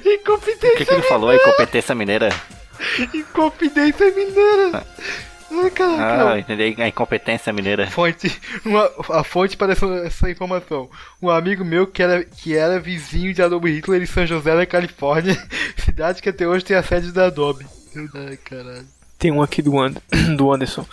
O 0.06 0.10
Incompetência, 0.10 0.78
que, 0.78 0.86
que 0.86 0.94
ele 0.94 1.02
falou 1.04 1.30
aí, 1.30 1.40
competência 1.40 1.94
mineira? 1.94 2.30
incompetência 3.14 4.12
mineira. 4.12 4.86
Ai, 5.52 5.70
caraca. 5.72 6.34
Ah, 6.34 6.40
entendi. 6.40 6.82
A 6.82 6.88
incompetência 6.88 7.54
mineira. 7.54 7.88
Fonte, 7.88 8.32
uma, 8.66 8.90
a 9.10 9.24
fonte 9.24 9.56
para 9.56 9.72
essa, 9.72 9.86
essa 10.06 10.30
informação. 10.30 10.90
Um 11.22 11.30
amigo 11.30 11.64
meu 11.64 11.88
que 11.88 12.02
era, 12.02 12.24
que 12.24 12.56
era 12.56 12.80
vizinho 12.80 13.34
de 13.34 13.42
Adobe 13.42 13.72
Hitler 13.72 14.02
em 14.02 14.06
São 14.06 14.26
José, 14.26 14.56
na 14.56 14.66
Califórnia, 14.66 15.38
cidade 15.78 16.22
que 16.22 16.30
até 16.30 16.48
hoje 16.48 16.66
tem 16.66 16.76
a 16.76 16.84
sede 16.84 17.12
da 17.12 17.28
Adobe. 17.28 17.66
Ai, 17.96 18.38
caralho. 18.38 18.88
Tem 19.18 19.32
um 19.32 19.42
aqui 19.42 19.62
do, 19.62 19.80
And 19.80 19.96
do 20.36 20.52
Anderson. 20.52 20.86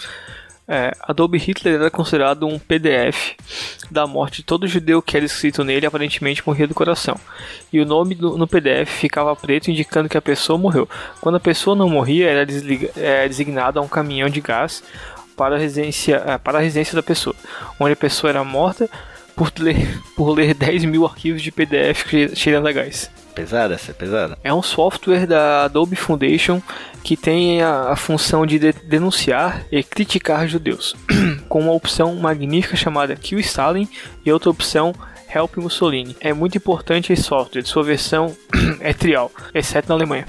É, 0.66 0.92
Adobe 1.02 1.38
Hitler 1.38 1.74
era 1.74 1.90
considerado 1.90 2.46
um 2.46 2.58
PDF 2.58 3.32
da 3.90 4.06
morte 4.06 4.36
de 4.38 4.42
todo 4.44 4.66
judeu 4.68 5.02
que 5.02 5.16
era 5.16 5.26
escrito 5.26 5.64
nele 5.64 5.84
aparentemente 5.86 6.42
morria 6.46 6.66
do 6.68 6.74
coração. 6.74 7.16
E 7.72 7.80
o 7.80 7.84
nome 7.86 8.14
do- 8.14 8.38
no 8.38 8.46
PDF 8.46 8.88
ficava 8.88 9.34
preto 9.34 9.70
indicando 9.70 10.08
que 10.08 10.16
a 10.16 10.22
pessoa 10.22 10.56
morreu. 10.58 10.88
Quando 11.20 11.34
a 11.36 11.40
pessoa 11.40 11.74
não 11.76 11.88
morria, 11.88 12.30
era 12.30 12.46
é, 12.96 13.28
designado 13.28 13.78
a 13.78 13.82
um 13.82 13.88
caminhão 13.88 14.28
de 14.28 14.40
gás 14.40 14.82
para 15.36 15.56
a, 15.56 15.58
residência, 15.58 16.22
é, 16.26 16.38
para 16.38 16.58
a 16.58 16.60
residência 16.60 16.94
da 16.94 17.02
pessoa, 17.02 17.34
onde 17.80 17.92
a 17.94 17.96
pessoa 17.96 18.30
era 18.30 18.44
morta 18.44 18.88
por 19.34 19.50
ler, 19.58 20.00
por 20.16 20.30
ler 20.30 20.54
10 20.54 20.84
mil 20.84 21.04
arquivos 21.04 21.42
de 21.42 21.50
PDF 21.50 22.04
che- 22.08 22.36
cheirando 22.36 22.68
a 22.68 22.72
gás. 22.72 23.10
Pesada 23.34 23.74
essa, 23.74 23.92
pesada. 23.94 24.36
É 24.44 24.52
um 24.52 24.62
software 24.62 25.26
da 25.26 25.64
Adobe 25.64 25.96
Foundation 25.96 26.60
que 27.02 27.16
tem 27.16 27.62
a, 27.62 27.90
a 27.90 27.96
função 27.96 28.44
de, 28.46 28.58
de- 28.58 28.72
denunciar 28.72 29.64
e 29.72 29.82
criticar 29.82 30.46
judeus, 30.46 30.94
com 31.48 31.60
uma 31.60 31.72
opção 31.72 32.14
magnífica 32.16 32.76
chamada 32.76 33.16
Kill 33.16 33.40
Stalin 33.40 33.88
e 34.24 34.30
outra 34.30 34.50
opção 34.50 34.94
Help 35.34 35.56
Mussolini. 35.56 36.14
É 36.20 36.32
muito 36.34 36.58
importante 36.58 37.12
esse 37.12 37.22
software, 37.22 37.64
sua 37.64 37.82
versão 37.82 38.36
é 38.80 38.92
trial, 38.92 39.32
exceto 39.54 39.88
na 39.88 39.94
Alemanha. 39.94 40.26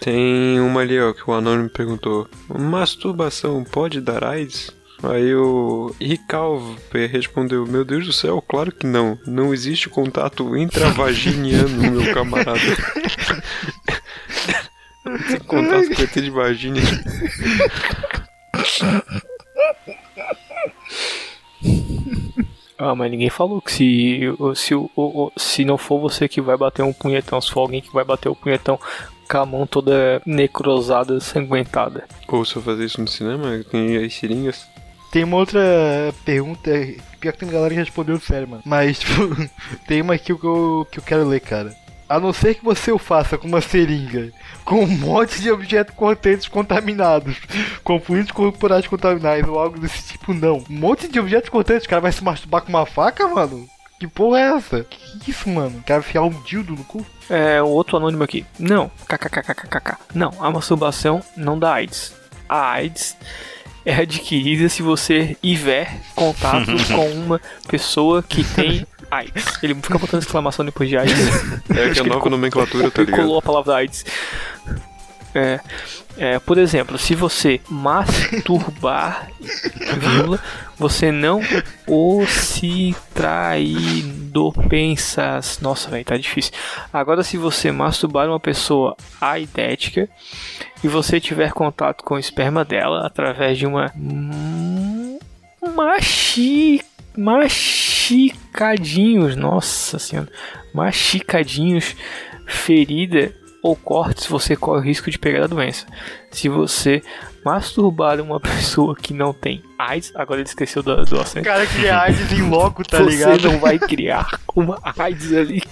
Tem 0.00 0.58
uma 0.60 0.80
ali, 0.80 0.98
ó, 0.98 1.12
que 1.12 1.28
o 1.28 1.34
anônimo 1.34 1.68
perguntou: 1.68 2.26
Masturbação 2.48 3.62
pode 3.64 4.00
dar 4.00 4.24
AIDS? 4.24 4.70
Aí 5.02 5.32
o 5.34 5.94
Ricalver 6.00 7.10
respondeu: 7.10 7.64
Meu 7.66 7.84
Deus 7.84 8.04
do 8.06 8.12
céu, 8.12 8.42
claro 8.42 8.72
que 8.72 8.86
não. 8.86 9.18
Não 9.26 9.54
existe 9.54 9.88
contato 9.88 10.56
intravaginiano, 10.56 11.68
meu 11.92 12.12
camarada. 12.14 12.58
Tem 15.28 15.38
contato 15.40 15.86
com 15.94 16.02
ET 16.02 16.12
de 16.14 16.30
vagina. 16.30 16.80
Ah, 22.76 22.94
mas 22.94 23.10
ninguém 23.10 23.28
falou 23.30 23.60
que 23.60 23.72
se, 23.72 24.20
se, 24.54 24.74
o- 24.74 24.88
o- 24.96 25.32
se 25.36 25.64
não 25.64 25.76
for 25.76 25.98
você 26.00 26.28
que 26.28 26.40
vai 26.40 26.56
bater 26.56 26.82
um 26.84 26.92
punhetão, 26.92 27.40
se 27.40 27.50
for 27.50 27.60
alguém 27.60 27.80
que 27.80 27.92
vai 27.92 28.04
bater 28.04 28.28
o 28.28 28.36
punhetão 28.36 28.78
com 29.28 29.38
a 29.38 29.44
mão 29.44 29.66
toda 29.66 30.22
necrosada, 30.24 31.18
sanguentada. 31.20 32.04
Ou 32.28 32.44
se 32.44 32.54
eu 32.56 32.62
fazer 32.62 32.84
isso 32.84 33.00
no 33.00 33.08
cinema, 33.08 33.62
tem 33.70 33.96
as 33.96 34.14
seringas. 34.14 34.66
Tem 35.10 35.24
uma 35.24 35.36
outra 35.38 35.60
pergunta, 36.24 36.70
pior 37.18 37.32
que 37.32 37.38
tem 37.38 37.48
galera 37.48 37.70
que 37.70 37.80
respondeu 37.80 38.20
sério, 38.20 38.48
mano. 38.48 38.62
Mas, 38.64 38.98
tipo, 39.00 39.36
tem 39.86 40.02
uma 40.02 40.14
aqui 40.14 40.34
que 40.34 40.44
eu, 40.44 40.86
que 40.90 40.98
eu 40.98 41.02
quero 41.02 41.26
ler, 41.26 41.40
cara. 41.40 41.74
A 42.08 42.18
não 42.18 42.32
ser 42.32 42.54
que 42.54 42.64
você 42.64 42.90
o 42.90 42.98
faça 42.98 43.36
com 43.36 43.46
uma 43.46 43.60
seringa, 43.60 44.32
com 44.64 44.82
um 44.82 44.86
monte 44.86 45.42
de 45.42 45.50
objetos 45.50 45.94
cortantes 45.94 46.48
contaminados, 46.48 47.36
com 47.84 48.00
fluidos 48.00 48.32
corporais 48.32 48.86
contaminados 48.86 49.48
ou 49.48 49.58
algo 49.58 49.78
desse 49.78 50.12
tipo, 50.12 50.32
não. 50.32 50.64
Um 50.70 50.74
monte 50.74 51.06
de 51.06 51.20
objetos 51.20 51.50
cortantes, 51.50 51.84
o 51.84 51.88
cara 51.88 52.00
vai 52.00 52.12
se 52.12 52.24
masturbar 52.24 52.62
com 52.62 52.70
uma 52.70 52.86
faca, 52.86 53.28
mano? 53.28 53.68
Que 54.00 54.06
porra 54.06 54.38
é 54.38 54.56
essa? 54.56 54.84
Que 54.84 55.30
isso, 55.30 55.50
mano? 55.50 55.82
Cara 55.84 56.00
enfiar 56.00 56.22
um 56.22 56.42
dildo 56.44 56.72
no 56.74 56.84
cu? 56.84 57.04
É, 57.28 57.60
outro 57.60 57.96
anônimo 57.98 58.22
aqui. 58.22 58.46
Não, 58.58 58.90
kkkkkk. 59.06 59.96
Não, 60.14 60.32
a 60.40 60.50
masturbação 60.50 61.20
não 61.36 61.58
dá 61.58 61.74
AIDS. 61.74 62.14
A 62.48 62.70
AIDS 62.70 63.16
é 63.88 64.02
adquirida 64.02 64.68
se 64.68 64.82
você 64.82 65.34
tiver 65.42 65.98
contato 66.14 66.66
com 66.94 67.10
uma 67.12 67.40
pessoa 67.66 68.22
que 68.22 68.44
tem 68.44 68.86
AIDS. 69.10 69.46
Ele 69.62 69.74
fica 69.76 69.98
botando 69.98 70.20
exclamação 70.20 70.62
depois 70.62 70.90
de 70.90 70.98
AIDS. 70.98 71.18
É 71.70 71.88
que 71.94 72.00
a 72.00 72.04
nova 72.04 72.28
nomenclatura, 72.28 72.90
tá 72.90 73.00
Ele 73.00 73.10
colou 73.10 73.26
ligado? 73.26 73.38
a 73.38 73.42
palavra 73.42 73.76
AIDS. 73.76 74.04
É, 75.34 75.60
é, 76.18 76.38
por 76.38 76.58
exemplo, 76.58 76.98
se 76.98 77.14
você 77.14 77.62
masturbar, 77.70 79.28
vírgula, 79.98 80.38
você 80.78 81.10
não 81.10 81.40
pensas. 84.68 85.58
Nossa, 85.60 85.90
velho, 85.90 86.04
tá 86.04 86.16
difícil. 86.16 86.52
Agora, 86.92 87.24
se 87.24 87.36
você 87.36 87.72
masturbar 87.72 88.28
uma 88.28 88.38
pessoa 88.38 88.96
aidética 89.20 90.08
e 90.82 90.88
você 90.88 91.20
tiver 91.20 91.52
contato 91.52 92.04
com 92.04 92.14
o 92.14 92.18
esperma 92.18 92.64
dela 92.64 93.06
através 93.06 93.58
de 93.58 93.66
uma 93.66 93.92
machi 95.74 96.80
machicadinhos, 97.16 99.34
nossa 99.34 99.98
senhora, 99.98 100.30
machicadinhos, 100.72 101.96
ferida 102.46 103.34
ou 103.60 103.74
cortes, 103.74 104.26
você 104.26 104.54
corre 104.54 104.78
o 104.78 104.84
risco 104.84 105.10
de 105.10 105.18
pegar 105.18 105.42
a 105.44 105.48
doença. 105.48 105.84
Se 106.30 106.48
você 106.48 107.02
masturbar 107.48 108.20
uma 108.20 108.38
pessoa 108.40 108.94
que 108.94 109.14
não 109.14 109.32
tem 109.32 109.62
AIDS, 109.78 110.12
agora 110.14 110.40
ele 110.40 110.48
esqueceu 110.48 110.82
do, 110.82 111.02
do 111.06 111.18
acento. 111.18 111.44
cara 111.46 111.66
que 111.66 111.86
é 111.86 111.90
AIDS 111.90 112.30
em 112.32 112.42
loco, 112.42 112.84
tá 112.84 112.98
você 112.98 113.04
ligado? 113.10 113.42
não 113.42 113.58
vai 113.58 113.78
criar 113.78 114.38
uma 114.54 114.78
AIDS 114.98 115.32
ali. 115.32 115.62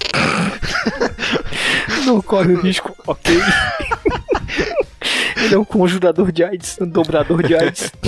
não 2.07 2.23
corre 2.23 2.55
o 2.55 2.61
risco, 2.63 2.97
ok? 3.07 3.37
Ele 5.37 5.55
é 5.55 5.59
um 5.59 5.65
conjurador 5.65 6.33
de 6.33 6.43
AIDS, 6.43 6.79
um 6.81 6.89
dobrador 6.89 7.43
de 7.43 7.55
AIDS. 7.55 7.93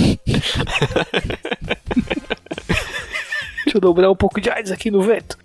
Deixa 3.65 3.77
eu 3.77 3.81
dobrar 3.81 4.09
um 4.09 4.15
pouco 4.15 4.41
de 4.41 4.49
AIDS 4.49 4.71
aqui 4.71 4.89
no 4.89 5.03
vento. 5.03 5.37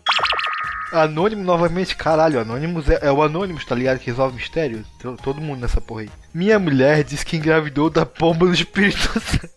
Anônimo 1.02 1.42
novamente, 1.44 1.96
caralho, 1.96 2.40
Anônimos 2.40 2.88
é, 2.88 2.98
é 3.02 3.10
o 3.12 3.22
Anônimos, 3.22 3.64
tá 3.64 3.74
ligado? 3.74 3.98
Que 3.98 4.06
resolve 4.06 4.36
mistério. 4.36 4.84
To- 5.00 5.16
Todo 5.22 5.40
mundo 5.40 5.60
nessa 5.60 5.80
porra 5.80 6.02
aí. 6.02 6.10
Minha 6.32 6.58
mulher 6.58 7.02
diz 7.04 7.22
que 7.22 7.36
engravidou 7.36 7.90
da 7.90 8.04
pomba 8.06 8.46
do 8.46 8.52
Espírito 8.54 8.98
Santo. 9.20 9.50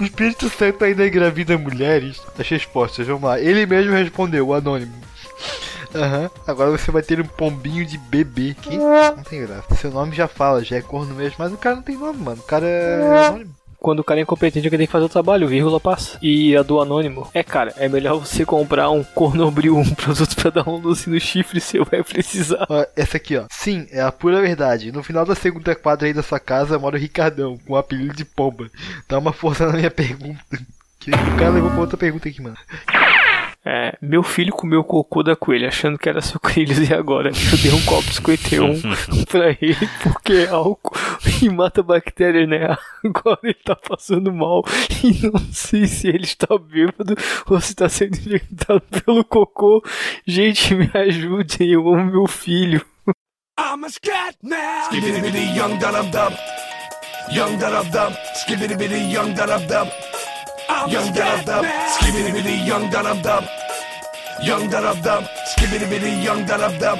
O 0.00 0.04
Espírito 0.04 0.48
Santo 0.48 0.84
ainda 0.84 1.06
engravida 1.06 1.58
mulheres? 1.58 2.20
As 2.38 2.48
respostas, 2.48 3.06
vamos 3.06 3.24
lá. 3.24 3.38
Ele 3.40 3.66
mesmo 3.66 3.92
respondeu, 3.92 4.48
o 4.48 4.54
Anônimo. 4.54 4.92
Aham, 5.94 6.30
agora 6.46 6.70
você 6.70 6.90
vai 6.90 7.02
ter 7.02 7.20
um 7.20 7.24
pombinho 7.26 7.86
de 7.86 7.96
bebê. 7.96 8.54
Que 8.60 8.76
não 8.76 9.22
tem 9.22 9.46
graça. 9.46 9.74
Seu 9.76 9.90
nome 9.90 10.14
já 10.14 10.26
fala, 10.28 10.62
já 10.64 10.76
é 10.76 10.82
corno 10.82 11.14
mesmo, 11.14 11.36
mas 11.38 11.52
o 11.52 11.56
cara 11.56 11.76
não 11.76 11.82
tem 11.82 11.96
nome, 11.96 12.18
mano. 12.22 12.40
O 12.40 12.44
cara 12.46 12.66
é 12.66 13.26
anônimo. 13.28 13.54
Quando 13.78 14.00
o 14.00 14.04
cara 14.04 14.20
é 14.20 14.22
incompetente, 14.22 14.66
alguém 14.66 14.78
tem 14.78 14.86
que 14.86 14.92
fazer 14.92 15.04
o 15.04 15.08
trabalho, 15.08 15.48
vírgula 15.48 15.78
passa. 15.78 16.18
E 16.22 16.56
a 16.56 16.62
do 16.62 16.80
anônimo, 16.80 17.28
é 17.32 17.42
cara, 17.42 17.72
é 17.76 17.88
melhor 17.88 18.18
você 18.18 18.44
comprar 18.44 18.90
um 18.90 19.04
cornobril, 19.04 19.76
um 19.76 19.94
produto 19.94 20.34
pra 20.36 20.50
dar 20.50 20.68
um 20.68 20.80
doce 20.80 21.08
no 21.08 21.20
chifre, 21.20 21.60
você 21.60 21.78
vai 21.80 22.02
precisar. 22.02 22.66
Ó, 22.68 22.84
essa 22.96 23.16
aqui, 23.16 23.36
ó. 23.36 23.44
Sim, 23.50 23.86
é 23.90 24.00
a 24.00 24.12
pura 24.12 24.40
verdade. 24.40 24.92
No 24.92 25.02
final 25.02 25.24
da 25.24 25.34
segunda 25.34 25.74
quadra 25.74 26.06
aí 26.06 26.12
da 26.12 26.22
sua 26.22 26.40
casa 26.40 26.78
mora 26.78 26.96
o 26.96 27.00
Ricardão, 27.00 27.58
com 27.58 27.74
o 27.74 27.76
apelido 27.76 28.14
de 28.14 28.24
pomba. 28.24 28.68
Dá 29.08 29.18
uma 29.18 29.32
força 29.32 29.66
na 29.66 29.72
minha 29.72 29.90
pergunta. 29.90 30.40
Que 30.98 31.12
o 31.12 31.36
cara 31.36 31.50
levou 31.50 31.70
pra 31.70 31.80
outra 31.80 31.96
pergunta 31.96 32.28
aqui, 32.28 32.42
mano. 32.42 32.56
É, 33.68 33.98
meu 34.00 34.22
filho 34.22 34.52
comeu 34.52 34.84
cocô 34.84 35.24
da 35.24 35.34
coelha, 35.34 35.66
achando 35.66 35.98
que 35.98 36.08
era 36.08 36.20
sucrilhos, 36.22 36.88
e 36.88 36.94
agora 36.94 37.30
eu 37.30 37.58
dei 37.58 37.72
um 37.72 37.84
copo 37.84 38.12
51 38.12 38.80
pra 39.26 39.50
ele, 39.60 39.88
porque 40.04 40.32
é 40.34 40.48
álcool 40.48 40.94
e 41.42 41.48
mata 41.48 41.82
bactérias, 41.82 42.48
né? 42.48 42.76
Agora 43.04 43.40
ele 43.42 43.54
tá 43.54 43.74
passando 43.74 44.32
mal 44.32 44.64
e 45.02 45.26
não 45.26 45.40
sei 45.52 45.88
se 45.88 46.06
ele 46.06 46.24
está 46.24 46.56
bêbado 46.56 47.16
ou 47.50 47.60
se 47.60 47.74
tá 47.74 47.88
sendo 47.88 48.16
infectado 48.16 48.82
pelo 49.04 49.24
cocô. 49.24 49.82
Gente, 50.24 50.72
me 50.72 50.88
ajudem, 50.94 51.72
eu 51.72 51.88
amo 51.92 52.12
meu 52.12 52.26
filho. 52.28 52.86
I'm 53.58 53.84
a 53.84 53.88
scat 53.88 54.36
young 55.56 55.78
da 55.78 55.90
dub 55.90 56.10
dub. 56.12 56.34
Young 57.32 57.56
da 57.56 57.82
dub 57.82 58.12
young 59.12 59.34
da 59.34 59.46
dub 59.46 59.66
dub. 59.66 60.15
Young 60.68 61.12
da 61.12 61.36
dub 61.36 61.44
dub. 61.46 61.64
Skibbity 61.94 62.32
bitty 62.32 62.54
young 62.66 62.90
dub 62.90 63.22
dub. 63.22 63.44
Young 64.42 64.68
dub 64.68 65.02
dub. 65.02 65.24
Skibbity 65.46 65.88
bitty 65.88 66.10
young 66.22 66.44
dub 66.44 66.78
dub. 66.78 66.98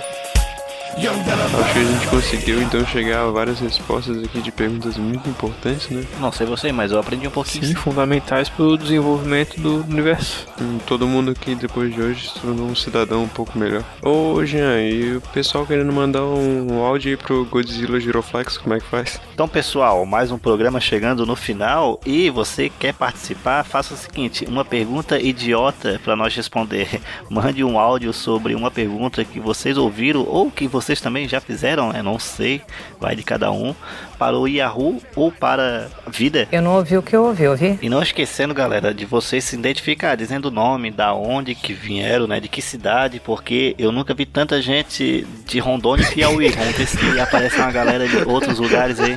Acho 0.99 1.73
que 1.75 1.79
a 1.79 1.85
gente 1.85 2.07
conseguiu 2.09 2.63
então 2.63 2.85
chegar 2.87 3.25
a 3.25 3.31
várias 3.31 3.61
respostas 3.61 4.17
aqui 4.25 4.41
de 4.41 4.51
perguntas 4.51 4.97
muito 4.97 5.29
importantes, 5.29 5.91
né? 5.91 6.03
Não 6.19 6.33
sei 6.33 6.47
você, 6.47 6.73
mas 6.73 6.91
eu 6.91 6.99
aprendi 6.99 7.29
um 7.29 7.31
pouquinho. 7.31 7.67
Sim, 7.67 7.75
fundamentais 7.75 8.49
pro 8.49 8.79
desenvolvimento 8.79 9.61
do 9.61 9.85
universo. 9.91 10.47
Hum, 10.59 10.79
Todo 10.87 11.07
mundo 11.07 11.33
aqui 11.33 11.55
depois 11.55 11.93
de 11.95 12.01
hoje 12.01 12.31
se 12.31 12.41
tornou 12.41 12.67
um 12.67 12.75
cidadão 12.75 13.25
um 13.25 13.29
pouco 13.29 13.59
melhor. 13.59 13.85
Ô 14.03 14.43
Jean, 14.47 14.81
e 14.81 15.17
o 15.17 15.21
pessoal 15.21 15.67
querendo 15.67 15.93
mandar 15.93 16.25
um 16.25 16.83
áudio 16.83 17.11
aí 17.11 17.17
pro 17.19 17.45
Godzilla 17.45 18.01
Giroflex, 18.01 18.57
como 18.57 18.75
é 18.75 18.81
que 18.81 18.87
faz? 18.87 19.21
Então, 19.35 19.47
pessoal, 19.47 20.07
mais 20.07 20.31
um 20.31 20.39
programa 20.39 20.81
chegando 20.81 21.27
no 21.27 21.37
final 21.37 22.01
e 22.07 22.31
você 22.31 22.71
quer 22.71 22.95
participar, 22.95 23.65
faça 23.65 23.93
o 23.93 23.99
seguinte: 23.99 24.47
uma 24.47 24.65
pergunta 24.65 25.21
idiota 25.21 26.01
para 26.03 26.17
nós 26.17 26.35
responder. 26.35 27.03
Mande 27.29 27.63
um 27.63 27.79
áudio 27.79 28.15
sobre 28.15 28.55
uma 28.55 28.71
pergunta 28.71 29.23
que 29.27 29.39
vocês 29.39 29.77
ouviram 29.77 30.25
ou 30.27 30.51
que 30.51 30.67
vocês 30.67 30.86
também 31.01 31.29
já 31.29 31.41
fizeram, 31.41 31.93
eu 31.93 32.03
não 32.03 32.19
sei, 32.19 32.63
vai 33.01 33.17
de 33.17 33.23
cada 33.23 33.51
um, 33.51 33.75
para 34.19 34.37
o 34.37 34.47
Yahoo 34.47 35.01
ou 35.15 35.31
para 35.31 35.89
a 36.07 36.11
vida. 36.11 36.49
Eu 36.51 36.63
não 36.63 36.77
ouvi 36.77 36.97
o 36.97 37.03
que 37.03 37.15
eu 37.15 37.25
ouvi, 37.25 37.47
ouvi? 37.47 37.79
E 37.83 37.89
não 37.89 38.03
esquecendo, 38.03 38.55
galera, 38.55 38.95
de 38.95 39.05
vocês 39.05 39.45
se 39.45 39.57
identificar, 39.57 40.15
dizendo 40.15 40.47
o 40.47 40.51
nome, 40.51 40.91
da 40.91 41.13
onde 41.13 41.55
que 41.55 41.73
vieram, 41.73 42.27
né, 42.27 42.41
de 42.41 42.49
que 42.49 42.63
cidade, 42.63 43.21
porque 43.21 43.75
eu 43.79 43.93
nunca 43.93 44.15
vi 44.15 44.25
tanta 44.25 44.63
gente 44.63 45.27
de 45.45 45.59
Rondônia 45.59 46.05
e 46.05 46.15
Piauí. 46.15 46.49
Vamos 46.51 46.77
ver 46.77 46.87
se 46.87 47.21
aparece 47.21 47.57
uma 47.57 47.73
galera 47.73 48.09
de 48.09 48.17
outros 48.19 48.59
lugares 48.59 48.99
aí. 49.01 49.17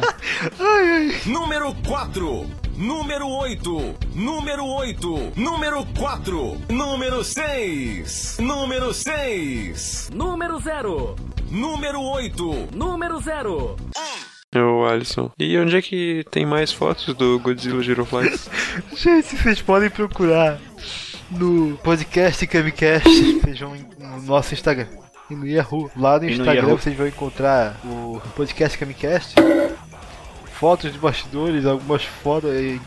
Número 1.25 1.73
4. 1.85 2.45
Número 2.79 3.27
8. 3.27 3.95
Número 4.15 4.65
8. 4.65 5.33
Número 5.35 5.85
4. 5.97 6.57
Número 6.69 7.23
6. 7.23 8.37
Número 8.39 8.93
6. 8.93 10.09
Número 10.13 10.59
0. 10.59 11.15
Número 11.51 12.01
8. 12.01 12.69
Número 12.75 13.19
0. 13.19 13.75
Ô 14.55 14.85
Alisson. 14.85 15.31
E 15.37 15.57
onde 15.57 15.77
é 15.77 15.81
que 15.81 16.25
tem 16.31 16.45
mais 16.45 16.71
fotos 16.71 17.13
do 17.15 17.39
Godzilla 17.39 17.81
Giroflex? 17.81 18.49
Gente, 18.95 19.35
vocês 19.35 19.61
podem 19.61 19.89
procurar 19.89 20.59
no 21.31 21.77
podcast 21.83 22.45
Camicast, 22.47 23.07
vão 23.59 23.75
no 23.99 24.21
nosso 24.23 24.53
Instagram. 24.53 24.87
E 25.29 25.35
no 25.35 25.45
Yahoo. 25.45 25.91
Lá 25.95 26.17
no 26.17 26.25
no 26.25 26.29
Instagram 26.31 26.55
Yahoo. 26.55 26.77
vocês 26.77 26.95
vão 26.95 27.07
encontrar 27.07 27.79
o 27.83 28.21
podcast 28.35 28.77
Camicast. 28.77 29.35
Fotos 30.53 30.91
de 30.91 30.99
bastidores, 30.99 31.65
algumas 31.65 32.03
fotos 32.03 32.49
aí. 32.51 32.81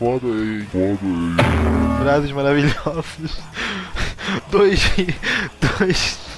Frases 2.01 2.31
maravilhosas. 2.31 3.41
Dois. 4.51 4.81
Dois. 5.79 6.32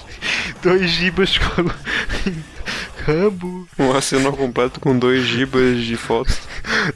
Dois 0.66 0.90
gibas 0.90 1.38
com. 1.38 1.70
Rambo. 3.06 3.68
um 3.78 3.92
arsenal 3.92 4.34
completo 4.34 4.80
com 4.80 4.98
2 4.98 5.24
gibas 5.24 5.84
de 5.84 5.96
fotos. 5.96 6.40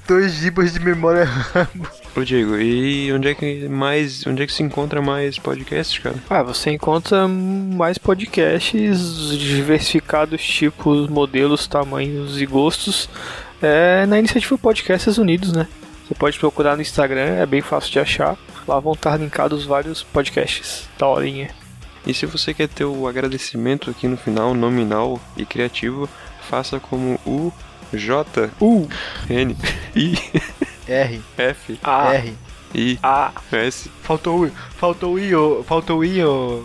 Dois 0.07 0.33
gibas 0.33 0.73
de 0.73 0.79
memória 0.79 1.23
Rambo. 1.23 1.87
Ô 2.15 2.23
Diego, 2.23 2.57
e 2.57 3.13
onde 3.13 3.27
é 3.27 3.35
que 3.35 3.69
mais. 3.69 4.25
onde 4.25 4.41
é 4.41 4.47
que 4.47 4.51
se 4.51 4.63
encontra 4.63 5.03
mais 5.03 5.37
podcasts, 5.37 5.99
cara? 5.99 6.15
Ah, 6.27 6.41
você 6.41 6.71
encontra 6.71 7.27
mais 7.27 7.99
podcasts 7.99 9.37
diversificados, 9.37 10.41
tipos, 10.41 11.07
modelos, 11.07 11.67
tamanhos 11.67 12.41
e 12.41 12.47
gostos 12.47 13.07
é, 13.61 14.07
na 14.07 14.17
iniciativa 14.17 14.57
Podcasts 14.57 15.19
Unidos, 15.19 15.53
né? 15.53 15.67
Você 16.07 16.15
pode 16.15 16.39
procurar 16.39 16.75
no 16.75 16.81
Instagram, 16.81 17.35
é 17.35 17.45
bem 17.45 17.61
fácil 17.61 17.91
de 17.91 17.99
achar. 17.99 18.35
Lá 18.67 18.79
vão 18.79 18.93
estar 18.93 19.15
linkados 19.15 19.63
vários 19.63 20.01
podcasts 20.01 20.89
da 20.97 21.07
horinha. 21.07 21.58
E 22.05 22.13
se 22.13 22.25
você 22.25 22.53
quer 22.53 22.67
ter 22.67 22.85
o 22.85 23.07
agradecimento 23.07 23.89
aqui 23.89 24.07
no 24.07 24.17
final, 24.17 24.53
nominal 24.53 25.19
e 25.35 25.45
criativo, 25.45 26.09
faça 26.41 26.79
como 26.79 27.19
o 27.25 27.51
J 27.93 28.51
U 28.59 28.87
N 29.29 29.55
I 29.95 30.15
R, 30.87 31.21
F 31.37 31.79
A, 31.83 32.13
R. 32.13 32.33
I 32.73 32.99
A, 33.01 33.31
S. 33.51 33.89
Faltou 34.01 34.45
o 34.45 34.49
faltou 34.49 35.13
o 35.13 35.19
I, 35.19 35.31
faltou 35.63 35.99
o 35.99 36.05
I, 36.05 36.23
ô. 36.23 36.63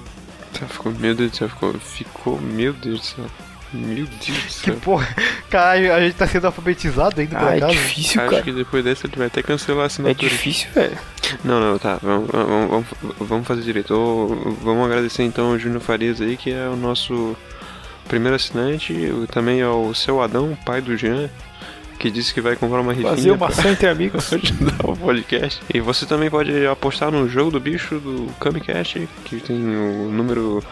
Ficou, 0.68 0.92
meu 0.92 1.14
Deus 1.14 1.32
do 1.32 1.36
céu, 1.36 1.48
ficou, 1.48 1.74
ficou, 1.74 2.40
meu 2.40 2.72
Deus 2.72 3.00
do 3.00 3.06
céu. 3.06 3.26
Meu 3.74 4.06
Deus 4.06 4.08
do 4.08 4.16
Que 4.18 4.50
céu. 4.52 4.76
porra. 4.82 5.08
Caralho, 5.50 5.92
a 5.92 6.00
gente 6.00 6.14
tá 6.14 6.26
sendo 6.26 6.46
alfabetizado 6.46 7.20
ainda 7.20 7.38
por 7.38 7.48
ah, 7.48 7.56
é 7.56 7.60
difícil, 7.66 8.20
Acho 8.20 8.30
cara. 8.30 8.42
que 8.42 8.52
depois 8.52 8.84
dessa 8.84 9.06
ele 9.06 9.16
vai 9.16 9.26
até 9.26 9.42
cancelar 9.42 9.80
a 9.80 9.84
É 9.84 9.86
assinatura. 9.86 10.28
difícil, 10.28 10.68
velho. 10.74 10.98
Não, 11.44 11.60
não, 11.60 11.78
tá. 11.78 11.98
Vamos, 12.02 12.28
vamos, 12.30 12.86
vamos, 13.20 13.46
fazer 13.46 13.62
direito. 13.62 14.56
Vamos 14.62 14.84
agradecer 14.86 15.22
então 15.24 15.50
ao 15.52 15.58
Júnior 15.58 15.80
Farias 15.80 16.20
aí, 16.20 16.36
que 16.36 16.52
é 16.52 16.68
o 16.68 16.76
nosso 16.76 17.36
primeiro 18.08 18.36
assinante. 18.36 18.92
o- 18.92 19.26
Também 19.26 19.62
ao 19.62 19.94
seu 19.94 20.20
Adão, 20.22 20.56
pai 20.66 20.80
do 20.80 20.96
Jean, 20.96 21.28
que 21.98 22.10
disse 22.10 22.34
que 22.34 22.40
vai 22.40 22.56
comprar 22.56 22.80
uma 22.80 22.92
rifinha 22.92 23.10
Fazer 23.14 23.30
uma 23.30 23.38
pra 23.38 23.48
ação 23.48 23.70
entre 23.70 23.88
amigos. 23.88 24.30
ajudar 24.32 24.84
o 24.84 24.96
podcast. 24.96 25.60
E 25.72 25.80
você 25.80 26.04
também 26.04 26.28
pode 26.28 26.66
apostar 26.66 27.10
no 27.10 27.28
jogo 27.28 27.50
do 27.52 27.60
bicho 27.60 27.98
do 27.98 28.28
Kamicast, 28.40 29.08
que 29.24 29.36
tem 29.40 29.56
o 29.56 30.10
número 30.10 30.62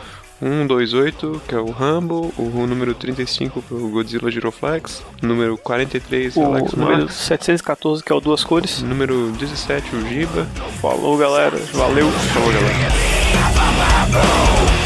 128, 0.43 1.41
que 1.47 1.55
é 1.55 1.59
o 1.59 1.71
Rambo, 1.71 2.35
o 2.37 2.67
número 2.67 2.95
35 2.95 3.63
pro 3.63 3.89
Godzilla 3.91 4.29
Giroflex, 4.29 5.05
o 5.23 5.27
número 5.27 5.57
43 5.57 6.37
O 6.37 6.43
Alex 6.43 6.73
número 6.73 6.99
Marques, 6.99 7.17
714, 7.17 8.03
que 8.03 8.13
é 8.13 8.15
o 8.15 8.21
Duas 8.21 8.43
Cores. 8.43 8.83
número 8.83 9.31
17 9.39 9.95
o 9.95 10.09
Giba. 10.09 10.45
Falou, 10.81 11.17
galera. 11.17 11.57
Valeu. 11.73 12.11
Falou, 12.11 12.53
galera. 12.53 14.82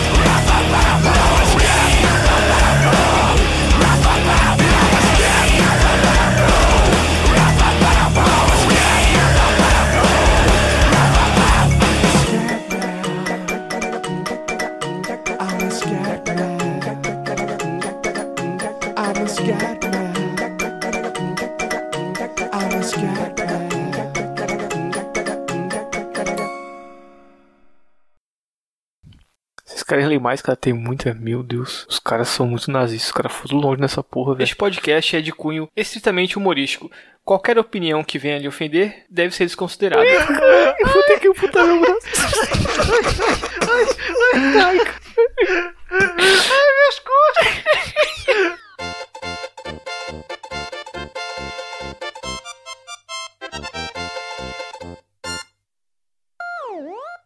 Ler 30.05 30.21
mais, 30.21 30.43
cara? 30.43 30.57
Tem 30.57 30.73
muita. 30.73 31.15
Meu 31.15 31.43
Deus. 31.43 31.87
Os 31.89 31.99
caras 31.99 32.29
são 32.29 32.47
muito 32.47 32.71
nazistas. 32.71 33.07
Os 33.07 33.13
caras 33.13 33.33
foram 33.33 33.59
longe 33.59 33.81
nessa 33.81 34.03
porra, 34.03 34.35
velho. 34.35 34.45
Este 34.45 34.57
podcast 34.57 35.17
é 35.17 35.21
de 35.21 35.33
cunho 35.33 35.69
estritamente 35.77 36.37
humorístico. 36.37 36.91
Qualquer 37.25 37.59
opinião 37.59 38.05
que 38.05 38.19
venha 38.19 38.39
lhe 38.39 38.47
ofender 38.47 39.05
deve 39.11 39.35
ser 39.35 39.45
desconsiderada. 39.47 40.05
Eu 40.79 40.89
vou 40.89 41.03
ter 41.05 41.19
que 41.21 41.29
amputar 41.29 41.65
meu 41.65 41.81
braço. 41.81 42.07
Ai, 43.69 44.67
minhas 46.75 46.99
costas! 47.01 48.61